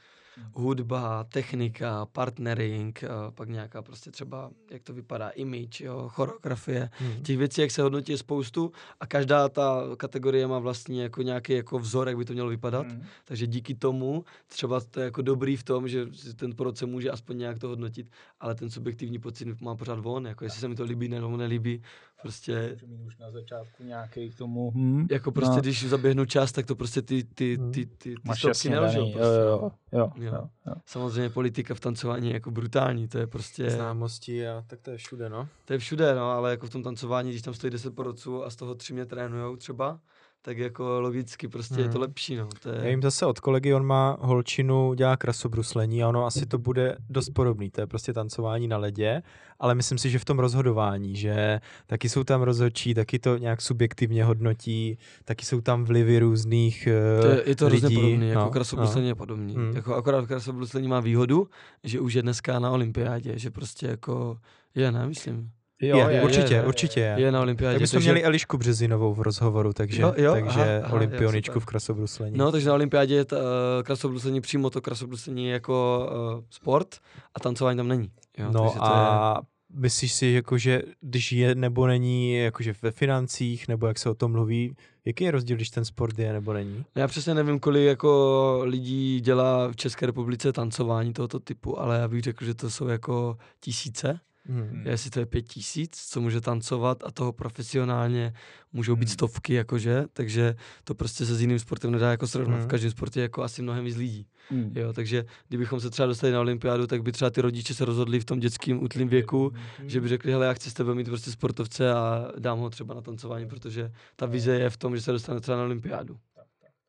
Hudba, 0.55 1.25
technika, 1.25 2.07
partnering, 2.07 3.03
eh, 3.03 3.09
pak 3.35 3.49
nějaká 3.49 3.83
prostě 3.83 4.11
třeba, 4.11 4.51
jak 4.70 4.83
to 4.83 4.92
vypadá, 4.94 5.29
image, 5.29 5.85
jo, 5.85 6.09
choreografie, 6.09 6.90
Mhm. 7.01 7.23
těch 7.23 7.38
věcí, 7.38 7.61
jak 7.61 7.70
se 7.70 7.83
hodnotí, 7.83 8.12
je 8.12 8.18
spoustu 8.18 8.73
a 9.01 9.07
každá 9.07 9.49
ta 9.49 9.83
kategorie 9.97 10.47
má 10.47 10.59
vlastně 10.59 11.03
jako 11.03 11.23
nějaký 11.23 11.53
jako 11.53 11.79
vzor, 11.79 12.09
jak 12.09 12.16
by 12.16 12.25
to 12.25 12.33
mělo 12.33 12.49
vypadat. 12.49 12.87
Hmm. 12.87 13.03
Takže 13.25 13.47
díky 13.47 13.75
tomu 13.75 14.25
třeba 14.47 14.81
to 14.81 15.01
je 15.01 15.05
jako 15.05 15.23
dobrý 15.23 15.57
v 15.57 15.62
tom, 15.62 15.88
že 15.88 16.07
ten 16.37 16.57
porodce 16.57 16.87
může 16.87 17.11
aspoň 17.11 17.38
nějak 17.38 17.59
to 17.59 17.68
hodnotit, 17.68 18.11
ale 18.40 18.55
ten 18.55 18.70
subjektivní 18.70 19.18
pocit 19.18 19.61
má 19.61 19.75
pořád 19.75 19.99
von, 19.99 20.27
jako 20.27 20.44
jestli 20.44 20.61
se 20.61 20.68
mi 20.68 20.75
to 20.75 20.85
líbí 20.85 21.09
nebo 21.09 21.37
nelíbí, 21.37 21.83
prostě 22.22 22.77
mít 22.87 23.00
už 23.07 23.18
na 23.18 23.31
začátku 23.31 23.83
nějaký 23.85 24.31
k 24.31 24.38
tomu. 24.38 24.70
Hmm. 24.70 25.07
jako 25.11 25.33
prostě, 25.33 25.55
No. 25.55 25.61
když 25.61 25.88
zaběhnu 25.88 26.24
čas, 26.27 26.53
tak 26.53 26.66
to 26.66 26.77
prostě 26.77 27.03
ty, 27.03 27.24
ty, 27.24 27.57
Hmm. 27.57 27.72
ty, 27.72 27.87
ty, 27.87 27.94
ty 27.98 28.14
Máš 28.24 28.38
stopky 28.38 28.70
nelžou. 28.70 29.12
Prostě, 29.12 29.18
Jo, 29.18 29.61
no. 29.62 29.70
jo, 29.92 30.00
jo, 30.00 30.12
Jo. 30.16 30.33
jo, 30.33 30.48
jo. 30.66 30.74
Samozřejmě 30.87 31.31
politika 31.31 31.74
v 31.74 31.81
tancování 31.81 32.29
je 32.29 32.35
jako 32.35 32.50
brutální, 32.50 33.09
to 33.09 33.18
je 33.18 33.27
prostě, 33.27 33.70
Známosti 33.70 34.48
a 34.48 34.64
tak 34.66 34.81
to 34.81 34.90
je 34.90 34.96
všude, 34.96 35.29
no. 35.29 35.48
to 35.64 35.72
je 35.72 35.79
všude, 35.79 36.14
no, 36.14 36.31
ale 36.31 36.50
jako 36.50 36.66
v 36.66 36.70
tom 36.70 36.83
tancování, 36.83 37.31
když 37.31 37.42
tam 37.42 37.55
stojí 37.55 37.70
10 37.70 37.94
porodců 37.94 38.44
a 38.44 38.50
z 38.50 38.57
toho 38.57 38.74
tři 38.74 38.92
mě 38.92 39.07
trénujou 39.07 39.57
třeba, 39.57 40.00
tak 40.44 40.59
jako 40.59 41.00
logicky 41.00 41.48
prostě 41.48 41.80
je 41.80 41.85
to 41.85 41.90
Mhm. 41.90 42.00
lepší, 42.00 42.37
no. 42.37 42.48
To 42.62 42.68
Já 42.68 42.83
je, 42.85 42.90
jim 42.90 43.02
zase 43.02 43.26
od 43.26 43.40
kolegy, 43.40 43.74
on 43.74 43.87
má 43.87 44.16
holčinu, 44.20 44.94
dělá 44.94 45.16
krasobruslení 45.16 46.02
a 46.02 46.09
ono 46.09 46.26
asi 46.26 46.46
to 46.46 46.59
bude 46.59 46.96
dost 47.11 47.28
podobný. 47.30 47.70
To 47.70 47.80
je 47.80 47.87
prostě 47.87 48.12
tancování 48.12 48.68
na 48.68 48.76
ledě, 48.76 49.22
ale 49.61 49.74
myslím 49.74 49.98
si, 49.98 50.11
že 50.11 50.18
v 50.18 50.24
tom 50.24 50.38
rozhodování, 50.38 51.16
že 51.16 51.61
taky 51.87 52.09
jsou 52.09 52.24
tam 52.24 52.42
rozhodčí, 52.42 52.94
taky 52.94 53.18
to 53.18 53.37
nějak 53.37 53.62
subjektivně 53.62 54.24
hodnotí, 54.24 54.98
taky 55.24 55.44
jsou 55.46 55.61
tam 55.61 55.85
vlivy 55.85 56.18
různých 56.18 56.87
eh, 56.87 57.22
to 57.22 57.28
je, 57.28 57.42
je 57.46 57.57
to 57.57 57.66
hrozně 57.66 57.88
lidí. 57.88 58.00
podobný, 58.00 58.28
jako 58.28 58.40
no, 58.44 58.50
krasobruslení 58.50 59.09
je 59.09 59.14
podobný. 59.14 59.57
Mm. 59.57 59.76
Jako 59.76 59.94
akorát 59.94 60.26
krasobruslení 60.26 60.88
má 60.88 61.00
výhodu, 61.00 61.48
že 61.85 62.00
už 62.00 62.14
je 62.14 62.22
dneska 62.22 62.59
na 62.59 62.70
olympiádě, 62.70 63.38
že 63.38 63.50
prostě 63.50 63.87
jako 63.87 64.37
je, 64.74 64.92
ne, 64.92 65.07
myslím. 65.07 65.50
Jo, 65.83 65.97
je, 65.97 66.15
je, 66.17 66.23
určitě, 66.23 66.55
je, 66.55 66.61
je. 66.61 66.67
určitě 66.67 67.01
je. 67.01 67.15
Je 67.19 67.33
na 67.33 67.41
olympiádě. 67.41 67.75
Tak 67.75 67.83
bychom 67.83 67.97
takže- 67.97 68.11
měli 68.11 68.25
Elišku 68.25 68.59
Březinovou 68.59 69.15
v 69.15 69.21
rozhovoru, 69.21 69.73
takže, 69.73 70.03
Jo, 70.03 70.15
jo, 70.17 70.33
takže 70.33 70.61
aha, 70.61 70.85
aha, 70.85 70.95
olympioničku 70.95 71.57
jo, 71.57 71.61
v 71.61 71.65
krasobruslení. 71.67 72.39
No, 72.39 72.53
takže 72.53 72.69
na 72.69 72.75
olympiádě 72.75 73.15
je 73.15 73.25
ta, 73.25 73.37
uh, 73.37 73.43
krasobruslení 73.83 74.41
přímo 74.41 74.71
to 74.71 74.81
krasobruslení 74.81 75.49
jako 75.49 76.09
uh, 76.37 76.45
sport 76.51 76.97
a 77.35 77.41
tancování 77.41 77.77
tam 77.77 77.89
není. 77.89 78.11
Jo, 78.39 78.47
no 78.53 78.61
to 78.61 78.65
je, 78.65 78.81
a 78.81 79.41
myslíš 79.75 80.13
si, 80.13 80.27
jako, 80.27 80.59
že 80.59 80.83
když 81.01 81.33
je 81.33 81.55
nebo 81.55 81.87
není 81.87 82.35
jakože 82.37 82.75
ve 82.83 82.91
financích, 82.91 83.69
nebo 83.69 83.87
jak 83.87 83.99
se 83.99 84.11
o 84.11 84.15
tom 84.15 84.33
mluví, 84.33 84.77
jaký 85.05 85.25
je 85.25 85.31
rozdíl, 85.31 85.57
když 85.57 85.71
ten 85.71 85.85
sport 85.85 86.19
je 86.19 86.33
nebo 86.33 86.53
není? 86.53 86.85
Já 86.95 87.09
přesně 87.09 87.35
nevím, 87.35 87.61
kolik 87.61 87.85
jako 87.87 88.61
lidí 88.65 89.21
dělá 89.21 89.69
v 89.69 89.77
České 89.77 90.07
republice 90.07 90.53
tancování 90.53 91.13
tohoto 91.13 91.41
typu, 91.41 91.81
ale 91.81 91.99
já 91.99 92.09
bych 92.09 92.23
řekl, 92.23 92.45
že 92.45 92.55
to 92.55 92.71
jsou 92.71 92.89
jako 92.89 93.37
tisíce. 93.61 94.21
Hmm. 94.46 94.83
Jestli 94.87 95.11
to 95.11 95.20
je 95.20 95.26
pět 95.26 95.42
tisíc, 95.42 96.07
co 96.09 96.20
může 96.20 96.40
tancovat 96.40 97.04
a 97.07 97.11
toho 97.11 97.33
profesionálně 97.33 98.33
můžou 98.72 98.96
být 98.96 99.09
Hmm. 99.09 99.12
stovky, 99.12 99.54
jakože, 99.54 100.04
takže 100.12 100.54
to 100.85 100.94
prostě 100.94 101.26
se 101.26 101.35
s 101.35 101.40
jiným 101.40 101.59
sportem 101.59 101.90
nedá 101.92 102.11
jako 102.11 102.26
srovnat. 102.26 102.57
Hmm. 102.57 102.64
V 102.64 102.68
každém 102.68 102.90
sportě 102.90 103.20
je 103.20 103.22
jako 103.22 103.42
asi 103.42 103.62
mnohem 103.62 103.85
víc 103.85 103.96
lidí. 103.96 104.26
Mm. 104.50 104.72
Jo, 104.74 104.92
takže 104.92 105.24
kdybychom 105.48 105.80
se 105.80 105.90
třeba 105.90 106.07
dostali 106.07 106.33
na 106.33 106.40
olympiádu, 106.40 106.87
tak 106.87 107.02
by 107.02 107.12
třeba 107.12 107.30
ty 107.30 107.40
rodiče 107.40 107.74
se 107.74 107.85
rozhodli 107.85 108.20
v 108.20 108.24
tom 108.24 108.40
dětským 108.40 108.83
útlým 108.83 109.09
věku, 109.09 109.52
že 109.87 110.00
by 110.00 110.09
řekli, 110.09 110.33
hele, 110.33 110.46
já 110.46 110.52
chci 110.52 110.70
s 110.70 110.74
tebe 110.74 110.94
mít 110.94 111.07
prostě 111.09 111.30
sportovce 111.30 111.92
a 111.92 112.28
dám 112.38 112.59
ho 112.59 112.70
třeba 112.70 112.94
na 112.94 113.00
tancování, 113.00 113.48
protože 113.48 113.92
ta 114.16 114.26
vize 114.26 114.54
je 114.54 114.70
v 114.70 114.76
tom, 114.76 114.96
že 114.96 115.02
se 115.02 115.12
dostane 115.12 115.40
třeba 115.40 115.57
na 115.59 115.64
olympiádu. 115.64 116.16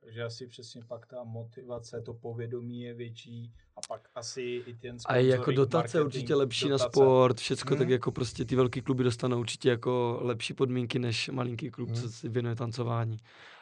Takže 0.06 0.24
asi 0.24 0.48
přesně 0.48 0.82
pak 0.88 1.06
ta 1.06 1.24
motivace, 1.24 2.02
to 2.02 2.14
povědomí 2.14 2.82
je 2.82 2.94
větší 2.94 3.52
a 3.76 3.80
pak 3.88 4.10
asi 4.16 4.42
i 4.66 4.74
ten 4.74 4.98
A 5.06 5.18
i 5.18 5.28
jako 5.28 5.36
sponsoring, 5.44 5.58
dotace 5.58 6.02
určitě 6.04 6.36
lepší 6.36 6.70
na 6.70 6.78
dotace. 6.78 6.90
sport, 6.94 7.38
všecko, 7.40 7.70
Mhm. 7.74 7.78
tak 7.80 7.90
jako 7.90 8.12
prostě 8.12 8.46
ty 8.46 8.56
velký 8.56 8.82
kluby 8.82 9.04
dostanou 9.04 9.40
určitě 9.40 9.70
jako 9.70 10.20
lepší 10.22 10.54
podmínky 10.54 11.00
než 11.00 11.30
malinký 11.30 11.70
klub, 11.72 11.90
Mhm. 11.90 12.02
co 12.02 12.10
si 12.10 12.30
věnuje 12.30 12.56
tancování. 12.56 13.18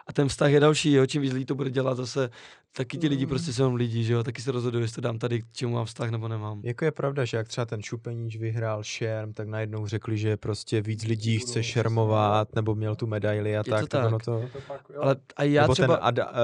A 0.07 0.13
ten 0.13 0.27
vztah 0.27 0.51
je 0.51 0.59
další, 0.59 0.91
jo, 0.93 1.05
čím 1.05 1.21
víc 1.21 1.33
lidí 1.33 1.45
to 1.45 1.55
bude 1.55 1.69
dělat 1.69 1.97
zase, 1.97 2.29
taky 2.77 2.97
ti 2.97 3.07
lidi 3.07 3.25
Mhm. 3.25 3.29
prostě 3.29 3.53
jsou 3.53 3.63
jenom 3.63 3.75
lidi, 3.75 4.03
že 4.03 4.13
jo, 4.13 4.23
taky 4.23 4.41
se 4.41 4.51
rozhodují, 4.51 4.83
jestli 4.83 4.95
to 4.95 5.01
dám 5.01 5.19
tady, 5.19 5.41
k 5.41 5.45
čemu 5.51 5.73
mám 5.73 5.85
vztah 5.85 6.09
nebo 6.09 6.27
nemám. 6.27 6.61
Jako 6.63 6.85
je 6.85 6.91
pravda, 6.91 7.25
že 7.25 7.37
jak 7.37 7.47
třeba 7.47 7.65
ten 7.65 7.81
Šupeníč 7.81 8.37
vyhrál 8.37 8.83
šerm, 8.83 9.33
tak 9.33 9.47
najednou 9.47 9.87
řekli, 9.87 10.17
že 10.17 10.37
prostě 10.37 10.81
víc 10.81 11.03
lidí 11.03 11.39
chce 11.39 11.63
šermovat, 11.63 12.55
nebo 12.55 12.75
měl 12.75 12.95
tu 12.95 13.07
medaili 13.07 13.57
a 13.57 13.63
to 13.63 13.71
tak. 13.71 13.79
tak 13.81 13.89
tak. 13.89 14.05
ono 14.07 14.19
to, 14.19 14.39
Je 14.39 14.47
to 14.47 14.59
pak, 14.67 14.81
jo. 14.93 15.01
Ale 15.01 15.15
a 15.35 15.43
já 15.43 15.61
nebo 15.61 15.73
třeba, 15.73 15.95
ten, 15.95 16.05
Ada, 16.05 16.31
uh, 16.31 16.35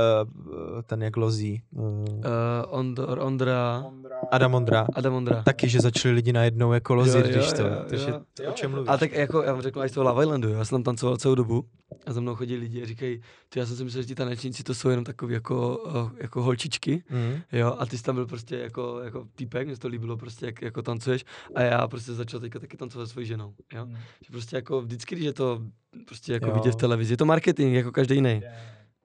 ten 0.86 1.04
jak 1.04 1.17
lozí, 1.17 1.62
uh, 1.72 1.84
uh, 1.84 2.06
Ondor, 2.67 3.19
Ondra, 3.19 3.84
Ondra, 3.88 4.15
Adam 4.32 4.54
Ondra, 4.56 4.88
Adam 4.95 5.13
Ondra. 5.13 5.43
taky, 5.43 5.69
že 5.69 5.80
začali 5.80 6.15
lidi 6.15 6.34
najednou 6.34 6.74
jako 6.74 6.95
lozit, 6.95 7.26
Jo, 7.26 7.32
jo, 7.32 7.38
když 7.38 7.54
to, 7.54 7.62
jo, 7.62 7.76
takže 7.89 8.10
jo. 8.43 8.50
o 8.50 8.54
čem 8.54 8.72
mluvíš? 8.72 8.89
A 8.89 8.98
tak 8.98 9.12
jako, 9.12 9.43
já 9.43 9.52
vám 9.54 9.62
řeknu, 9.62 9.82
až 9.82 9.91
z 9.91 9.93
toho 9.93 10.10
Love 10.10 10.24
Islandu, 10.24 10.50
jo, 10.50 10.58
já 10.58 10.65
jsem 10.65 10.76
tam 10.76 10.84
tancoval 10.84 11.17
celou 11.17 11.36
dobu 11.36 11.63
a 12.06 12.13
za 12.13 12.22
mnou 12.22 12.36
chodí 12.36 12.56
lidi 12.56 12.84
a 12.84 12.86
říkají, 12.86 13.22
ty 13.49 13.59
já 13.59 13.65
jsem 13.65 13.75
si 13.77 13.83
myslel, 13.83 14.03
že 14.03 14.07
ti 14.07 14.15
tanečníci 14.15 14.63
to 14.63 14.75
jsou 14.75 14.89
jenom 14.89 15.05
takový 15.05 15.33
jako, 15.33 15.77
uh, 15.77 16.12
jako 16.17 16.43
holčičky, 16.43 17.03
Mm. 17.09 17.41
jo, 17.51 17.75
a 17.79 17.85
ty 17.85 17.97
jsi 17.97 18.03
tam 18.03 18.15
byl 18.15 18.25
prostě 18.25 18.57
jako, 18.57 18.99
jako 19.03 19.27
týpek, 19.35 19.67
mě 19.67 19.75
se 19.75 19.81
to 19.81 19.88
líbilo 19.88 20.17
prostě, 20.17 20.45
jak 20.45 20.62
jako 20.62 20.81
tancuješ 20.81 21.25
a 21.55 21.62
já 21.62 21.88
prostě 21.88 22.13
začal 22.13 22.39
teďka 22.39 22.59
taky 22.59 22.77
tancovat 22.77 23.07
se 23.07 23.12
svojí 23.13 23.27
ženou, 23.27 23.53
jo. 23.73 23.85
Mm. 23.85 23.95
Že 23.95 24.31
prostě 24.31 24.55
jako 24.55 24.81
vždycky, 24.81 25.15
když 25.15 25.25
je 25.25 25.33
to 25.33 25.62
prostě 26.05 26.33
jako 26.33 26.45
Jo. 26.47 26.53
vidět 26.53 26.71
v 26.71 26.75
televizi, 26.75 27.13
je 27.13 27.17
to 27.17 27.25
marketing, 27.25 27.73
jako 27.75 27.91
každý 27.91 28.15
jiný. 28.15 28.29
Je. 28.29 28.53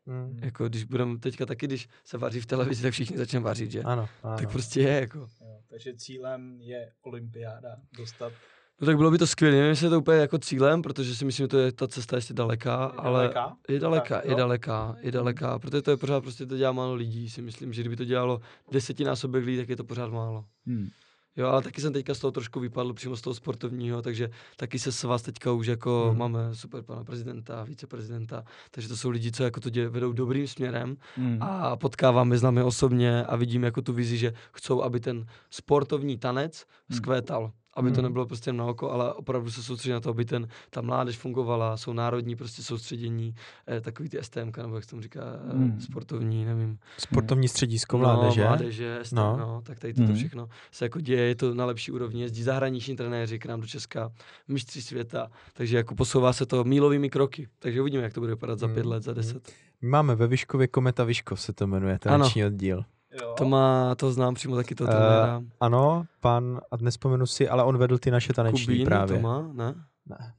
Mm. 0.06 0.38
Jako 0.42 0.68
když 0.68 0.84
budeme 0.84 1.18
teďka 1.18 1.46
taky, 1.46 1.66
když 1.66 1.88
se 2.04 2.18
vaří 2.18 2.40
v 2.40 2.46
televizi, 2.46 2.82
tak 2.82 2.92
všichni 2.92 3.18
začneme 3.18 3.44
vařit, 3.44 3.70
že? 3.70 3.82
Ano, 3.82 4.08
ano. 4.22 4.36
Tak 4.38 4.52
prostě 4.52 4.80
je 4.80 5.00
jako. 5.00 5.18
Jo, 5.18 5.58
takže 5.70 5.94
cílem 5.96 6.56
je 6.60 6.90
olympiáda, 7.02 7.76
dostat 7.98 8.32
No 8.80 8.86
tak 8.86 8.96
bylo 8.96 9.10
by 9.10 9.18
to 9.18 9.26
skvělé, 9.26 9.56
nevím, 9.56 9.68
jestli 9.70 9.86
je 9.86 9.90
to 9.90 9.98
úplně 9.98 10.18
jako 10.18 10.38
cílem, 10.38 10.82
protože 10.82 11.14
si 11.16 11.24
myslím, 11.24 11.44
že 11.44 11.48
to 11.48 11.58
je 11.58 11.72
ta 11.72 11.88
cesta 11.88 12.16
ještě 12.16 12.34
daleká, 12.34 12.74
ale 12.84 13.20
daleká? 13.22 13.56
je 13.68 13.80
daleká, 13.80 14.14
Tak, 14.16 14.24
je 14.24 14.34
daleká, 14.34 14.96
je 15.00 15.12
daleká, 15.12 15.58
protože 15.58 15.82
to 15.82 15.90
je 15.90 15.96
pořád 15.96 16.20
prostě 16.20 16.46
to 16.46 16.56
dělá 16.56 16.72
málo 16.72 16.94
lidí, 16.94 17.30
si 17.30 17.42
myslím, 17.42 17.72
že 17.72 17.82
kdyby 17.82 17.96
to 17.96 18.04
dělalo 18.04 18.40
desetinásobek 18.72 19.44
lidí, 19.44 19.58
tak 19.58 19.68
je 19.68 19.76
to 19.76 19.84
pořád 19.84 20.10
málo. 20.12 20.44
Hmm. 20.66 20.88
Jo, 21.36 21.46
ale 21.48 21.62
taky 21.62 21.80
jsem 21.80 21.92
teďka 21.92 22.14
z 22.14 22.18
toho 22.18 22.30
trošku 22.32 22.60
vypadl 22.60 22.92
přímo 22.92 23.16
z 23.16 23.20
toho 23.20 23.34
sportovního, 23.34 24.02
takže 24.02 24.30
taky 24.56 24.78
se 24.78 24.92
s 24.92 25.02
vás 25.04 25.22
teďka 25.22 25.52
už 25.52 25.66
jako 25.66 26.06
Mhm. 26.08 26.18
máme 26.18 26.54
super 26.54 26.82
pana 26.82 27.04
prezidenta, 27.04 27.64
viceprezidenta, 27.64 28.44
takže 28.70 28.88
to 28.88 28.96
jsou 28.96 29.10
lidi, 29.10 29.32
co 29.32 29.44
jako 29.44 29.60
to 29.60 29.70
dě, 29.70 29.88
vedou 29.88 30.12
dobrým 30.12 30.46
směrem 30.48 30.96
Hmm. 31.16 31.38
a 31.42 31.76
potkáváme, 31.76 32.38
známe 32.38 32.64
osobně 32.64 33.24
a 33.24 33.36
vidím 33.36 33.62
jako 33.62 33.82
tu 33.82 33.92
vizi, 33.92 34.18
že 34.18 34.32
chcou, 34.52 34.82
aby 34.82 35.00
ten 35.00 35.26
sportovní 35.50 36.18
tanec 36.18 36.64
Hmm. 36.88 36.94
vzkvétal. 36.96 37.52
Aby 37.76 37.90
to 37.90 37.94
Hmm. 37.94 38.02
nebylo 38.04 38.26
prostě 38.26 38.48
jen 38.48 38.56
na 38.56 38.64
oko, 38.64 38.90
ale 38.90 39.12
opravdu 39.12 39.50
se 39.50 39.62
soustředí 39.62 39.92
na 39.92 40.00
to, 40.00 40.10
aby 40.10 40.24
ten, 40.24 40.48
ta 40.70 40.80
mládež 40.80 41.16
fungovala, 41.16 41.76
jsou 41.76 41.92
národní 41.92 42.36
prostě 42.36 42.62
soustředění, 42.62 43.34
eh, 43.68 43.80
takový 43.80 44.08
ty 44.08 44.18
STM, 44.22 44.52
nebo 44.62 44.74
jak 44.74 44.84
se 44.84 44.90
tomu 44.90 45.02
říká, 45.02 45.20
eh, 45.50 45.52
Hmm. 45.56 45.80
sportovní, 45.80 46.44
nevím. 46.44 46.78
Sportovní 46.98 47.48
středisko 47.48 47.98
mládeže. 47.98 48.40
No, 48.40 48.46
mládeže, 48.46 48.98
STM, 49.02 49.16
No. 49.16 49.36
no. 49.36 49.62
tak 49.64 49.78
tady 49.78 49.94
toto 49.94 50.06
Hmm. 50.06 50.16
všechno 50.16 50.48
se 50.72 50.84
jako 50.84 51.00
děje, 51.00 51.22
je 51.22 51.34
to 51.34 51.54
na 51.54 51.66
lepší 51.66 51.92
úrovni, 51.92 52.22
jezdí 52.22 52.42
zahraniční 52.42 52.96
trenéři 52.96 53.38
k 53.38 53.46
nám 53.46 53.60
do 53.60 53.66
Česka, 53.66 54.12
mistři 54.48 54.82
světa, 54.82 55.30
takže 55.52 55.76
jako 55.76 55.94
posouvá 55.94 56.32
se 56.32 56.46
to 56.46 56.64
mílovými 56.64 57.10
kroky, 57.10 57.48
takže 57.58 57.80
uvidíme, 57.80 58.02
jak 58.02 58.12
to 58.14 58.20
bude 58.20 58.32
vypadat 58.32 58.58
za 58.58 58.66
pět 58.68 58.80
Hmm. 58.82 58.90
let, 58.92 59.02
za 59.02 59.12
deset. 59.12 59.52
Máme 59.82 60.14
ve 60.14 60.26
Vyškově 60.26 60.66
Kometa 60.68 61.04
Vyškov 61.04 61.40
se 61.40 61.52
to 61.52 61.66
jmenuje, 61.66 61.92
Ano. 61.92 61.98
taneční 62.18 62.44
oddíl. 62.44 62.84
Jo. 63.22 63.34
To 63.38 63.44
má, 63.44 63.94
to 63.94 64.12
znám 64.12 64.34
přímo 64.34 64.56
taky 64.56 64.74
to 64.74 64.86
trenéra. 64.86 65.42
Ano, 65.60 66.04
pan, 66.20 66.60
a 66.70 66.76
nespomenu 66.80 67.26
si, 67.26 67.48
ale 67.48 67.64
on 67.64 67.78
vedl 67.78 67.98
ty 67.98 68.10
naše 68.10 68.32
taneční 68.32 68.66
Kubín 68.66 68.86
právě. 68.86 69.16
to 69.16 69.22
má, 69.22 69.50
ne? 69.52 69.74
Ne. 70.06 70.32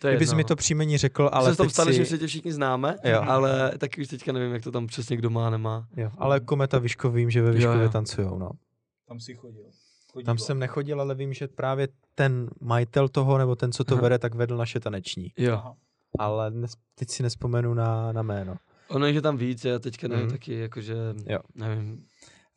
To 0.00 0.08
je 0.08 0.14
Kdybys 0.14 0.28
jedno, 0.28 0.36
mi 0.36 0.44
to 0.44 0.56
příjmení 0.56 0.98
řekl, 0.98 1.30
ale 1.32 1.48
se 1.48 1.54
v 1.54 1.56
tom 1.56 1.70
stanečním 1.70 2.04
si... 2.04 2.08
světě 2.08 2.26
všichni 2.26 2.52
známe, 2.52 2.96
Jo. 3.04 3.22
ale 3.26 3.72
taky 3.78 4.00
už 4.00 4.08
teďka 4.08 4.32
nevím, 4.32 4.52
jak 4.52 4.62
to 4.62 4.70
tam 4.70 4.86
přesně 4.86 5.16
kdo 5.16 5.30
má, 5.30 5.50
nemá. 5.50 5.86
Jo, 5.96 6.10
ale 6.18 6.40
Kometa 6.40 6.78
Vyškov 6.78 7.14
vím, 7.14 7.30
že 7.30 7.42
ve 7.42 7.52
Vyškově 7.52 7.82
jo. 7.82 7.88
tancujou, 7.88 8.38
no. 8.38 8.50
Tam 9.08 9.20
si 9.20 9.34
chodil. 9.34 9.64
Chodíval. 10.12 10.26
Tam 10.26 10.38
jsem 10.38 10.58
nechodil, 10.58 11.00
ale 11.00 11.14
vím, 11.14 11.32
že 11.32 11.48
právě 11.48 11.88
ten 12.14 12.50
majitel 12.60 13.08
toho, 13.08 13.38
nebo 13.38 13.56
ten, 13.56 13.72
co 13.72 13.84
to 13.84 13.94
Aha. 13.94 14.02
vede, 14.02 14.18
tak 14.18 14.34
vedl 14.34 14.56
naše 14.56 14.80
taneční. 14.80 15.32
Jo. 15.36 15.62
Ale 16.18 16.50
nes, 16.50 16.72
teď 16.94 17.10
si 17.10 17.22
nespomenu 17.22 17.74
na, 17.74 18.12
na 18.12 18.22
jméno. 18.22 18.56
Ono 18.92 19.06
je 19.06 19.22
tam 19.22 19.36
víc, 19.36 19.64
já 19.64 19.78
teďka 19.78 20.08
nevím 20.08 20.24
Mhm. 20.26 20.32
taky, 20.32 20.54
jakože, 20.58 20.94
Jo. 21.28 21.38
nevím. 21.54 22.04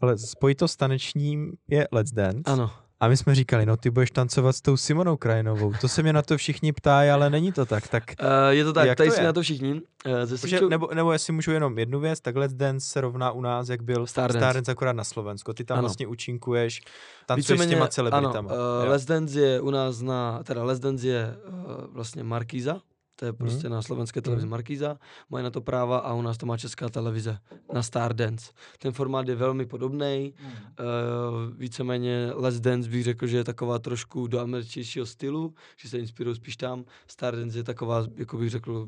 Ale 0.01 0.17
spojito 0.17 0.67
s 0.67 0.75
tanečním 0.75 1.53
je 1.67 1.87
Let's 1.91 2.11
Dance. 2.11 2.41
Ano, 2.45 2.71
A 2.99 3.07
my 3.07 3.17
jsme 3.17 3.35
říkali, 3.35 3.65
no 3.65 3.77
ty 3.77 3.89
budeš 3.89 4.11
tancovat 4.11 4.55
s 4.55 4.61
tou 4.61 4.77
Simonou 4.77 5.17
Krajinovou. 5.17 5.73
To 5.81 5.87
se 5.87 6.03
mě 6.03 6.13
na 6.13 6.21
to 6.21 6.37
všichni 6.37 6.73
ptají, 6.73 7.09
ale 7.09 7.29
není 7.29 7.51
to 7.51 7.65
tak. 7.65 7.87
Tak 7.87 8.03
uh, 8.21 8.27
je 8.49 8.63
to 8.63 8.73
tak, 8.73 8.97
tady 8.97 9.11
si 9.11 9.19
je? 9.19 9.25
na 9.25 9.33
to 9.33 9.41
všichni. 9.41 9.73
Uh, 9.73 9.81
ze 10.23 10.37
Protože, 10.37 10.61
nebo, 10.69 10.89
nebo 10.93 11.11
jestli 11.11 11.33
můžu 11.33 11.51
jenom 11.51 11.79
jednu 11.79 11.99
věc, 11.99 12.19
tak 12.21 12.35
Let's 12.35 12.53
Dance 12.55 12.87
se 12.89 13.01
rovná 13.01 13.31
u 13.31 13.41
nás, 13.41 13.69
jak 13.69 13.81
byl 13.83 14.07
Stardance. 14.07 14.39
Stardance 14.39 14.71
akorát 14.71 14.93
na 14.93 15.03
Slovensku. 15.03 15.53
Ty 15.53 15.63
tam 15.63 15.77
Ano. 15.77 15.81
vlastně 15.87 16.07
účinkuješ, 16.07 16.81
tancuješ 17.25 17.45
s 17.45 17.49
Víceméně, 17.49 17.75
těma 17.75 17.87
celebritama. 17.87 18.51
Ano, 18.51 18.61
uh, 18.79 18.85
Jo. 18.85 18.91
Les 18.91 19.05
Dance 19.05 19.39
je 19.39 19.61
u 19.61 19.69
nás 19.69 20.01
na, 20.01 20.43
teda 20.43 20.63
Les 20.63 20.79
Dance 20.79 21.07
je 21.07 21.35
uh, 21.47 21.53
vlastně 21.93 22.23
Markíza, 22.23 22.81
to 23.15 23.25
je 23.25 23.31
Mhm. 23.31 23.37
prostě 23.37 23.69
na 23.69 23.81
slovenské 23.81 24.21
televizi 24.21 24.45
Mhm. 24.45 24.51
Markíza, 24.51 24.97
mají 25.29 25.43
na 25.43 25.49
to 25.49 25.61
práva 25.61 25.97
a 25.97 26.13
u 26.13 26.21
nás 26.21 26.37
to 26.37 26.45
má 26.45 26.57
česká 26.57 26.89
televize 26.89 27.37
na 27.73 27.83
Stardance. 27.83 28.51
Ten 28.79 28.91
formát 28.91 29.27
je 29.27 29.35
velmi 29.35 29.65
podobný, 29.65 30.33
Hmm. 30.37 30.51
uh, 30.51 31.53
víceméně 31.57 32.31
Les 32.35 32.59
Dance 32.59 32.89
bych 32.89 33.03
řekl, 33.03 33.27
že 33.27 33.37
je 33.37 33.43
taková 33.43 33.79
trošku 33.79 34.27
do 34.27 34.39
američtějšího 34.39 35.05
stylu, 35.05 35.53
že 35.77 35.89
se 35.89 35.97
inspirují 35.99 36.35
spíš 36.35 36.57
tam. 36.57 36.85
Stardance 37.07 37.57
je 37.59 37.63
taková, 37.63 38.05
jako 38.15 38.37
bych 38.37 38.49
řekl, 38.49 38.87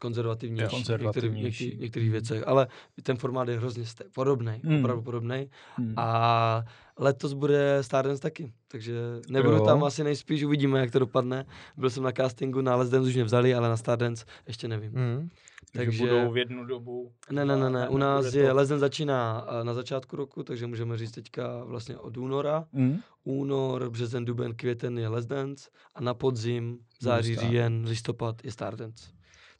konzervativnější, 0.00 0.76
Jo. 0.90 0.96
v 0.98 1.00
některých, 1.02 1.80
některých, 1.80 2.10
věcech, 2.10 2.42
ale 2.48 2.66
ten 3.02 3.16
formát 3.16 3.48
je 3.48 3.56
hrozně 3.58 3.84
podobný, 4.14 4.60
Hmm. 4.64 4.78
opravdu 4.80 5.02
podobný. 5.02 5.50
Hmm. 5.76 5.94
A 5.96 6.64
letos 6.98 7.32
bude 7.32 7.78
Stardance 7.80 8.22
taky, 8.22 8.52
takže 8.68 8.94
nebudu 9.28 9.56
Jo. 9.56 9.64
tam 9.64 9.84
asi 9.84 10.04
nejspíš, 10.04 10.42
uvidíme, 10.42 10.80
jak 10.80 10.90
to 10.90 10.98
dopadne. 10.98 11.46
Byl 11.76 11.90
jsem 11.90 12.02
na 12.02 12.12
castingu, 12.12 12.60
na 12.60 12.76
Les 12.76 12.90
Dance 12.90 13.08
už 13.08 13.14
mě 13.14 13.24
vzali, 13.24 13.54
ale 13.54 13.68
na 13.68 13.76
Stardance 13.76 14.24
ještě 14.46 14.68
nevím. 14.68 14.92
Mm. 14.92 15.28
Takže 15.72 15.98
budou 15.98 16.30
v 16.32 16.36
jednu 16.36 16.64
dobu. 16.64 17.12
Ne, 17.30 17.44
ne, 17.44 17.56
ne, 17.56 17.70
ne, 17.70 17.88
u 17.88 17.96
nás 17.98 18.34
je 18.34 18.48
to- 18.48 18.56
Dance 18.56 18.78
začíná 18.78 19.46
eh, 19.60 19.64
na 19.64 19.74
začátku 19.74 20.16
roku, 20.16 20.42
takže 20.42 20.66
můžeme 20.66 20.98
říct 20.98 21.10
teďka 21.12 21.64
vlastně 21.64 21.96
od 21.96 22.16
února. 22.16 22.64
Hmm. 22.72 22.98
Únor, 23.24 23.90
březen, 23.90 24.24
duben, 24.24 24.54
květen 24.54 24.98
je 24.98 25.08
Les 25.08 25.26
Dance 25.26 25.70
a 25.94 26.00
na 26.02 26.14
podzim, 26.14 26.78
září, 27.00 27.36
říjen, 27.36 27.84
listopad 27.88 28.44
je 28.44 28.52
Stardance. 28.52 29.08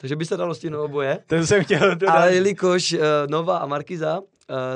Takže 0.00 0.16
by 0.16 0.24
se 0.24 0.36
dalo 0.36 0.54
stihnout 0.54 0.84
oboje. 0.84 1.18
Ten 1.26 1.46
jsem 1.46 1.64
chtěl 1.64 1.80
dodat. 1.80 2.14
Ale 2.14 2.34
jelikož 2.34 2.92
uh, 2.92 3.00
Nova 3.28 3.58
a 3.58 3.66
Markiza 3.66 4.18
uh, 4.18 4.24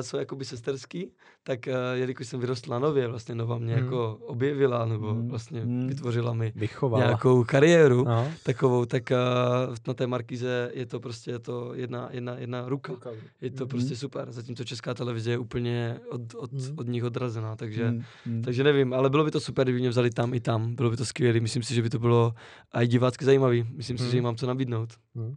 jsou 0.00 0.16
jakoby 0.16 0.44
sesterský, 0.44 1.12
tak 1.44 1.60
uh, 1.66 1.72
jelikož 1.92 2.26
jsem 2.26 2.40
vyrostl 2.40 2.70
na 2.70 2.78
Nově, 2.78 3.08
vlastně 3.08 3.34
Nova 3.34 3.58
mě 3.58 3.74
Hmm. 3.74 3.84
jako 3.84 4.18
objevila, 4.26 4.84
nebo 4.86 5.10
Hmm. 5.14 5.28
vlastně 5.28 5.60
Hmm. 5.60 5.86
vytvořila 5.88 6.32
mi 6.32 6.52
Vychovala. 6.56 7.04
nějakou 7.04 7.44
kariéru 7.44 8.04
No. 8.04 8.28
takovou, 8.42 8.84
tak 8.84 9.02
uh, 9.68 9.74
na 9.86 9.94
té 9.94 10.06
Markize 10.06 10.70
je 10.74 10.86
to 10.86 11.00
prostě 11.00 11.30
je 11.30 11.38
to 11.38 11.70
jedna, 11.74 12.08
jedna, 12.10 12.34
jedna 12.38 12.68
ruka. 12.68 12.92
Je 13.40 13.50
to 13.50 13.64
Mhm. 13.64 13.68
prostě 13.68 13.96
super, 13.96 14.32
zatímco 14.32 14.64
česká 14.64 14.94
televize 14.94 15.30
je 15.30 15.38
úplně 15.38 16.00
od, 16.10 16.20
od, 16.36 16.52
Mhm. 16.52 16.74
od 16.76 16.86
nich 16.88 17.04
odrazená, 17.04 17.56
takže, 17.56 17.88
Hmm, 17.88 18.02
hmm. 18.26 18.42
takže 18.42 18.64
nevím, 18.64 18.94
ale 18.94 19.10
bylo 19.10 19.24
by 19.24 19.30
to 19.30 19.40
super, 19.40 19.64
kdyby 19.66 19.78
mě 19.80 19.88
vzali 19.88 20.10
tam 20.10 20.34
i 20.34 20.40
tam, 20.40 20.74
bylo 20.74 20.90
by 20.90 20.96
to 20.96 21.04
skvělé, 21.04 21.40
myslím 21.40 21.62
si, 21.62 21.74
že 21.74 21.82
by 21.82 21.90
to 21.90 21.98
bylo 21.98 22.34
i 22.74 22.86
divácky 22.86 23.24
zajímavý, 23.24 23.66
myslím 23.76 23.98
si, 23.98 24.02
Mhm. 24.04 24.10
že 24.10 24.16
jim 24.16 24.24
mám 24.24 24.36
co 24.36 24.46
nabídnout. 24.46 24.88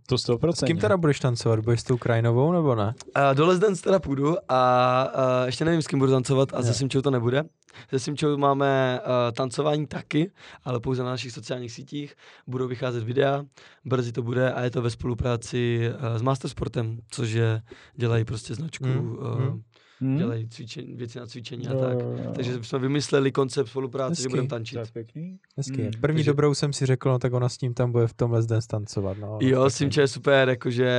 To 0.08 0.18
100%. 0.18 0.66
S 0.66 0.68
kým 0.68 0.78
teda 0.78 0.98
budeš 0.98 1.20
tancovat? 1.20 1.60
Budeš 1.60 1.80
s 1.80 1.84
tou 1.84 1.98
krajinovou 1.98 2.52
nebo 2.52 2.76
ne? 2.76 2.94
A 3.16 3.34
do 3.34 3.46
Let's 3.46 3.60
Dance 3.60 3.82
teda 3.84 4.00
půjdu 4.00 4.36
a, 4.50 5.02
a 5.02 5.46
ještě 5.46 5.66
nevím, 5.66 5.82
s 5.82 5.88
kým 5.88 5.95
budu 6.00 6.12
tancovat 6.12 6.54
a 6.54 6.58
Jo. 6.58 6.64
se 6.64 6.74
Simčou 6.74 7.02
to 7.02 7.12
nebude. 7.12 7.44
Se 7.90 8.00
Simčou 8.00 8.38
máme 8.38 9.00
uh, 9.02 9.36
tancování 9.36 9.88
taky, 9.88 10.32
ale 10.64 10.80
pouze 10.80 11.04
na 11.04 11.10
našich 11.10 11.32
sociálních 11.32 11.72
sítích. 11.72 12.16
Budou 12.48 12.68
vycházet 12.68 13.04
videa, 13.04 13.46
brzy 13.86 14.12
to 14.12 14.24
bude 14.24 14.54
a 14.54 14.64
je 14.64 14.70
to 14.72 14.82
ve 14.82 14.90
spolupráci 14.90 15.90
uh, 15.90 16.18
s 16.18 16.22
Mastersportem, 16.22 17.00
což 17.12 17.32
je, 17.32 17.62
dělají 17.96 18.26
prostě 18.26 18.56
značku, 18.56 18.86
Mm, 18.86 19.18
uh, 19.18 19.40
mm. 19.40 19.62
Hmm? 20.02 20.18
dělají 20.18 20.50
cvičení, 20.50 20.96
věci 20.96 21.20
na 21.20 21.26
cvičení 21.26 21.68
a 21.68 21.74
Jo, 21.74 21.80
tak. 21.80 21.94
jo, 22.00 22.16
jo. 22.26 22.32
Takže 22.36 22.64
jsme 22.64 22.80
vymysleli 22.80 23.32
koncept 23.32 23.68
spolupráce, 23.70 24.22
že 24.22 24.30
budeme 24.30 24.48
To 24.48 24.56
tančit. 24.56 24.80
je 24.80 24.86
pěkný. 24.94 25.38
Hezky. 25.58 25.82
Hmm. 25.82 25.92
První 26.02 26.18
Takže- 26.18 26.32
dobrou 26.32 26.54
jsem 26.54 26.74
si 26.74 26.86
řekl, 26.86 27.10
no 27.10 27.20
tak 27.20 27.34
ona 27.34 27.50
s 27.50 27.62
ním 27.62 27.74
tam 27.74 27.92
bude 27.92 28.08
v 28.08 28.14
tom 28.14 28.32
Let's 28.32 28.46
Dance 28.48 28.68
tancovat. 28.68 29.18
No, 29.18 29.38
Jo, 29.42 29.64
tak 29.64 29.72
Simče 29.72 30.02
je 30.02 30.08
super, 30.08 30.50
jakože 30.50 30.90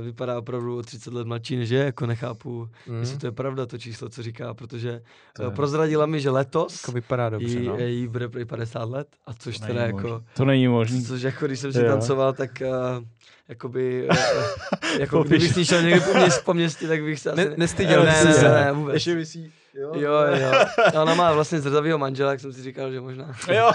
uh, 0.00 0.04
vypadá 0.04 0.38
opravdu 0.38 0.78
o 0.78 0.82
30 0.82 1.14
let 1.14 1.26
mladší 1.26 1.56
než 1.56 1.70
je, 1.70 1.78
jako 1.84 2.06
nechápu, 2.06 2.68
Mm. 2.86 3.00
jestli 3.00 3.18
to 3.18 3.26
je 3.26 3.32
pravda 3.32 3.66
to 3.66 3.78
číslo, 3.78 4.08
co 4.08 4.22
říká, 4.22 4.54
protože 4.54 5.02
To 5.36 5.42
uh, 5.48 5.54
prozradila 5.54 6.06
mi, 6.06 6.20
že 6.20 6.30
letos 6.30 6.82
Jako 6.82 6.92
vypadá 6.92 7.28
dobře, 7.30 7.58
jí, 7.58 7.66
no. 7.68 7.78
jí 7.78 8.08
bude 8.08 8.28
prý 8.28 8.44
50 8.44 8.84
let, 8.90 9.08
a 9.26 9.34
což 9.34 9.58
To 9.58 9.66
teda 9.66 9.82
jako, 9.82 9.96
možný. 10.08 10.26
To 10.36 10.44
není 10.44 10.68
možný. 10.68 11.04
což 11.04 11.22
jako 11.22 11.46
když 11.46 11.60
jsem 11.60 11.72
si 11.72 11.84
tancoval, 11.84 12.32
tak 12.32 12.62
uh, 12.98 13.04
jakoby, 13.50 14.08
jako 14.98 15.16
Popiš. 15.16 15.30
kdybych 15.30 15.52
s 15.52 15.56
ní 15.56 15.64
šel 15.64 15.82
někdy 15.82 16.00
po, 16.00 16.14
měst, 16.14 16.44
po 16.44 16.54
městě, 16.54 16.88
tak 16.88 17.02
bych 17.02 17.20
se 17.20 17.32
asi... 17.32 17.44
Ne, 17.48 17.54
nestyděl 17.56 18.04
ne, 18.04 18.24
ne, 18.24 18.42
ne, 18.42 18.48
ne, 18.48 18.72
vůbec. 18.72 18.94
Ještě 18.94 19.14
vysí. 19.14 19.52
Jo, 19.74 19.92
Jo, 19.94 20.12
jo. 20.34 20.52
A 20.94 21.02
ona 21.02 21.14
má 21.14 21.32
vlastně 21.32 21.60
zrzavýho 21.60 21.98
manžela, 21.98 22.30
jak 22.30 22.40
jsem 22.40 22.52
si 22.52 22.62
říkal, 22.62 22.92
že 22.92 23.00
možná. 23.00 23.34
jo. 23.52 23.70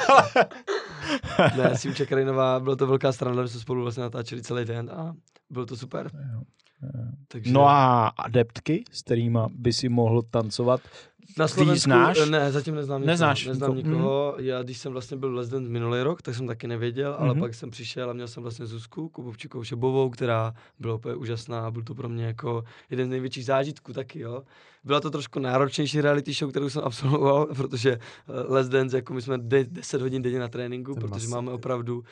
ne, 1.57 1.77
Simče 1.77 2.05
Krajinová, 2.05 2.59
byla 2.59 2.75
to 2.75 2.87
velká 2.87 3.11
strana, 3.11 3.41
že 3.43 3.47
jsme 3.49 3.59
spolu 3.59 3.81
vlastně 3.81 4.03
natáčeli 4.03 4.41
celý 4.41 4.65
den 4.65 4.89
a 4.95 5.13
bylo 5.49 5.65
to 5.65 5.77
super. 5.77 6.11
Takže 7.27 7.53
No 7.53 7.67
a 7.67 8.07
adeptky, 8.07 8.83
s 8.91 9.01
kterými 9.01 9.39
by 9.55 9.73
si 9.73 9.89
mohl 9.89 10.21
tancovat, 10.21 10.81
na 11.37 11.47
Slovensku, 11.47 11.83
znáš? 11.89 12.29
ne, 12.29 12.51
zatím 12.51 12.75
neznám 12.75 13.01
nikoho. 13.01 13.11
Neznáš 13.11 13.45
neznám 13.45 13.75
nikoho, 13.75 13.93
nikoho. 13.95 14.35
Já, 14.39 14.63
když 14.63 14.77
jsem 14.77 14.91
vlastně 14.91 15.17
byl 15.17 15.35
Let's 15.35 15.49
Dance 15.51 15.69
minulý 15.69 16.01
rok, 16.01 16.21
tak 16.21 16.35
jsem 16.35 16.47
taky 16.47 16.67
nevěděl, 16.67 17.15
ale 17.19 17.31
Mhm. 17.31 17.39
pak 17.39 17.55
jsem 17.55 17.71
přišel 17.71 18.09
a 18.09 18.13
měl 18.13 18.27
jsem 18.27 18.43
vlastně 18.43 18.65
Zuzku 18.65 19.09
Kubovčikou 19.09 19.63
Šebovou, 19.63 20.09
která 20.09 20.53
byla 20.79 20.95
úplně 20.95 21.15
úžasná 21.15 21.67
a 21.67 21.71
byl 21.71 21.83
to 21.83 21.95
pro 21.95 22.09
mě 22.09 22.25
jako 22.25 22.63
jeden 22.89 23.07
z 23.07 23.09
největších 23.09 23.45
zážitků 23.45 23.93
taky, 23.93 24.19
jo. 24.19 24.43
Byla 24.83 24.99
to 24.99 25.11
trošku 25.11 25.39
náročnější 25.39 26.01
reality 26.01 26.33
show, 26.33 26.51
kterou 26.51 26.69
jsem 26.69 26.81
absolvoval, 26.85 27.45
protože 27.45 27.91
eh, 27.91 27.99
Let's 28.53 28.69
Dance, 28.69 28.97
jako 28.97 29.13
my 29.13 29.21
jsme 29.21 29.37
de- 29.37 29.63
10 29.65 30.01
hodin 30.01 30.21
denně 30.21 30.39
na 30.39 30.47
tréninku, 30.47 30.93
To 30.93 30.99
je 30.99 31.01
protože 31.07 31.27
máme 31.27 31.51
opravdu 31.51 32.03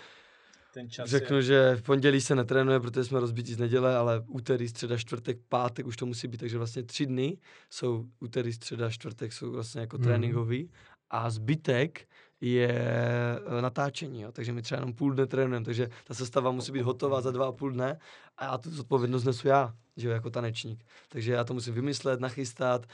ten 0.74 0.90
čas 0.90 1.10
Řeknu, 1.10 1.42
že 1.42 1.76
v 1.76 1.82
pondělí 1.82 2.22
se 2.22 2.36
netrénuje, 2.36 2.80
protože 2.80 3.04
jsme 3.04 3.20
rozbití 3.20 3.54
z 3.54 3.58
neděle, 3.58 3.96
ale 3.98 4.24
úterý, 4.28 4.68
středa, 4.68 4.98
čtvrtek, 4.98 5.38
pátek 5.50 5.86
už 5.88 5.98
to 5.98 6.06
musí 6.06 6.28
být, 6.28 6.38
takže 6.38 6.58
vlastně 6.58 6.84
tři 6.84 7.06
dny 7.06 7.38
jsou 7.70 8.06
úterý, 8.20 8.54
středa, 8.54 8.90
čtvrtek 8.90 9.34
jsou 9.34 9.52
vlastně 9.52 9.82
jako 9.82 9.98
Mhm. 9.98 10.04
tréninkový 10.04 10.72
a 11.10 11.30
zbytek 11.30 12.08
je 12.42 12.70
eh, 13.58 13.62
natáčení, 13.62 14.22
jo. 14.22 14.32
takže 14.32 14.54
my 14.54 14.62
třeba 14.62 14.80
jenom 14.80 14.94
půl 14.94 15.14
dne 15.14 15.26
trénujeme, 15.28 15.66
takže 15.66 15.90
ta 16.04 16.14
sestava 16.14 16.52
musí 16.52 16.72
být 16.72 16.82
hotová 16.82 17.22
za 17.22 17.32
dva 17.32 17.48
a 17.48 17.52
půl 17.52 17.72
dne 17.72 17.98
a 18.38 18.46
já 18.46 18.58
tu 18.58 18.70
zodpovědnost 18.72 19.24
nesu 19.24 19.48
já, 19.48 19.74
že 19.98 20.08
jo, 20.08 20.14
jako 20.14 20.30
tanečník. 20.30 20.84
Takže 21.10 21.32
já 21.34 21.44
to 21.44 21.54
musím 21.54 21.74
vymyslet, 21.74 22.20
nachystat, 22.20 22.86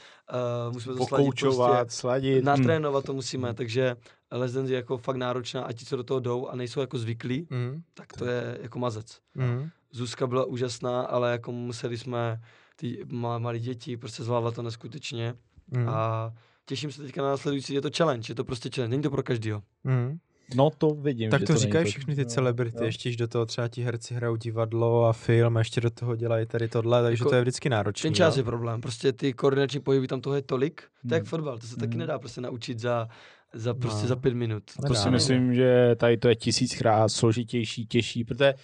uh, 0.68 0.72
musíme 0.74 0.94
to 0.94 1.06
sladit 1.06 1.34
prostě, 1.40 1.62
sladit. 1.88 2.44
natrénovat 2.44 3.04
to 3.04 3.12
musíme, 3.14 3.54
takže 3.54 3.96
Les 4.30 4.52
Dance 4.52 4.72
je 4.72 4.76
jako 4.76 4.98
fakt 4.98 5.16
náročná 5.16 5.62
a 5.62 5.72
ti, 5.72 5.84
co 5.84 5.96
do 5.96 6.02
toho 6.04 6.20
jdou 6.20 6.46
a 6.48 6.56
nejsou 6.56 6.80
jako 6.80 6.98
zvyklí, 6.98 7.46
Mm. 7.50 7.82
tak 7.94 8.12
to 8.12 8.24
je 8.26 8.58
jako 8.62 8.78
mazec. 8.78 9.18
Mm. 9.34 9.68
Zuzka 9.92 10.26
byla 10.26 10.44
úžasná, 10.44 11.00
ale 11.00 11.32
jako 11.32 11.52
museli 11.52 11.98
jsme 11.98 12.40
ty 12.76 13.04
ma- 13.04 13.38
malé 13.38 13.58
děti, 13.58 13.96
prostě 13.96 14.22
zvládla 14.24 14.50
to 14.50 14.62
neskutečně 14.62 15.34
Mm. 15.70 15.88
a 15.88 16.32
těším 16.66 16.92
se 16.92 17.02
teďka 17.02 17.22
na 17.22 17.28
následující, 17.28 17.74
je 17.74 17.80
to 17.80 17.88
challenge, 17.96 18.30
je 18.30 18.34
to 18.34 18.44
prostě 18.44 18.70
challenge, 18.74 18.90
není 18.90 19.02
to 19.02 19.10
pro 19.10 19.22
každýho. 19.22 19.62
Mm. 19.84 20.18
No 20.54 20.70
to 20.78 20.90
vidím. 20.90 21.30
Tak 21.30 21.40
že 21.40 21.46
to 21.46 21.52
není 21.52 21.62
říkají 21.62 21.84
všechny 21.84 22.14
ty 22.14 22.20
jo, 22.20 22.28
celebrity, 22.28 22.76
jo. 22.78 22.84
ještě 22.84 23.08
když 23.08 23.16
do 23.16 23.28
toho 23.28 23.46
třeba 23.46 23.68
ti 23.68 23.82
herci 23.82 24.14
hrajou 24.14 24.36
divadlo 24.36 25.04
a 25.06 25.12
film 25.12 25.56
a 25.56 25.60
ještě 25.60 25.80
do 25.80 25.90
toho 25.90 26.16
dělají 26.16 26.46
tady 26.46 26.68
tohle, 26.68 27.02
takže 27.02 27.22
Jako 27.22 27.28
to 27.30 27.34
je 27.36 27.40
vždycky 27.42 27.68
náročné. 27.68 28.08
Ten 28.08 28.14
čas 28.14 28.36
je 28.36 28.42
problém, 28.42 28.80
prostě 28.80 29.12
ty 29.12 29.32
koordinační 29.32 29.80
pohyby, 29.80 30.06
tam 30.08 30.20
toho 30.20 30.36
je 30.36 30.42
tolik, 30.42 30.82
to 31.08 31.14
je 31.14 31.16
jak 31.16 31.22
Hmm. 31.22 31.28
fotbal, 31.28 31.58
to 31.58 31.66
se 31.66 31.76
taky 31.76 31.90
Hmm. 31.90 31.98
nedá 31.98 32.18
prostě 32.18 32.40
naučit 32.40 32.78
za, 32.78 33.08
za 33.54 33.74
prostě 33.74 34.02
No. 34.02 34.08
za 34.08 34.16
pět 34.16 34.34
minut. 34.34 34.62
Nedá, 34.82 34.88
To 34.88 34.94
si 34.94 35.10
myslím, 35.10 35.54
že 35.54 35.94
tady 35.96 36.16
to 36.16 36.28
je 36.28 36.36
tisíckrát 36.36 37.10
složitější, 37.12 37.86
těžší, 37.86 38.24
protože 38.24 38.54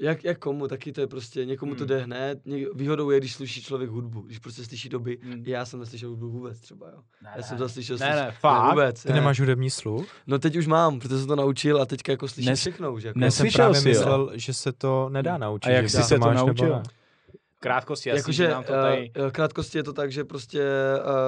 Jak, 0.00 0.24
jak 0.24 0.38
komu, 0.38 0.68
taky 0.68 0.92
to 0.92 1.00
je 1.00 1.06
prostě, 1.06 1.44
někomu 1.44 1.74
to 1.74 1.78
Hmm. 1.84 1.88
jde 1.88 1.98
hned, 1.98 2.46
něk, 2.46 2.68
výhodou 2.74 3.10
je, 3.10 3.18
když 3.20 3.34
slyší 3.34 3.62
člověk 3.62 3.90
hudbu, 3.90 4.20
když 4.20 4.38
prostě 4.38 4.64
slyší 4.64 4.88
doby, 4.88 5.18
Hmm. 5.22 5.42
já 5.46 5.64
jsem 5.64 5.80
neslyšel 5.80 6.08
hudbu 6.10 6.30
vůbec 6.30 6.60
třeba, 6.60 6.86
jo. 6.90 6.98
Já 7.36 7.42
jsem 7.42 7.58
to 7.58 7.68
slyšel, 7.68 7.96
ne, 8.00 8.16
ne, 8.16 8.34
fakt? 8.40 8.70
vůbec. 8.70 9.02
Ty 9.02 9.08
ne. 9.08 9.14
nemáš 9.14 9.40
hudební 9.40 9.70
sluch? 9.70 10.06
No 10.26 10.38
teď 10.38 10.56
už 10.56 10.66
mám, 10.66 10.98
protože 11.00 11.18
jsem 11.18 11.26
to 11.26 11.36
naučil 11.36 11.82
a 11.82 11.86
teďka 11.86 12.12
jako 12.12 12.28
slyším 12.28 12.52
Nes- 12.52 12.56
všechno 12.56 12.92
už. 12.92 13.02
Jako. 13.02 13.18
Já 13.18 13.30
jsem 13.30 13.44
Neslyšel 13.44 13.64
právě 13.64 13.80
jsi, 13.80 13.88
jo? 13.88 13.92
myslel, 13.94 14.30
že 14.34 14.52
se 14.54 14.72
to 14.72 15.08
nedá 15.08 15.38
naučit. 15.38 15.68
A 15.68 15.72
jak 15.72 15.90
jsi 15.90 16.02
se 16.02 16.18
to 16.18 16.30
nebo 16.30 16.46
naučil? 16.46 16.68
ne. 16.68 16.82
Krátkosti, 17.66 18.08
jasný, 18.08 18.18
Jakože 18.18 18.44
že 18.44 18.50
nám 18.50 18.64
to 18.64 18.72
tady... 18.72 19.12
uh, 19.20 19.30
krátkosti 19.30 19.78
je 19.78 19.82
to 19.82 19.92
tak, 19.92 20.12
že 20.12 20.24
prostě 20.24 20.62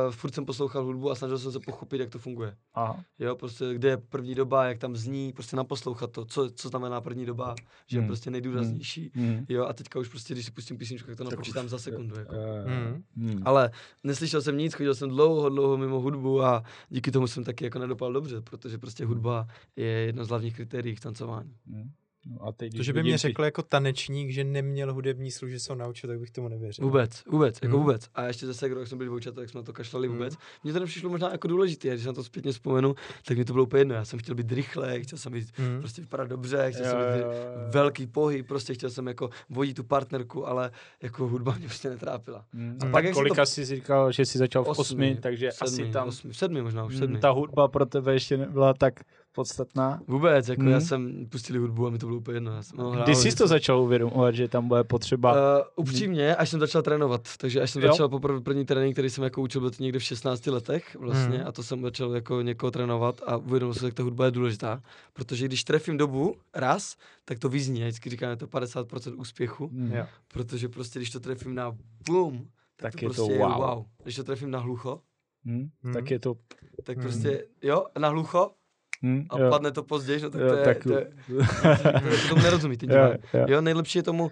uh, 0.07 0.13
furt 0.13 0.35
jsem 0.35 0.45
poslouchal 0.45 0.85
hudbu 0.85 1.11
a 1.11 1.15
snažil 1.15 1.39
jsem 1.39 1.53
se 1.53 1.61
pochopit, 1.61 2.01
jak 2.01 2.11
to 2.11 2.19
funguje. 2.19 2.57
Aha. 2.75 3.05
Jo, 3.19 3.37
prostě 3.37 3.75
kde 3.75 3.89
je 3.89 3.97
první 3.97 4.35
doba, 4.35 4.65
jak 4.65 4.79
tam 4.79 4.97
zní, 4.97 5.33
prostě 5.33 5.57
naposlouchat 5.57 6.13
to, 6.13 6.25
co, 6.25 6.51
co 6.51 6.69
znamená 6.69 7.01
první 7.01 7.27
doba, 7.27 7.55
že 7.87 7.97
je 7.97 8.01
Hmm. 8.01 8.09
prostě 8.09 8.31
nejdůraznější. 8.31 9.11
Hmm. 9.15 9.47
Jo, 9.49 9.65
a 9.67 9.73
teďka 9.73 9.99
už 9.99 10.09
prostě, 10.09 10.35
když 10.35 10.45
si 10.47 10.51
pustím 10.51 10.79
písničku, 10.79 11.07
tak 11.09 11.17
to 11.17 11.25
napočítám 11.25 11.69
za 11.69 11.79
sekundu. 11.79 12.19
Jako. 12.19 12.35
Mm. 12.67 13.03
Hmm. 13.17 13.43
Ale 13.45 13.71
neslyšel 14.05 14.43
jsem 14.43 14.59
nic, 14.59 14.75
chodil 14.75 14.95
jsem 14.95 15.09
dlouho, 15.09 15.49
dlouho 15.49 15.77
mimo 15.77 16.01
hudbu 16.01 16.43
a 16.43 16.63
díky 16.89 17.11
tomu 17.11 17.27
jsem 17.27 17.45
taky 17.45 17.65
jako 17.65 17.79
nedopal 17.79 18.13
dobře, 18.13 18.41
protože 18.41 18.79
prostě 18.79 19.05
hudba 19.05 19.47
je 19.77 19.87
jedno 19.87 20.25
z 20.25 20.29
hlavních 20.29 20.57
kritérií 20.57 20.95
v 20.95 21.01
tancování. 21.01 21.55
Hmm. 21.71 21.91
No 22.27 22.45
a 22.47 22.53
teď, 22.53 22.77
To, 22.77 22.83
že 22.83 22.93
by 22.93 23.03
mě 23.03 23.19
řekl 23.19 23.45
jako 23.45 23.63
tanečník, 23.63 24.31
že 24.31 24.45
neměl 24.45 24.95
hudební 24.95 25.31
sluch, 25.31 25.51
že 25.51 25.61
se 25.61 25.73
ho 25.73 25.77
naučil, 25.77 26.09
tak 26.11 26.21
bych 26.21 26.31
tomu 26.31 26.49
nevěřil. 26.49 26.85
Vůbec, 26.85 27.25
vůbec, 27.31 27.59
jako 27.63 27.77
Hmm. 27.77 27.85
vůbec. 27.87 28.09
A 28.15 28.25
ještě 28.27 28.47
zase, 28.47 28.69
když 28.69 28.89
jsme 28.89 28.97
byli 28.99 29.09
voučat, 29.09 29.35
tak 29.35 29.49
jsme 29.51 29.59
na 29.59 29.63
to 29.65 29.73
kašlali 29.73 30.09
Hmm. 30.09 30.17
vůbec. 30.17 30.35
Mně 30.65 30.73
to 30.73 30.81
nepřišlo 30.81 31.11
možná 31.11 31.31
jako 31.33 31.49
důležité, 31.49 31.91
a 31.91 31.95
když 31.95 32.07
na 32.07 32.13
to 32.13 32.25
zpětně 32.25 32.53
vzpomenu, 32.53 32.95
tak 33.27 33.39
mi 33.39 33.45
to 33.45 33.53
bylo 33.53 33.65
úplně 33.65 33.81
jedno. 33.81 33.95
Já 33.95 34.05
jsem 34.05 34.19
chtěl 34.19 34.35
být 34.35 34.53
rychlej, 34.53 35.03
chtěl 35.03 35.19
jsem 35.19 35.33
být 35.33 35.49
Mm. 35.59 35.81
prostě 35.81 36.01
vypadat 36.03 36.29
dobře, 36.29 36.73
chtěl 36.73 36.85
Jo, 36.85 36.91
jsem 36.91 37.01
jo, 37.01 37.07
mít 37.17 37.21
jo, 37.23 37.31
jo. 37.33 37.71
velký 37.71 38.07
pohyb, 38.07 38.47
prostě 38.49 38.75
chtěl 38.75 38.91
jsem 38.91 39.07
jako 39.07 39.31
vodit 39.51 39.77
tu 39.77 39.85
partnerku, 39.85 40.47
ale 40.49 40.71
jako 41.03 41.29
hudba 41.29 41.55
mě 41.59 41.67
prostě 41.67 41.91
netrápila. 41.91 42.45
Hmm. 42.53 42.79
A 42.83 42.87
A 42.87 42.91
pak 42.91 43.05
jak 43.05 43.15
si 43.15 43.19
kolika 43.19 43.43
to- 43.43 43.47
jsi 43.47 43.65
říkal, 43.65 44.13
že 44.13 44.27
jsi 44.27 44.39
začal 44.39 44.65
v 44.65 44.69
osmi, 44.69 45.19
takže 45.23 45.51
sedmi, 45.53 45.83
asi 45.85 45.93
tam 45.93 46.09
osmi, 46.09 46.33
v 46.33 46.37
sedmi 46.37 46.63
možná, 46.63 46.85
už 46.85 46.93
hmm, 46.93 47.01
sedmi. 47.01 47.19
ta 47.19 47.31
hudba 47.31 47.69
pro 47.69 47.87
tebe 47.87 48.13
ještě 48.13 48.37
nebyla 48.37 48.75
tak 48.75 48.95
podstatná. 49.33 50.03
Vůbec, 50.07 50.49
jako 50.49 50.63
Hmm. 50.63 50.71
já 50.71 50.81
jsem 50.81 51.27
pustili 51.29 51.59
hudbu 51.59 51.87
a 51.87 51.91
mi 51.91 51.99
to 51.99 52.07
bylo 52.07 52.19
úplně 52.19 52.37
jedno. 52.37 52.53
Já 52.53 52.63
jsem 52.63 52.79
hrál 52.79 53.05
Kdy 53.05 53.15
jsi 53.15 53.37
to 53.37 53.47
začal 53.49 53.81
uvědomovat, 53.81 54.35
že 54.35 54.49
tam 54.49 54.69
bude 54.69 54.85
potřeba... 54.85 55.33
Uh, 55.33 55.39
upřímně, 55.77 56.37
až 56.37 56.49
jsem 56.49 56.61
začal 56.61 56.83
trénovat, 56.83 57.29
takže 57.39 57.61
až 57.61 57.71
jsem 57.71 57.83
Jo. 57.83 57.89
začal 57.89 58.09
poprvé 58.09 58.41
první 58.41 58.65
trénink, 58.65 58.95
který 58.95 59.11
jsem 59.11 59.25
jako 59.25 59.43
učil, 59.43 59.61
byl 59.61 59.71
to 59.71 59.83
někde 59.83 59.99
v 59.99 60.03
16 60.03 60.47
letech 60.47 60.97
vlastně 61.01 61.39
Mhm. 61.39 61.47
a 61.47 61.53
to 61.53 61.63
jsem 61.63 61.83
začal 61.83 62.15
jako 62.15 62.43
někoho 62.43 62.71
trénovat 62.71 63.21
a 63.27 63.37
uvědomil 63.37 63.75
jsem, 63.75 63.87
jak 63.87 63.95
ta 63.95 64.03
hudba 64.03 64.25
je 64.25 64.31
důležitá, 64.31 64.83
protože 65.13 65.45
když 65.47 65.65
trefím 65.65 65.97
dobu 65.97 66.35
raz, 66.55 66.97
tak 67.25 67.39
to 67.39 67.49
vyzní, 67.49 67.81
vždycky 67.81 68.11
říkám, 68.11 68.31
je 68.31 68.37
to 68.37 68.47
50% 68.47 69.15
úspěchu, 69.21 69.67
Hmm. 69.69 69.93
Protože 70.29 70.69
prostě 70.69 70.99
když 70.99 71.11
to 71.11 71.21
trefím 71.21 71.55
na 71.55 71.77
boom, 72.09 72.39
tak, 72.77 72.93
Tak 72.93 73.01
to 73.01 73.05
je 73.07 73.09
to 73.09 73.15
prostě 73.15 73.39
wow. 73.39 73.51
je 73.51 73.57
wow. 73.57 73.85
Když 74.03 74.17
to 74.17 74.25
trefím 74.25 74.51
na 74.51 74.59
hlucho, 74.59 75.01
Hmm. 75.45 75.69
Hmm. 75.83 75.93
Tak 75.95 76.11
je 76.11 76.19
to... 76.19 76.35
tak 76.85 76.97
Mhm. 76.97 77.07
prostě, 77.07 77.45
jo, 77.63 77.85
na 77.99 78.09
hlucho 78.09 78.51
Hmm. 79.03 79.25
a 79.31 79.39
jo. 79.41 79.51
padne 79.51 79.73
to 79.73 79.83
později, 79.83 80.21
no 80.23 80.31
tak 80.31 80.41
Jo, 80.41 80.49
to 80.49 80.55
je, 80.57 80.65
tak- 80.65 80.83
to 80.83 80.93
je, 80.93 81.11
to 81.27 81.33
je, 82.11 82.19
to 82.23 82.29
tomu 82.29 82.43
nerozumí 82.43 82.77
ty 82.77 82.87
Jo, 82.87 83.13
jo. 83.35 83.45
Jo, 83.49 83.61
nejlepší 83.61 83.99
je 83.99 84.03
tomu, 84.03 84.25
uh, 84.25 84.31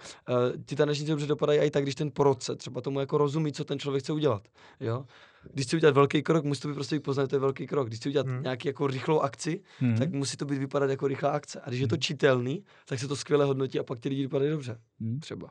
ty 0.66 0.76
tanečníci 0.76 1.10
dobře 1.10 1.26
dopadají 1.26 1.58
i 1.60 1.70
tak, 1.70 1.82
když 1.82 1.94
ten 1.94 2.10
porodce 2.10 2.56
třeba 2.56 2.80
tomu 2.80 3.00
jako 3.00 3.18
rozumí, 3.18 3.52
co 3.52 3.64
ten 3.64 3.78
člověk 3.78 4.02
chce 4.04 4.12
udělat. 4.12 4.42
Jo? 4.80 5.04
když 5.52 5.66
chci 5.66 5.76
udělat 5.76 5.94
velký 5.94 6.22
krok, 6.22 6.44
musí 6.44 6.60
to 6.60 6.68
být 6.68 6.74
prostě 6.74 7.00
poznat, 7.00 7.22
že 7.24 7.28
to 7.28 7.36
je 7.36 7.40
velký 7.40 7.66
krok. 7.66 7.86
Když 7.88 7.98
chci 8.00 8.08
udělat 8.08 8.26
Hmm. 8.26 8.42
nějaký 8.42 8.68
jako 8.68 8.86
rychlou 8.86 9.20
akci, 9.20 9.60
Hmm. 9.78 9.96
tak 9.96 10.12
musí 10.12 10.36
to 10.36 10.44
být 10.44 10.58
vypadat 10.58 10.90
jako 10.90 11.06
rychlá 11.08 11.30
akce. 11.30 11.60
A 11.60 11.68
když 11.68 11.80
je 11.80 11.88
to 11.88 11.96
čitelný, 11.96 12.64
tak 12.88 12.98
se 12.98 13.08
to 13.08 13.16
skvěle 13.16 13.44
hodnotí 13.44 13.78
a 13.78 13.82
pak 13.82 13.98
ty 14.00 14.08
lidi 14.08 14.22
vypadají 14.22 14.50
dobře. 14.50 14.78
Hmm. 15.00 15.20
Třeba. 15.20 15.48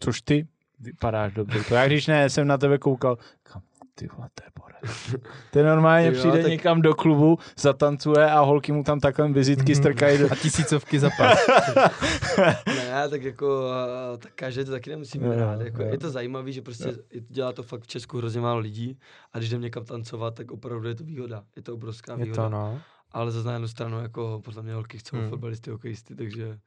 Což 0.00 0.22
ty 0.22 0.46
vypadáš 0.80 1.32
dobře. 1.34 1.64
To 1.68 1.74
já 1.74 1.86
když 1.86 2.06
ne, 2.06 2.30
jsem 2.30 2.46
na 2.46 2.58
tebe 2.58 2.78
koukal, 2.78 3.18
kam 3.42 3.62
ty 3.98 4.08
vole, 4.16 4.28
to 4.34 4.44
je 4.44 4.50
borec. 4.60 5.14
Ty 5.50 5.62
normálně 5.62 6.06
jo, 6.06 6.12
přijde 6.12 6.42
tak- 6.42 6.50
někam 6.50 6.82
do 6.82 6.94
klubu, 6.94 7.38
zatancuje 7.58 8.30
a 8.30 8.40
holky 8.40 8.72
mu 8.72 8.84
tam 8.84 9.00
takhle 9.00 9.32
vizitky 9.32 9.72
Mhm. 9.72 9.82
strkají 9.82 10.18
do... 10.18 10.32
A 10.32 10.34
tisícovky 10.36 10.98
za 10.98 11.10
pár. 11.18 11.36
Ne, 12.66 13.08
tak 13.10 13.22
jako, 13.22 13.68
tak 14.18 14.32
každý 14.34 14.64
to 14.64 14.70
taky 14.70 14.90
nemusí 14.90 15.18
mít 15.18 15.26
Jo, 15.26 15.32
rád. 15.36 15.60
Jako, 15.60 15.82
jo. 15.82 15.88
je 15.88 15.98
to 15.98 16.10
zajímavé, 16.10 16.52
že 16.52 16.62
prostě 16.62 16.88
je- 16.88 17.20
dělá 17.28 17.52
to 17.52 17.62
fakt 17.62 17.82
v 17.82 17.86
Česku 17.86 18.18
hrozně 18.18 18.40
málo 18.40 18.58
lidí 18.60 18.98
a 19.32 19.38
když 19.38 19.50
jdem 19.50 19.60
někam 19.60 19.84
tancovat, 19.84 20.34
tak 20.34 20.50
opravdu 20.50 20.88
je 20.88 20.94
to 20.94 21.04
výhoda. 21.04 21.42
Je 21.56 21.62
to 21.62 21.74
obrovská 21.74 22.12
Je 22.12 22.24
výhoda. 22.24 22.42
to 22.42 22.48
no. 22.48 22.80
Ale 23.12 23.30
za 23.30 23.42
na 23.42 23.52
jednu 23.52 23.68
stranu, 23.68 24.00
jako 24.02 24.40
podle 24.44 24.62
mě 24.62 24.74
holky 24.74 24.98
chcou 24.98 25.16
hmm. 25.16 25.28
fotbalisty, 25.30 25.70
hokejisty, 25.70 26.14
takže... 26.14 26.58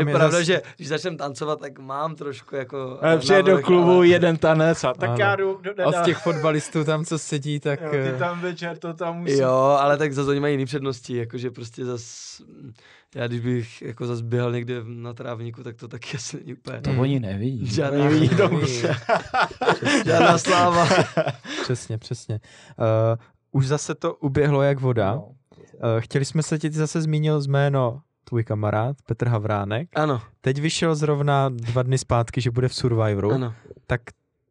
Tam 0.00 0.08
je, 0.08 0.12
je 0.12 0.16
pravda, 0.16 0.38
zas- 0.38 0.44
že 0.46 0.62
když 0.76 0.88
začnem 0.88 1.16
tancovat, 1.16 1.60
tak 1.60 1.78
mám 1.78 2.14
trošku 2.14 2.56
jako... 2.56 2.98
Přijde 3.18 3.42
do 3.42 3.58
klubu 3.62 3.90
ale- 3.90 4.06
jeden 4.06 4.36
tanec 4.36 4.84
a 4.84 4.94
tak 4.94 5.08
Ano. 5.08 5.18
já 5.18 5.36
jdu 5.36 5.60
do 5.62 5.88
A 5.88 5.92
z 5.92 6.04
těch 6.04 6.18
fotbalistů 6.18 6.84
tam, 6.84 7.04
co 7.04 7.18
sedí, 7.18 7.60
tak... 7.60 7.80
jo, 7.80 7.90
eh, 7.92 8.12
ty 8.12 8.18
tam 8.18 8.40
večer 8.40 8.78
to 8.78 8.94
tam 8.94 9.18
musí. 9.18 9.38
Jo, 9.38 9.76
ale 9.80 9.96
tak 9.98 10.12
zase 10.12 10.30
oni 10.30 10.40
mají 10.40 10.54
jiné 10.54 10.66
přednosti, 10.66 11.16
jakože 11.16 11.50
prostě 11.50 11.84
zas... 11.84 12.26
Já 13.14 13.26
když 13.26 13.40
bych 13.40 13.82
jako 13.82 14.06
zas 14.06 14.20
běhal 14.20 14.52
někde 14.52 14.74
na 14.84 15.12
trávníku, 15.14 15.62
tak 15.62 15.76
to 15.76 15.88
taky 15.88 16.16
asi 16.16 16.36
není 16.36 16.54
úplně... 16.54 16.80
To 16.80 16.90
oni 16.90 17.20
neví. 17.20 17.66
Žádná, 17.66 18.04
neví. 18.04 18.30
žádná 20.06 20.38
sláva. 20.38 20.88
Přesně, 21.62 21.98
přesně. 21.98 22.40
Uh, 22.78 23.18
už 23.52 23.66
zase 23.66 23.94
to 23.94 24.14
uběhlo 24.14 24.62
jak 24.62 24.80
voda. 24.80 25.14
No. 25.14 25.24
Uh, 25.24 25.30
chtěli 25.98 26.24
jsme 26.24 26.42
se 26.42 26.58
ti 26.58 26.70
zase 26.70 27.00
zmínil 27.00 27.40
z 27.40 27.46
jméno 27.46 28.00
tvůj 28.28 28.44
kamarád 28.44 28.96
Petr 29.06 29.28
Havránek. 29.28 29.88
Ano, 29.94 30.22
Teď 30.40 30.60
vyšel 30.60 30.94
zrovna 30.94 31.48
dva 31.48 31.82
dny 31.82 31.98
zpátky, 31.98 32.40
že 32.40 32.50
bude 32.50 32.68
v 32.68 32.74
Survivoru. 32.74 33.32
ano. 33.32 33.54
Tak 33.86 34.00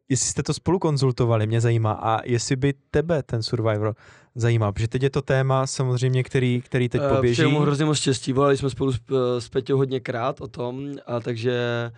jestli 0.08 0.26
jste 0.26 0.42
to 0.42 0.54
spolu 0.54 0.78
konzultovali, 0.78 1.46
mě 1.46 1.60
zajímá. 1.60 1.92
A 1.92 2.20
jestli 2.24 2.56
by 2.56 2.74
tebe 2.90 3.22
ten 3.22 3.42
Survivor 3.42 3.94
zajímal, 4.34 4.72
protože 4.72 4.88
teď 4.88 5.02
je 5.02 5.10
to 5.10 5.22
téma 5.22 5.66
samozřejmě, 5.66 6.22
který, 6.22 6.62
který 6.64 6.88
teď 6.88 7.00
Eh, 7.04 7.14
poběží. 7.14 7.34
Přeju 7.34 7.50
mu 7.50 7.60
hrozně 7.60 7.84
moc 7.84 7.98
štěstí, 7.98 8.32
volali 8.32 8.56
jsme 8.56 8.70
spolu 8.70 8.92
s, 8.92 9.00
eh, 9.10 9.40
s 9.40 9.48
Peťou 9.48 9.76
hodněkrát 9.76 10.40
o 10.40 10.46
tom, 10.48 10.92
a 11.06 11.20
takže 11.20 11.90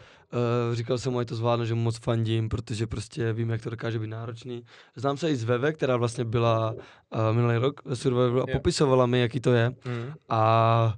uh, 0.70 0.74
říkal 0.74 0.98
jsem 0.98 1.12
mu, 1.12 1.18
ať 1.18 1.28
to 1.28 1.34
zvládnu, 1.34 1.64
že 1.64 1.74
mu 1.74 1.82
moc 1.82 1.98
fandím, 1.98 2.48
protože 2.48 2.86
prostě 2.86 3.32
vím, 3.32 3.50
jak 3.50 3.62
to 3.62 3.70
dokáže 3.70 3.98
být 3.98 4.06
náročný. 4.10 4.64
Znám 4.96 5.16
se 5.16 5.30
i 5.30 5.36
z 5.36 5.44
Veve, 5.44 5.72
která 5.72 5.96
vlastně 5.96 6.24
byla 6.24 6.72
uh, 6.72 6.78
minulý 7.32 7.56
rok 7.56 7.80
ve 7.84 7.96
Survivoru 7.96 8.42
a 8.42 8.46
popisovala 8.52 9.06
mi, 9.06 9.20
jaký 9.20 9.40
to 9.40 9.52
je. 9.52 9.68
Mm. 9.70 10.12
A 10.28 10.94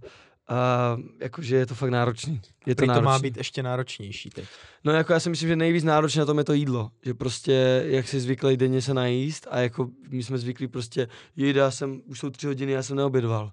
uh, 0.50 1.00
jakože 1.20 1.56
je 1.56 1.66
to 1.66 1.74
fakt 1.74 1.90
náročný. 1.90 2.40
Je 2.66 2.74
to 2.74 2.78
Prý 2.78 2.86
to 2.86 2.92
náročný. 2.92 3.04
má 3.04 3.18
být 3.18 3.36
ještě 3.36 3.62
náročnější 3.62 4.30
teď. 4.30 4.44
No 4.84 4.92
jako 4.92 5.12
já 5.12 5.20
si 5.20 5.30
myslím, 5.30 5.48
že 5.48 5.56
nejvíc 5.56 5.84
náročné 5.84 6.20
na 6.20 6.26
tom 6.26 6.38
je 6.38 6.44
to 6.44 6.52
jídlo. 6.52 6.90
Že 7.02 7.14
prostě, 7.14 7.82
jak 7.86 8.08
jsi 8.08 8.20
zvyklý 8.20 8.56
denně 8.56 8.82
se 8.82 8.94
najíst 8.94 9.46
a 9.50 9.58
jako 9.60 9.88
my 10.08 10.22
jsme 10.22 10.38
zvyklí 10.38 10.68
prostě, 10.68 11.08
jída 11.36 11.70
jsem, 11.70 12.02
už 12.06 12.18
jsou 12.18 12.30
tři 12.30 12.46
hodiny, 12.46 12.72
já 12.72 12.82
jsem 12.82 12.96
neobědval. 12.96 13.52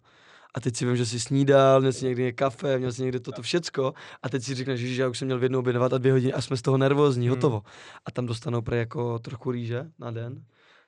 A 0.54 0.60
teď 0.60 0.76
si 0.76 0.86
vím, 0.86 0.96
že 0.98 1.06
jsi 1.06 1.20
snídal, 1.20 1.80
měl 1.80 1.94
jsi 1.94 2.06
někdy 2.06 2.34
kafe, 2.34 2.78
měl 2.78 2.92
jsi 2.92 3.02
někde 3.02 3.20
toto 3.20 3.42
všecko 3.42 3.94
a 4.24 4.30
teď 4.30 4.44
si 4.44 4.56
řekneš, 4.56 4.80
že 4.82 5.02
já 5.02 5.08
už 5.08 5.18
jsem 5.18 5.26
měl 5.26 5.40
v 5.40 5.44
jednu 5.44 5.60
obědvat 5.60 5.94
a 5.94 5.98
dvě 5.98 6.12
hodiny 6.12 6.34
a 6.34 6.42
jsme 6.42 6.58
z 6.58 6.62
toho 6.62 6.78
nervózní, 6.78 7.28
Hmm. 7.28 7.36
hotovo. 7.36 7.64
A 8.06 8.12
tam 8.12 8.26
dostanou 8.26 8.62
pre 8.62 8.78
jako 8.78 9.20
trochu 9.20 9.52
rýže 9.52 9.86
na 10.00 10.12
den, 10.12 10.44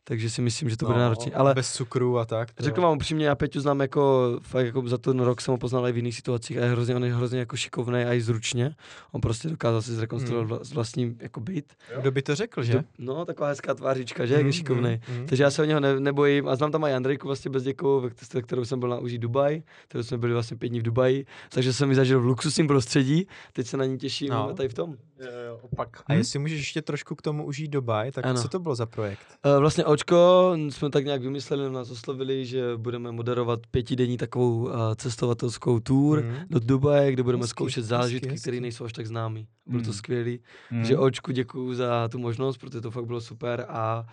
takže 0.10 0.30
si 0.30 0.41
myslím, 0.41 0.70
že 0.70 0.78
to 0.78 0.86
No, 0.86 0.89
bude 0.91 0.99
náročné. 1.01 1.32
Ale 1.32 1.53
Bez 1.53 1.74
cukru 1.74 2.20
a 2.20 2.26
tak. 2.26 2.51
to- 2.51 2.64
Řeknu 2.64 2.84
vám 2.84 2.95
upřímně, 2.95 3.26
já 3.28 3.36
Peťu 3.36 3.60
znám 3.60 3.80
jako, 3.80 4.32
fakt 4.41 4.66
jako 4.66 4.88
za 4.88 4.97
ten 4.97 5.20
rok 5.20 5.41
jsem 5.41 5.51
ho 5.51 5.57
poznal 5.57 5.88
i 5.88 5.91
v 5.91 5.95
jiných 5.97 6.16
situacích 6.16 6.57
a 6.57 6.62
je 6.64 6.72
hrozně, 6.72 6.95
on 6.95 7.03
je 7.03 7.14
hrozně 7.16 7.39
jako 7.39 7.57
šikovný 7.57 8.03
a 8.03 8.14
i 8.14 8.22
zručně. 8.22 8.76
On 9.12 9.22
prostě 9.22 9.49
dokázal 9.49 9.82
si 9.82 9.93
zrekonstruovat 9.93 10.41
Hmm. 10.41 10.49
vla, 10.49 10.60
vlastní 10.74 11.18
jako 11.22 11.39
byt. 11.39 11.74
Kdo 12.01 12.12
by 12.12 12.22
to 12.22 12.36
řekl, 12.36 12.64
že? 12.64 12.84
No, 12.97 13.26
taková 13.26 13.49
hezká 13.49 13.74
tvářička, 13.74 14.26
že, 14.26 14.34
jak 14.34 14.45
je 14.45 14.53
šikovný. 14.53 14.99
mm, 15.10 15.18
mm. 15.20 15.28
Takže 15.28 15.43
já 15.43 15.51
se 15.51 15.62
o 15.62 15.66
něho 15.66 15.80
ne, 15.80 15.99
nebojím 15.99 16.47
a 16.47 16.55
znám 16.55 16.72
tam 16.72 16.84
i 16.84 16.93
Andrejku 16.93 17.28
vlastně 17.28 17.51
Bezděkovou, 17.51 18.01
ve 18.01 18.10
se 18.16 18.41
kterou 18.41 18.66
jsem 18.66 18.80
byl 18.80 18.89
na 18.89 18.97
uží 18.97 19.18
Dubaj, 19.18 19.62
kterou 19.88 20.03
jsme 20.03 20.18
byli 20.18 20.34
vlastně 20.34 20.57
pět 20.57 20.70
dní 20.70 20.80
v 20.80 20.84
Dubaji, 20.84 21.26
takže 21.49 21.74
jsem 21.74 21.89
ji 21.89 21.95
zažil 21.95 22.22
v 22.22 22.26
luxusním 22.26 22.68
prostředí, 22.68 23.28
teď 23.53 23.68
se 23.68 23.78
na 23.78 23.86
ní 23.86 23.97
těším 23.97 24.30
No. 24.30 24.53
tady 24.53 24.70
v 24.70 24.74
tom. 24.74 24.95
Jo, 25.20 25.28
jo, 25.47 25.60
opak. 25.62 26.03
A 26.07 26.14
jestli 26.14 26.39
můžeš 26.39 26.57
ještě 26.60 26.82
trošku 26.82 27.16
k 27.16 27.22
tomu 27.22 27.45
užít 27.45 27.72
Dubaj, 27.72 28.12
tak 28.12 28.26
Ano. 28.26 28.41
co 28.41 28.47
to 28.49 28.60
bylo 28.60 28.76
za 28.76 28.86
projekt? 28.86 29.20
Uh, 29.45 29.60
vlastně 29.60 29.86
Očko 30.00 30.52
jsme 30.70 30.89
tak 30.89 31.06
nějak 31.06 31.22
vymysleli, 31.22 31.72
nás 31.72 31.89
oslovili, 31.91 32.45
že 32.45 32.64
budeme 32.78 33.12
moderovat 33.12 33.60
pětidenní 33.72 34.18
takovou 34.18 34.58
uh, 34.64 34.72
cestovatelskou 34.95 35.80
tour 35.80 36.24
Mm. 36.24 36.36
do 36.50 36.60
Dubaje, 36.60 37.12
kde 37.12 37.24
budeme 37.24 37.43
Hezky, 37.43 37.50
zkoušet 37.50 37.86
zážitky, 37.86 38.36
které 38.39 38.60
nejsou 38.60 38.86
až 38.86 38.93
tak 38.93 39.08
známý. 39.08 39.47
Bylo 39.66 39.82
to 39.84 39.88
Mm. 39.88 39.93
skvělý. 39.93 40.39
Hmm. 40.70 40.82
Takže 40.82 40.97
Očku 40.97 41.32
děkuju 41.32 41.74
za 41.74 42.08
tu 42.08 42.20
možnost, 42.20 42.58
protože 42.58 42.82
to 42.82 42.91
fakt 42.91 43.06
bylo 43.06 43.22
super 43.22 43.66
a 43.70 44.00
Uh, 44.04 44.10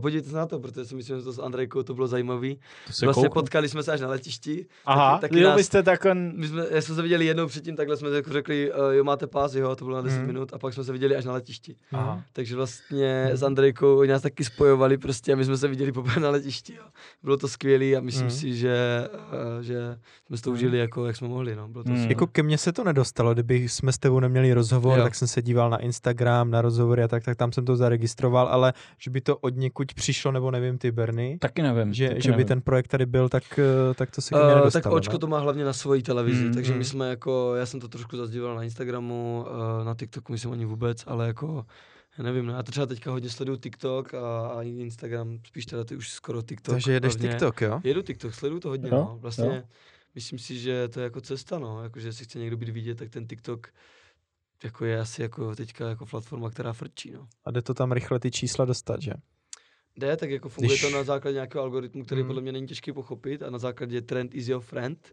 podívejte 0.00 0.28
se 0.30 0.36
na 0.36 0.46
to, 0.46 0.58
protože 0.60 0.84
si 0.84 0.94
myslím, 0.94 1.16
že 1.18 1.22
to 1.24 1.32
s 1.32 1.38
Andrejkou 1.38 1.82
to 1.82 1.94
bylo 1.94 2.06
zajímavý. 2.06 2.58
To 2.86 2.92
se 2.92 3.06
Vlastně 3.06 3.28
kouknu. 3.28 3.40
potkali 3.40 3.68
jsme 3.68 3.82
se 3.82 3.92
až 3.92 4.00
na 4.00 4.08
letišti. 4.08 4.66
Aha, 4.86 5.18
taky, 5.18 5.20
taky 5.34 5.42
jo, 5.42 5.48
nás, 5.48 5.56
vy 5.56 5.64
jste 5.64 5.82
takhle... 5.82 6.14
my 6.14 6.48
jsme, 6.48 6.66
já 6.70 6.80
jsme 6.82 6.94
se 6.94 7.02
viděli 7.02 7.26
jednou 7.26 7.46
předtím, 7.46 7.76
takhle 7.76 7.96
jsme 7.96 8.10
jako 8.10 8.30
řekli, 8.32 8.72
uh, 8.72 8.78
jo, 8.90 9.04
máte 9.04 9.26
pás, 9.26 9.54
jo, 9.54 9.76
to 9.76 9.84
bylo 9.84 9.96
na 9.96 10.02
10 10.02 10.16
Mhm. 10.18 10.26
minut 10.26 10.52
a 10.52 10.58
pak 10.58 10.74
jsme 10.74 10.84
se 10.84 10.92
viděli 10.92 11.16
až 11.16 11.24
na 11.24 11.32
letišti. 11.32 11.76
Aha. 11.92 12.22
Takže 12.32 12.56
vlastně 12.56 13.30
s 13.32 13.42
Andrejkou 13.42 13.98
oni 13.98 14.10
nás 14.10 14.22
taky 14.22 14.44
spojovali 14.44 14.98
prostě 14.98 15.32
a 15.32 15.36
my 15.36 15.44
jsme 15.44 15.56
se 15.56 15.68
viděli 15.68 15.92
poprvé 15.92 16.20
na 16.20 16.30
letišti. 16.30 16.74
Jo. 16.74 16.82
Bylo 17.22 17.36
to 17.36 17.48
skvělé 17.48 17.96
a 17.96 18.00
myslím 18.00 18.24
Mm. 18.26 18.30
si, 18.30 18.54
že, 18.56 19.08
uh, 19.56 19.62
že 19.62 19.98
jsme 20.26 20.36
si 20.36 20.42
to 20.42 20.50
užili 20.50 20.78
jako 20.78 21.06
jak 21.06 21.16
jsme 21.16 21.28
mohli. 21.28 21.56
No. 21.56 21.68
Bylo 21.68 21.84
to 21.84 21.90
Mm. 21.90 21.96
super. 21.96 22.10
Jako 22.10 22.26
ke 22.26 22.42
mně 22.42 22.58
se 22.58 22.72
to 22.72 22.84
nedostalo, 22.84 23.32
kdyby 23.34 23.68
jsme 23.68 23.92
s 23.92 23.98
tebou 23.98 24.20
neměli 24.20 24.52
rozhovor, 24.52 24.98
Jo. 24.98 25.04
tak 25.04 25.14
jsem 25.14 25.28
se 25.28 25.42
díval 25.42 25.70
na 25.70 25.76
Instagram, 25.78 26.50
na 26.50 26.62
rozhovory 26.62 27.02
a 27.02 27.08
tak, 27.08 27.24
tak 27.24 27.36
tam 27.36 27.52
jsem 27.52 27.64
to 27.64 27.76
zaregistroval, 27.76 28.48
ale 28.48 28.72
že 28.98 29.10
by 29.10 29.20
to 29.20 29.36
od 29.50 29.56
někud 29.56 29.94
přišlo, 29.94 30.32
nebo 30.32 30.50
nevím 30.50 30.78
ty 30.78 30.90
Berny, 30.92 31.38
Taky 31.40 31.62
nevím. 31.62 31.94
že, 31.94 32.08
taky 32.08 32.20
že 32.22 32.28
by 32.28 32.32
nevím. 32.32 32.46
ten 32.46 32.60
projekt 32.62 32.88
tady 32.88 33.06
byl, 33.06 33.28
tak, 33.28 33.58
eh, 33.58 33.94
tak 33.94 34.10
to 34.10 34.20
se 34.22 34.34
mně 34.34 34.44
Uh, 34.44 34.54
nedostalo. 34.54 34.82
tak 34.82 34.92
Očko 34.92 35.12
no. 35.12 35.18
to 35.18 35.26
má 35.26 35.38
hlavně 35.38 35.64
na 35.64 35.72
svojí 35.72 36.02
televizi, 36.02 36.44
Mm, 36.44 36.54
takže 36.54 36.72
mm. 36.72 36.78
my 36.78 36.84
jsme 36.84 37.08
jako, 37.10 37.54
já 37.54 37.66
jsem 37.66 37.80
to 37.80 37.88
trošku 37.88 38.16
zazdíval 38.16 38.54
na 38.56 38.62
Instagramu, 38.64 39.46
uh, 39.78 39.84
na 39.84 39.94
TikToku 39.94 40.32
myslím 40.32 40.52
ani 40.52 40.64
vůbec, 40.64 41.04
ale 41.06 41.26
jako, 41.26 41.66
já 42.18 42.24
nevím, 42.24 42.46
no, 42.46 42.52
já 42.52 42.62
to 42.62 42.72
třeba 42.72 42.86
teďka 42.86 43.10
hodně 43.10 43.30
sleduju 43.30 43.58
TikTok 43.58 44.14
a, 44.14 44.46
a 44.48 44.62
Instagram, 44.62 45.38
spíš 45.46 45.66
teda 45.66 45.84
ty 45.84 45.96
už 45.96 46.08
skoro 46.10 46.42
TikTok. 46.42 46.74
Takže 46.74 46.92
jedeš 46.92 47.14
hlavně. 47.14 47.28
TikTok, 47.28 47.60
jo? 47.60 47.80
Jedu 47.84 48.02
TikTok, 48.02 48.34
sleduju 48.34 48.60
to 48.60 48.68
hodně, 48.68 48.88
Jo, 48.88 48.94
no. 48.96 49.18
Vlastně 49.20 49.44
jo. 49.56 49.62
myslím 50.14 50.38
si, 50.38 50.58
že 50.58 50.88
to 50.88 51.00
je 51.00 51.04
jako 51.04 51.20
cesta, 51.20 51.58
no. 51.58 51.82
Jako, 51.82 52.00
že 52.00 52.08
jestli 52.08 52.24
chce 52.24 52.38
někdo 52.38 52.56
být 52.56 52.68
vidět, 52.68 52.94
tak 52.98 53.08
ten 53.10 53.26
TikTok 53.26 53.68
jako 54.64 54.84
je 54.84 55.00
asi 55.00 55.22
jako 55.22 55.54
teďka 55.54 55.88
jako 55.88 56.06
platforma, 56.06 56.50
která 56.50 56.72
frčí, 56.72 57.10
no. 57.10 57.26
A 57.44 57.50
jde 57.50 57.62
to 57.62 57.74
tam 57.74 57.92
rychle 57.92 58.20
ty 58.20 58.30
čísla 58.30 58.64
dostat, 58.64 59.02
že? 59.02 59.12
Jde, 59.96 60.16
tak 60.16 60.30
jako 60.30 60.48
funguje 60.48 60.68
Když- 60.78 60.80
to 60.80 60.90
na 60.90 61.04
základě 61.04 61.34
nějakého 61.34 61.64
algoritmu, 61.64 62.04
který 62.04 62.20
Mhm. 62.20 62.26
podle 62.26 62.42
mě 62.42 62.52
není 62.52 62.66
těžký 62.66 62.92
pochopit 62.92 63.42
a 63.42 63.50
na 63.50 63.58
základě 63.58 64.00
trend 64.02 64.34
is 64.34 64.48
your 64.48 64.62
friend 64.62 65.12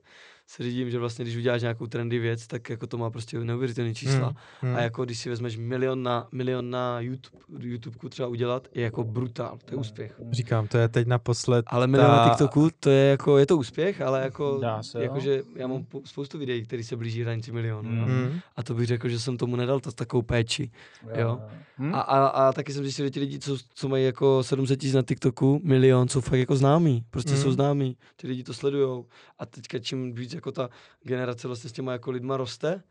se 0.50 0.64
řídím, 0.64 0.92
že 0.92 1.00
vlastně 1.00 1.26
když 1.26 1.36
uděláš 1.38 1.62
nějakou 1.62 1.88
trendy 1.88 2.20
věc, 2.20 2.48
tak 2.48 2.70
jako 2.70 2.88
to 2.88 2.98
má 2.98 3.10
prostě 3.10 3.40
neuvěřitelné 3.40 3.94
čísla. 3.94 4.34
Hmm. 4.62 4.76
A 4.76 4.82
jako 4.82 5.06
když 5.06 5.20
si 5.20 5.30
vezmeš 5.30 5.58
milion 5.58 6.04
na, 6.04 6.28
milion 6.32 6.70
na 6.70 7.00
YouTube, 7.00 7.44
YouTubeku 7.68 8.10
třeba 8.10 8.28
udělat, 8.28 8.68
je 8.76 8.84
jako 8.84 9.04
brutál, 9.04 9.58
to 9.66 9.74
je 9.74 9.78
úspěch. 9.78 10.20
Říkám, 10.32 10.68
to 10.68 10.78
je 10.78 10.88
teď 10.88 11.08
naposled 11.08 11.66
Ale 11.68 11.88
milion 11.88 12.12
na 12.12 12.24
ta- 12.24 12.30
TikToku, 12.30 12.70
to 12.80 12.90
je 12.90 13.10
jako, 13.10 13.38
je 13.38 13.46
to 13.46 13.58
úspěch, 13.58 14.02
ale 14.02 14.22
jako, 14.22 14.60
Dá 14.62 14.84
se, 14.84 14.98
jo. 14.98 15.04
jakože 15.04 15.42
já 15.56 15.68
mám 15.68 15.84
po- 15.84 16.02
spoustu 16.06 16.38
videí, 16.38 16.64
které 16.66 16.84
se 16.84 16.96
blíží 16.96 17.22
hranici 17.22 17.52
milionu. 17.52 17.90
Mm. 17.90 17.98
jo. 17.98 18.06
Hmm. 18.06 18.40
A 18.56 18.64
to 18.64 18.74
bych 18.74 18.88
řekl, 18.88 19.10
že 19.10 19.20
jsem 19.20 19.38
tomu 19.38 19.56
nedal 19.56 19.80
ta, 19.80 19.92
takovou 19.92 20.22
péči. 20.22 20.72
Jo. 21.16 21.40
Hm? 21.80 21.96
A, 21.96 22.00
a, 22.02 22.28
a 22.28 22.54
taky 22.54 22.74
jsem 22.74 22.84
zjistil, 22.84 23.06
že 23.06 23.10
ti 23.12 23.20
lidi, 23.20 23.40
co, 23.40 23.58
co 23.74 23.90
mají 23.90 24.06
jako 24.06 24.44
700 24.44 24.80
tisíc 24.80 24.96
na 24.96 25.02
TikToku, 25.02 25.62
milion, 25.64 26.08
jsou 26.08 26.22
fakt 26.22 26.40
jako 26.40 26.56
známí. 26.56 27.04
Prostě 27.10 27.32
Mm. 27.32 27.38
jsou 27.38 27.52
známí. 27.52 27.98
Ty 28.16 28.28
lidi 28.28 28.44
to 28.44 28.54
sledujou. 28.54 29.06
A 29.40 29.46
teďka 29.46 29.80
čím 29.80 30.14
víc 30.14 30.34
jako 30.38 30.52
ta 30.52 30.70
generace 31.04 31.48
vlastně 31.48 31.70
s 31.70 31.74
těma 31.74 31.92
jako 31.92 32.12
lidma 32.12 32.38
roste, 32.38 32.84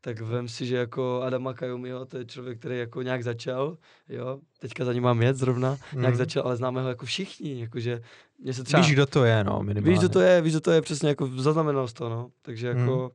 tak 0.00 0.20
vem 0.20 0.48
si, 0.48 0.66
že 0.66 0.76
jako 0.76 1.20
Adama 1.22 1.54
Kajumiho, 1.54 2.04
to 2.06 2.18
je 2.18 2.24
člověk, 2.24 2.58
který 2.58 2.78
jako 2.78 3.02
nějak 3.02 3.22
začal, 3.24 3.76
jo, 4.08 4.38
teďka 4.60 4.84
za 4.84 4.92
ním 4.92 5.02
mám 5.02 5.22
jet 5.22 5.36
zrovna, 5.36 5.76
nějak 5.94 6.14
Mm. 6.14 6.18
začal, 6.18 6.42
ale 6.42 6.56
známe 6.56 6.82
ho 6.82 6.88
jako 6.88 7.06
všichni, 7.06 7.60
jakože 7.60 8.00
mě 8.38 8.52
se 8.54 8.64
třeba... 8.64 8.82
Víš, 8.82 8.92
kdo 8.92 9.06
to 9.06 9.24
je, 9.24 9.44
no, 9.44 9.58
minimálně. 9.62 9.90
Víš, 9.90 9.98
kdo 9.98 10.08
to 10.08 10.20
je, 10.20 10.40
víš, 10.42 10.52
kdo 10.52 10.60
to 10.60 10.70
je, 10.70 10.82
přesně 10.82 11.08
jako 11.08 11.26
zaznamenal 11.26 11.88
to, 11.88 12.08
no. 12.08 12.30
Takže 12.42 12.74
Mm. 12.74 12.80
jako, 12.80 13.10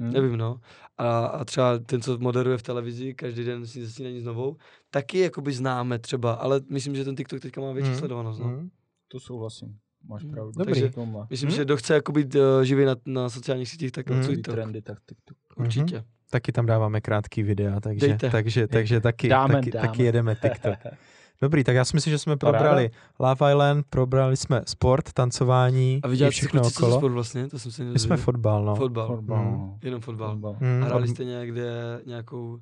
Hm? 0.00 0.10
nevím, 0.12 0.36
no. 0.36 0.60
A, 0.98 1.26
a 1.26 1.44
třeba 1.44 1.78
ten, 1.78 2.02
co 2.02 2.18
moderuje 2.18 2.58
v 2.58 2.62
televizi, 2.62 3.14
každý 3.14 3.44
den 3.44 3.66
si 3.66 3.86
zasíná 3.86 4.10
nic 4.10 4.24
novou, 4.24 4.56
taky 4.90 5.18
jakoby 5.18 5.52
známe 5.52 5.98
třeba, 5.98 6.32
ale 6.32 6.60
myslím, 6.70 6.94
že 6.96 7.04
ten 7.04 7.16
TikTok 7.16 7.40
teďka 7.40 7.60
má 7.60 7.72
větší 7.72 7.90
Mm. 7.90 7.96
sledovanost, 7.98 8.40
no. 8.40 8.46
Hmm. 8.46 8.70
To 9.08 9.20
souhlasím. 9.20 9.76
Máš 10.08 10.22
Hm. 10.24 10.30
pravdu. 10.30 10.52
Dobrý. 10.58 10.80
Takže. 10.80 10.90
Myslím, 11.30 11.50
Mm. 11.50 11.56
že 11.56 11.64
kdo 11.64 11.76
chce 11.76 11.94
jako 11.94 12.12
být 12.12 12.34
uh, 12.34 12.40
živý 12.62 12.84
na, 12.84 12.96
na 13.06 13.28
sociálních 13.30 13.68
sítích, 13.68 13.92
tak 13.92 14.10
Mm. 14.10 14.16
mm. 14.16 14.22
Ty 14.26 14.28
TikTok. 14.36 14.54
trendy, 14.54 14.82
tak 14.82 14.98
TikTok. 15.08 15.36
Určitě. 15.56 16.04
Taky 16.30 16.52
tam 16.52 16.66
dáváme 16.66 17.00
krátký 17.00 17.42
videa, 17.42 17.80
takže, 17.80 18.06
Dejte. 18.08 18.30
takže, 18.30 18.66
takže 18.66 19.00
taky, 19.00 19.28
Dáme, 19.28 19.54
taky, 19.54 19.70
dáme. 19.70 19.88
taky 19.88 20.02
jedeme 20.02 20.34
TikTok. 20.34 20.74
Dobrý, 21.42 21.64
tak 21.64 21.76
já 21.76 21.84
si 21.84 21.96
myslím, 21.96 22.10
že 22.10 22.18
jsme 22.18 22.36
Paráda. 22.36 22.58
probrali 22.58 22.90
Love 23.18 23.50
Island, 23.52 23.86
probrali 23.90 24.36
jsme 24.36 24.62
sport, 24.66 25.12
tancování 25.12 26.00
A 26.02 26.08
i 26.08 26.10
viděli 26.10 26.32
jste 26.32 26.36
všechno 26.40 26.60
kluci, 26.60 26.74
co 26.74 26.86
okolo. 26.86 26.98
sport 27.00 27.12
vlastně? 27.12 27.48
To 27.48 27.58
jsem 27.58 27.72
se 27.72 27.84
My 27.84 27.98
jsme 27.98 28.16
fotbal, 28.16 28.64
no. 28.64 28.76
Fotbal. 28.76 29.06
Fotbal. 29.06 29.44
Mm. 29.44 29.50
no. 29.52 29.78
Jenom 29.82 30.00
fotbal. 30.00 30.30
Fotbal. 30.30 30.56
Hmm, 30.60 30.82
A 30.82 30.86
hráli 30.86 31.02
od- 31.04 31.08
jste 31.10 31.24
někde 31.24 31.72
nějakou 32.06 32.58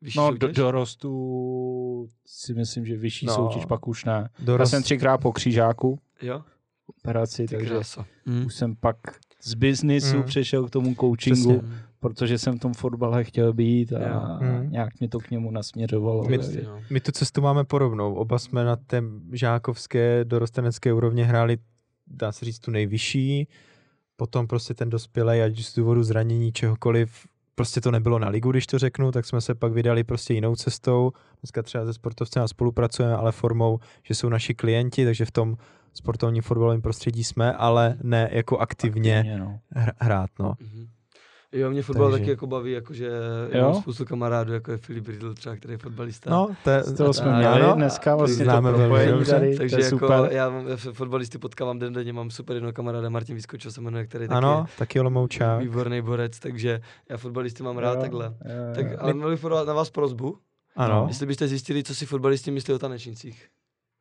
vyšší 0.00 0.18
No, 0.18 0.30
do, 0.30 0.46
soutěž? 0.46 0.56
dorostu 0.56 2.08
si 2.26 2.54
myslím, 2.54 2.86
že 2.86 2.96
vyšší 2.96 3.26
No. 3.26 3.34
soutěž 3.34 3.64
pak 3.66 3.88
už 3.88 4.04
ne. 4.04 4.28
Já 4.38 4.44
dorost- 4.44 4.70
jsem 4.70 4.82
třikrát 4.82 5.18
po 5.18 5.32
křížáku 5.32 5.98
Jo? 6.22 6.42
Operaci, 7.06 7.46
Ty 7.46 7.54
takže 7.54 7.70
krása. 7.70 8.06
Mm. 8.26 8.46
už 8.46 8.54
jsem 8.54 8.76
pak 8.76 8.96
z 9.42 9.54
biznisu 9.54 10.16
Mm. 10.16 10.22
přešel 10.22 10.66
k 10.66 10.70
tomu 10.70 10.94
coachingu, 10.94 11.58
Přesně. 11.58 11.76
protože 12.00 12.38
jsem 12.38 12.58
v 12.58 12.60
tom 12.60 12.74
fotbale 12.74 13.24
chtěl 13.24 13.52
být 13.52 13.92
a. 13.92 14.38
Mm. 14.42 14.70
nějak 14.72 15.00
mě 15.00 15.08
to 15.08 15.18
k 15.18 15.30
němu 15.30 15.50
nasměřovalo. 15.50 16.24
My- 16.24 16.38
takže- 16.38 16.62
No. 16.66 16.80
My 16.90 17.00
tu 17.00 17.12
cestu 17.12 17.40
máme 17.40 17.64
podobnou. 17.64 18.14
Oba 18.14 18.38
jsme 18.38 18.64
na 18.64 18.76
té 18.76 19.02
žákovské 19.32 20.24
dorostenecké 20.24 20.92
úrovni 20.92 21.22
hráli, 21.22 21.58
dá 22.06 22.32
se 22.32 22.44
říct, 22.44 22.58
tu 22.58 22.70
nejvyšší. 22.70 23.48
Potom 24.16 24.46
prostě 24.46 24.74
ten 24.74 24.90
dospělej, 24.90 25.42
ať 25.42 25.58
už 25.58 25.66
z 25.66 25.74
důvodu 25.74 26.02
zranění, 26.02 26.52
čehokoliv, 26.52 27.26
prostě 27.54 27.80
to 27.80 27.90
nebylo 27.90 28.18
na 28.18 28.28
ligu, 28.28 28.50
když 28.50 28.66
to 28.66 28.78
řeknu, 28.78 29.12
tak 29.12 29.26
jsme 29.26 29.40
se 29.40 29.54
pak 29.54 29.72
vydali 29.72 30.04
prostě 30.04 30.34
jinou 30.34 30.56
cestou. 30.56 31.12
Dneska 31.42 31.62
třeba 31.62 31.84
se 31.84 31.92
sportovcem 31.94 32.48
spolupracujeme, 32.48 33.14
ale 33.14 33.32
formou, 33.32 33.78
že 34.02 34.14
jsou 34.14 34.28
naši 34.28 34.54
klienti, 34.54 35.04
takže 35.04 35.24
v 35.24 35.30
tom 35.30 35.56
sportovním 35.94 36.42
fotbalovém 36.42 36.82
prostředí 36.82 37.24
jsme, 37.24 37.52
ale 37.52 37.96
ne 38.02 38.28
jako 38.32 38.58
aktivně 38.58 39.18
Aktivně, 39.18 39.38
no. 39.38 39.58
hr- 39.76 39.92
hrát. 39.98 40.30
No. 40.38 40.54
Mhm. 40.60 40.86
Jo, 41.54 41.70
mě 41.70 41.82
fotbal 41.82 42.10
Takže- 42.10 42.20
taky 42.22 42.30
jako 42.30 42.46
baví, 42.46 42.72
jakože 42.72 43.10
Jo? 43.52 43.62
mám 43.62 43.74
spoustu 43.82 44.04
kamarádů, 44.04 44.52
jako 44.52 44.70
je 44.72 44.78
Filip 44.78 45.06
Riddle 45.08 45.34
třeba, 45.34 45.56
který 45.56 45.74
je 45.74 45.78
fotbalista. 45.78 46.30
No, 46.30 46.48
to 46.64 46.70
Z 46.84 46.92
toho 46.92 47.12
jsme 47.12 47.30
A- 47.32 47.38
měli 47.38 47.62
ano, 47.62 47.74
dneska 47.74 48.16
vlastně 48.16 48.44
známe 48.44 48.72
to 48.72 48.78
velmi 48.78 49.06
dobře. 49.06 49.32
tady, 49.32 49.56
takže 49.56 49.76
to 49.76 49.80
je 49.82 49.84
jako 49.86 49.98
super. 49.98 50.32
já, 50.32 50.50
mám- 50.50 50.68
já 50.68 50.76
fotbalisty 50.76 51.38
potkávám 51.38 51.78
den 51.78 51.92
denně, 51.92 52.12
mám 52.12 52.30
super 52.30 52.56
jednoho 52.56 52.72
kamaráda, 52.72 53.08
Martin 53.08 53.34
Vyskočil 53.34 53.70
se 53.70 53.80
jmenuje, 53.80 54.06
který 54.06 54.28
taky 54.28 54.36
ano, 54.36 54.66
taky 54.78 54.98
je 54.98 55.00
Olomoučák. 55.00 55.60
výborný 55.62 56.02
borec, 56.02 56.38
takže 56.38 56.80
já 57.10 57.16
fotbalisty 57.16 57.62
mám 57.62 57.78
rád 57.78 57.94
Jo, 57.94 58.00
takhle. 58.00 58.24
jo, 58.26 58.74
Tak, 58.74 58.90
jo. 58.90 58.96
ale 59.00 59.14
měl 59.14 59.30
bych 59.30 59.40
podat 59.40 59.66
na 59.68 59.74
vás 59.74 59.90
prozbu, 59.90 60.38
Ano, 60.76 61.04
jestli 61.08 61.26
byste 61.26 61.48
zjistili, 61.48 61.82
co 61.84 61.94
si 61.94 62.06
fotbalisti 62.06 62.50
myslí 62.50 62.74
o 62.74 62.78
tanečnicích. 62.78 63.48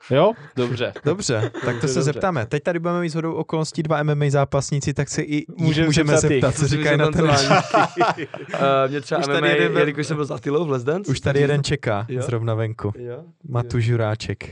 Jo, 0.10 0.34
dobře. 0.56 0.94
dobře, 1.06 1.42
tak 1.42 1.52
to 1.62 1.66
Dobře, 1.72 1.88
se 1.88 1.94
dobře. 1.94 2.04
zeptáme. 2.04 2.46
Teď 2.46 2.64
tady 2.64 2.80
budeme 2.80 3.02
mít 3.02 3.10
shodou 3.10 3.34
okolností 3.34 3.84
dva 3.84 4.04
MMA 4.04 4.26
zápasníci, 4.30 4.94
tak 4.94 5.10
se 5.10 5.22
i 5.22 5.46
Můžeme 5.58 5.86
můžeme, 5.88 6.18
se 6.18 6.28
zeptat 6.28 6.56
co 6.56 6.68
říkají 6.68 6.98
na 6.98 7.12
ten 7.12 7.26
uh, 7.26 7.30
mě 8.90 9.02
třeba 9.02 9.20
Už 9.20 9.28
MMA, 9.28 9.34
tady 9.34 9.48
jeden 9.50 9.72
byl- 9.72 9.80
jelikož 9.80 10.08
jsem 10.08 10.16
byl 10.18 10.26
s 10.26 10.32
Atilou 10.32 10.66
v 10.66 10.72
Les 10.72 10.84
Dance. 10.84 11.12
Už 11.12 11.20
tady 11.20 11.40
jeden 11.42 11.64
čeká 11.64 12.06
Jo? 12.10 12.22
zrovna 12.22 12.54
venku. 12.56 12.94
Jo? 12.98 13.24
Matu 13.50 13.80
Žuráček. 13.80 14.50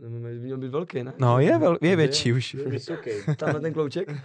To 0.00 0.08
měl 0.40 0.58
být 0.58 0.68
velký, 0.70 1.02
ne? 1.02 1.12
No, 1.18 1.38
je, 1.38 1.58
vel, 1.58 1.78
je 1.80 1.96
větší 1.96 2.32
už. 2.32 2.54
Vysoký. 2.66 3.10
Tamhle 3.36 3.60
ten 3.60 3.72
klouček. 3.72 4.08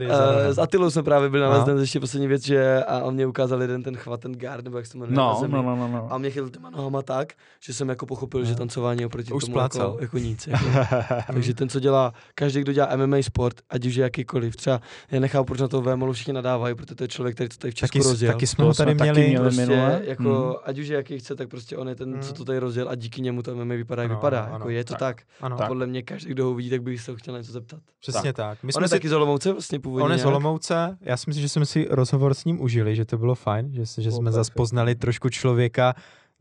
Je 0.00 0.06
Uh, 0.08 0.14
s. 0.52 0.58
Atilou 0.58 0.90
jsme 0.90 1.02
právě 1.02 1.28
byli 1.28 1.42
na 1.42 1.64
No. 1.66 1.78
Ještě 1.78 2.00
poslední 2.00 2.26
věc, 2.28 2.44
že 2.44 2.84
a 2.84 2.98
on 3.04 3.14
mě 3.14 3.26
ukázal 3.26 3.62
jeden 3.62 3.82
ten 3.82 3.96
chvat, 3.96 4.20
ten 4.20 4.32
guard, 4.32 4.64
nebo 4.64 4.76
jak 4.76 4.86
se 4.86 4.92
to 4.92 4.98
jmenuje 4.98 5.16
na 5.16 5.22
No, 5.32 5.38
zemi. 5.40 5.52
no, 5.54 5.62
no, 5.62 5.76
no, 5.76 5.88
no. 5.88 6.12
A 6.12 6.18
mě 6.18 6.30
chytl 6.30 6.50
těma 6.50 6.70
nohama 6.70 7.02
tak, 7.02 7.32
že 7.60 7.74
jsem 7.74 7.88
jako 7.88 8.06
pochopil, 8.06 8.44
že 8.44 8.50
No. 8.52 8.56
tancování 8.58 9.06
oproti 9.06 9.32
Už 9.32 9.44
tomu 9.44 9.58
jako, 9.58 9.70
splácal. 9.74 9.96
jako 10.00 10.18
nic. 10.18 10.46
Jako. 10.46 10.64
Takže 11.32 11.54
ten, 11.54 11.68
co 11.68 11.80
dělá, 11.80 12.12
každý, 12.34 12.60
kdo 12.60 12.72
dělá 12.72 12.96
MMA 12.96 13.16
sport, 13.22 13.56
ať 13.70 13.86
už 13.86 13.94
je 13.94 14.02
jakýkoliv, 14.02 14.56
třeba 14.56 14.80
já 15.10 15.20
nechápu, 15.20 15.44
proč 15.46 15.60
na 15.60 15.68
to 15.68 15.82
VMOlu 15.82 16.12
všichni 16.12 16.32
nadávají, 16.32 16.74
protože 16.74 16.94
to 16.94 17.04
je 17.04 17.08
člověk, 17.08 17.34
který 17.34 17.48
to 17.48 17.56
tady 17.56 17.70
v 17.70 17.74
Česku 17.74 17.98
Taky, 17.98 18.08
rozjel. 18.08 18.32
taky 18.32 18.46
jsme 18.46 18.64
ho 18.64 18.74
tady 18.74 18.94
měli. 18.94 19.28
měli. 19.28 19.38
prostě 19.44 19.60
minule. 19.66 20.00
jako, 20.04 20.22
Hmm. 20.22 20.54
ať 20.64 20.78
už 20.78 20.86
je 20.86 20.96
jaký 20.96 21.18
chce, 21.18 21.34
tak 21.36 21.48
prostě 21.48 21.76
on 21.76 21.88
je 21.88 21.94
ten, 21.94 22.12
co 22.20 22.26
Hmm. 22.28 22.36
to 22.36 22.44
tady 22.44 22.58
rozjel 22.58 22.88
a 22.88 22.94
díky 22.94 23.22
němu 23.22 23.42
to 23.42 23.54
MMA 23.54 23.74
vypadá, 23.74 24.02
jak 24.04 24.10
Ano, 24.10 24.18
vypadá. 24.20 24.40
ano, 24.44 24.54
jako 24.54 24.70
je 24.70 24.84
to 24.84 24.94
tak. 24.94 25.00
Tak. 25.16 25.24
Ano, 25.40 25.56
Tak. 25.56 25.68
Podle 25.68 25.86
mě 25.86 26.02
každý, 26.02 26.30
kdo 26.30 26.44
ho 26.44 26.50
uvidí, 26.50 26.70
tak 26.70 26.82
by 26.82 26.98
se 26.98 27.10
ho 27.10 27.16
chtěl 27.16 27.36
něco 27.38 27.52
zeptat. 27.52 27.80
přesně 28.00 28.32
tak. 28.32 28.58
My 28.62 28.66
On 28.66 28.72
jsme 28.72 28.84
je 28.84 28.88
si, 28.88 28.94
taky 28.94 29.08
z 29.08 29.12
Olomouce 29.12 29.52
vlastně 29.52 29.80
původně. 29.80 30.04
on 30.04 30.12
je 30.12 30.18
z? 30.18 30.24
Olomouce. 30.24 30.98
Já 31.00 31.16
si 31.16 31.24
myslím, 31.26 31.42
že 31.42 31.48
jsme 31.48 31.66
si 31.66 31.86
rozhovor 31.90 32.34
s 32.34 32.44
ním 32.44 32.62
užili, 32.62 32.96
že 32.96 33.04
to 33.04 33.18
bylo 33.18 33.34
fajn, 33.34 33.72
že, 33.74 34.02
že 34.02 34.10
jsme 34.12 34.32
zase 34.32 34.52
poznali 34.56 34.94
trošku 34.94 35.28
člověka, 35.28 35.94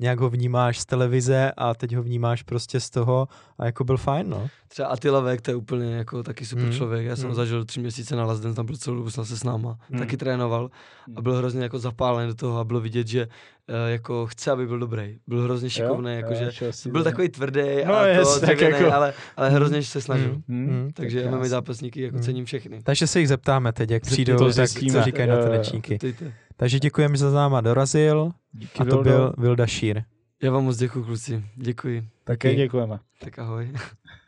nějak 0.03 0.19
ho 0.19 0.29
vnímáš 0.29 0.79
z 0.79 0.85
televize 0.85 1.51
a 1.57 1.73
teď 1.73 1.95
ho 1.95 2.03
vnímáš 2.03 2.43
prostě 2.43 2.79
z 2.79 2.89
toho 2.89 3.27
a 3.57 3.65
jako 3.65 3.83
byl 3.83 3.97
fajn, 3.97 4.29
no. 4.29 4.47
Třeba 4.67 4.87
Attila 4.87 5.19
Vek, 5.19 5.41
to 5.41 5.51
je 5.51 5.55
úplně 5.55 5.95
jako 5.95 6.23
taky 6.23 6.45
super 6.45 6.65
Hmm. 6.65 6.73
člověk. 6.73 7.05
Já 7.05 7.15
jsem 7.15 7.23
Hmm. 7.23 7.29
ho 7.31 7.35
zažil 7.35 7.65
tři 7.65 7.79
měsíce 7.79 8.15
na 8.15 8.25
Dance, 8.25 8.53
tam 8.53 8.65
byl 8.65 8.77
celou 8.77 8.97
dobu 8.97 9.09
se 9.09 9.25
s 9.25 9.43
náma. 9.43 9.77
Hmm. 9.89 9.99
Taky 9.99 10.17
trénoval 10.17 10.69
a 11.15 11.21
byl 11.21 11.35
hrozně 11.35 11.63
jako 11.63 11.79
zapálený 11.79 12.27
do 12.27 12.35
toho 12.35 12.59
a 12.59 12.63
bylo 12.63 12.79
vidět, 12.79 13.07
že 13.07 13.27
uh, 13.27 13.75
jako 13.91 14.25
chce, 14.27 14.51
aby 14.51 14.67
byl 14.67 14.79
dobrý. 14.79 15.17
Byl 15.27 15.41
hrozně 15.43 15.69
šikovný, 15.69 16.15
jakože 16.15 16.51
byl 16.91 17.03
takový 17.03 17.29
tvrdý 17.29 17.61
No, 17.87 17.95
a 17.95 18.07
jest, 18.07 18.33
to 18.39 18.45
tak 18.45 18.55
dřevěný, 18.55 18.83
jako- 18.85 18.95
ale, 18.95 19.13
ale 19.37 19.49
hrozně 19.49 19.83
se 19.83 20.01
snažil. 20.01 20.33
Mm. 20.47 20.67
Hmm. 20.67 20.75
Mm. 20.83 20.91
Takže 20.93 21.17
Tak 21.19 21.25
MMA 21.29 21.37
krásný. 21.37 21.49
zápasníky 21.49 22.01
jako 22.01 22.15
Hmm. 22.15 22.23
cením 22.23 22.45
všechny. 22.45 22.81
Takže 22.83 23.07
se 23.07 23.19
jich 23.19 23.27
zeptáme 23.27 23.73
teď, 23.73 23.89
jak 23.91 24.03
přijdou, 24.03 24.37
to 24.37 24.53
tak 24.53 24.69
co 24.69 25.01
říkají 25.03 25.29
na 25.29 25.35
jo. 25.35 25.43
tanečníky. 25.43 25.93
Zeptejte. 25.93 26.33
Takže 26.57 26.79
děkujeme, 26.79 27.17
že 27.17 27.29
za 27.29 27.35
náma 27.35 27.61
dorazil 27.61 28.31
Díky, 28.51 28.79
a 28.79 28.85
to 28.85 28.91
Vildo. 28.95 29.03
byl 29.09 29.33
Vilda 29.37 29.67
Šír. 29.67 30.03
Já 30.43 30.51
vám 30.51 30.63
moc 30.63 30.77
děkuji, 30.77 31.03
kluci. 31.03 31.43
Děkuji. 31.55 32.07
Také 32.23 32.55
děkujeme. 32.55 32.99
Tak 33.19 33.39
ahoj. 33.39 33.73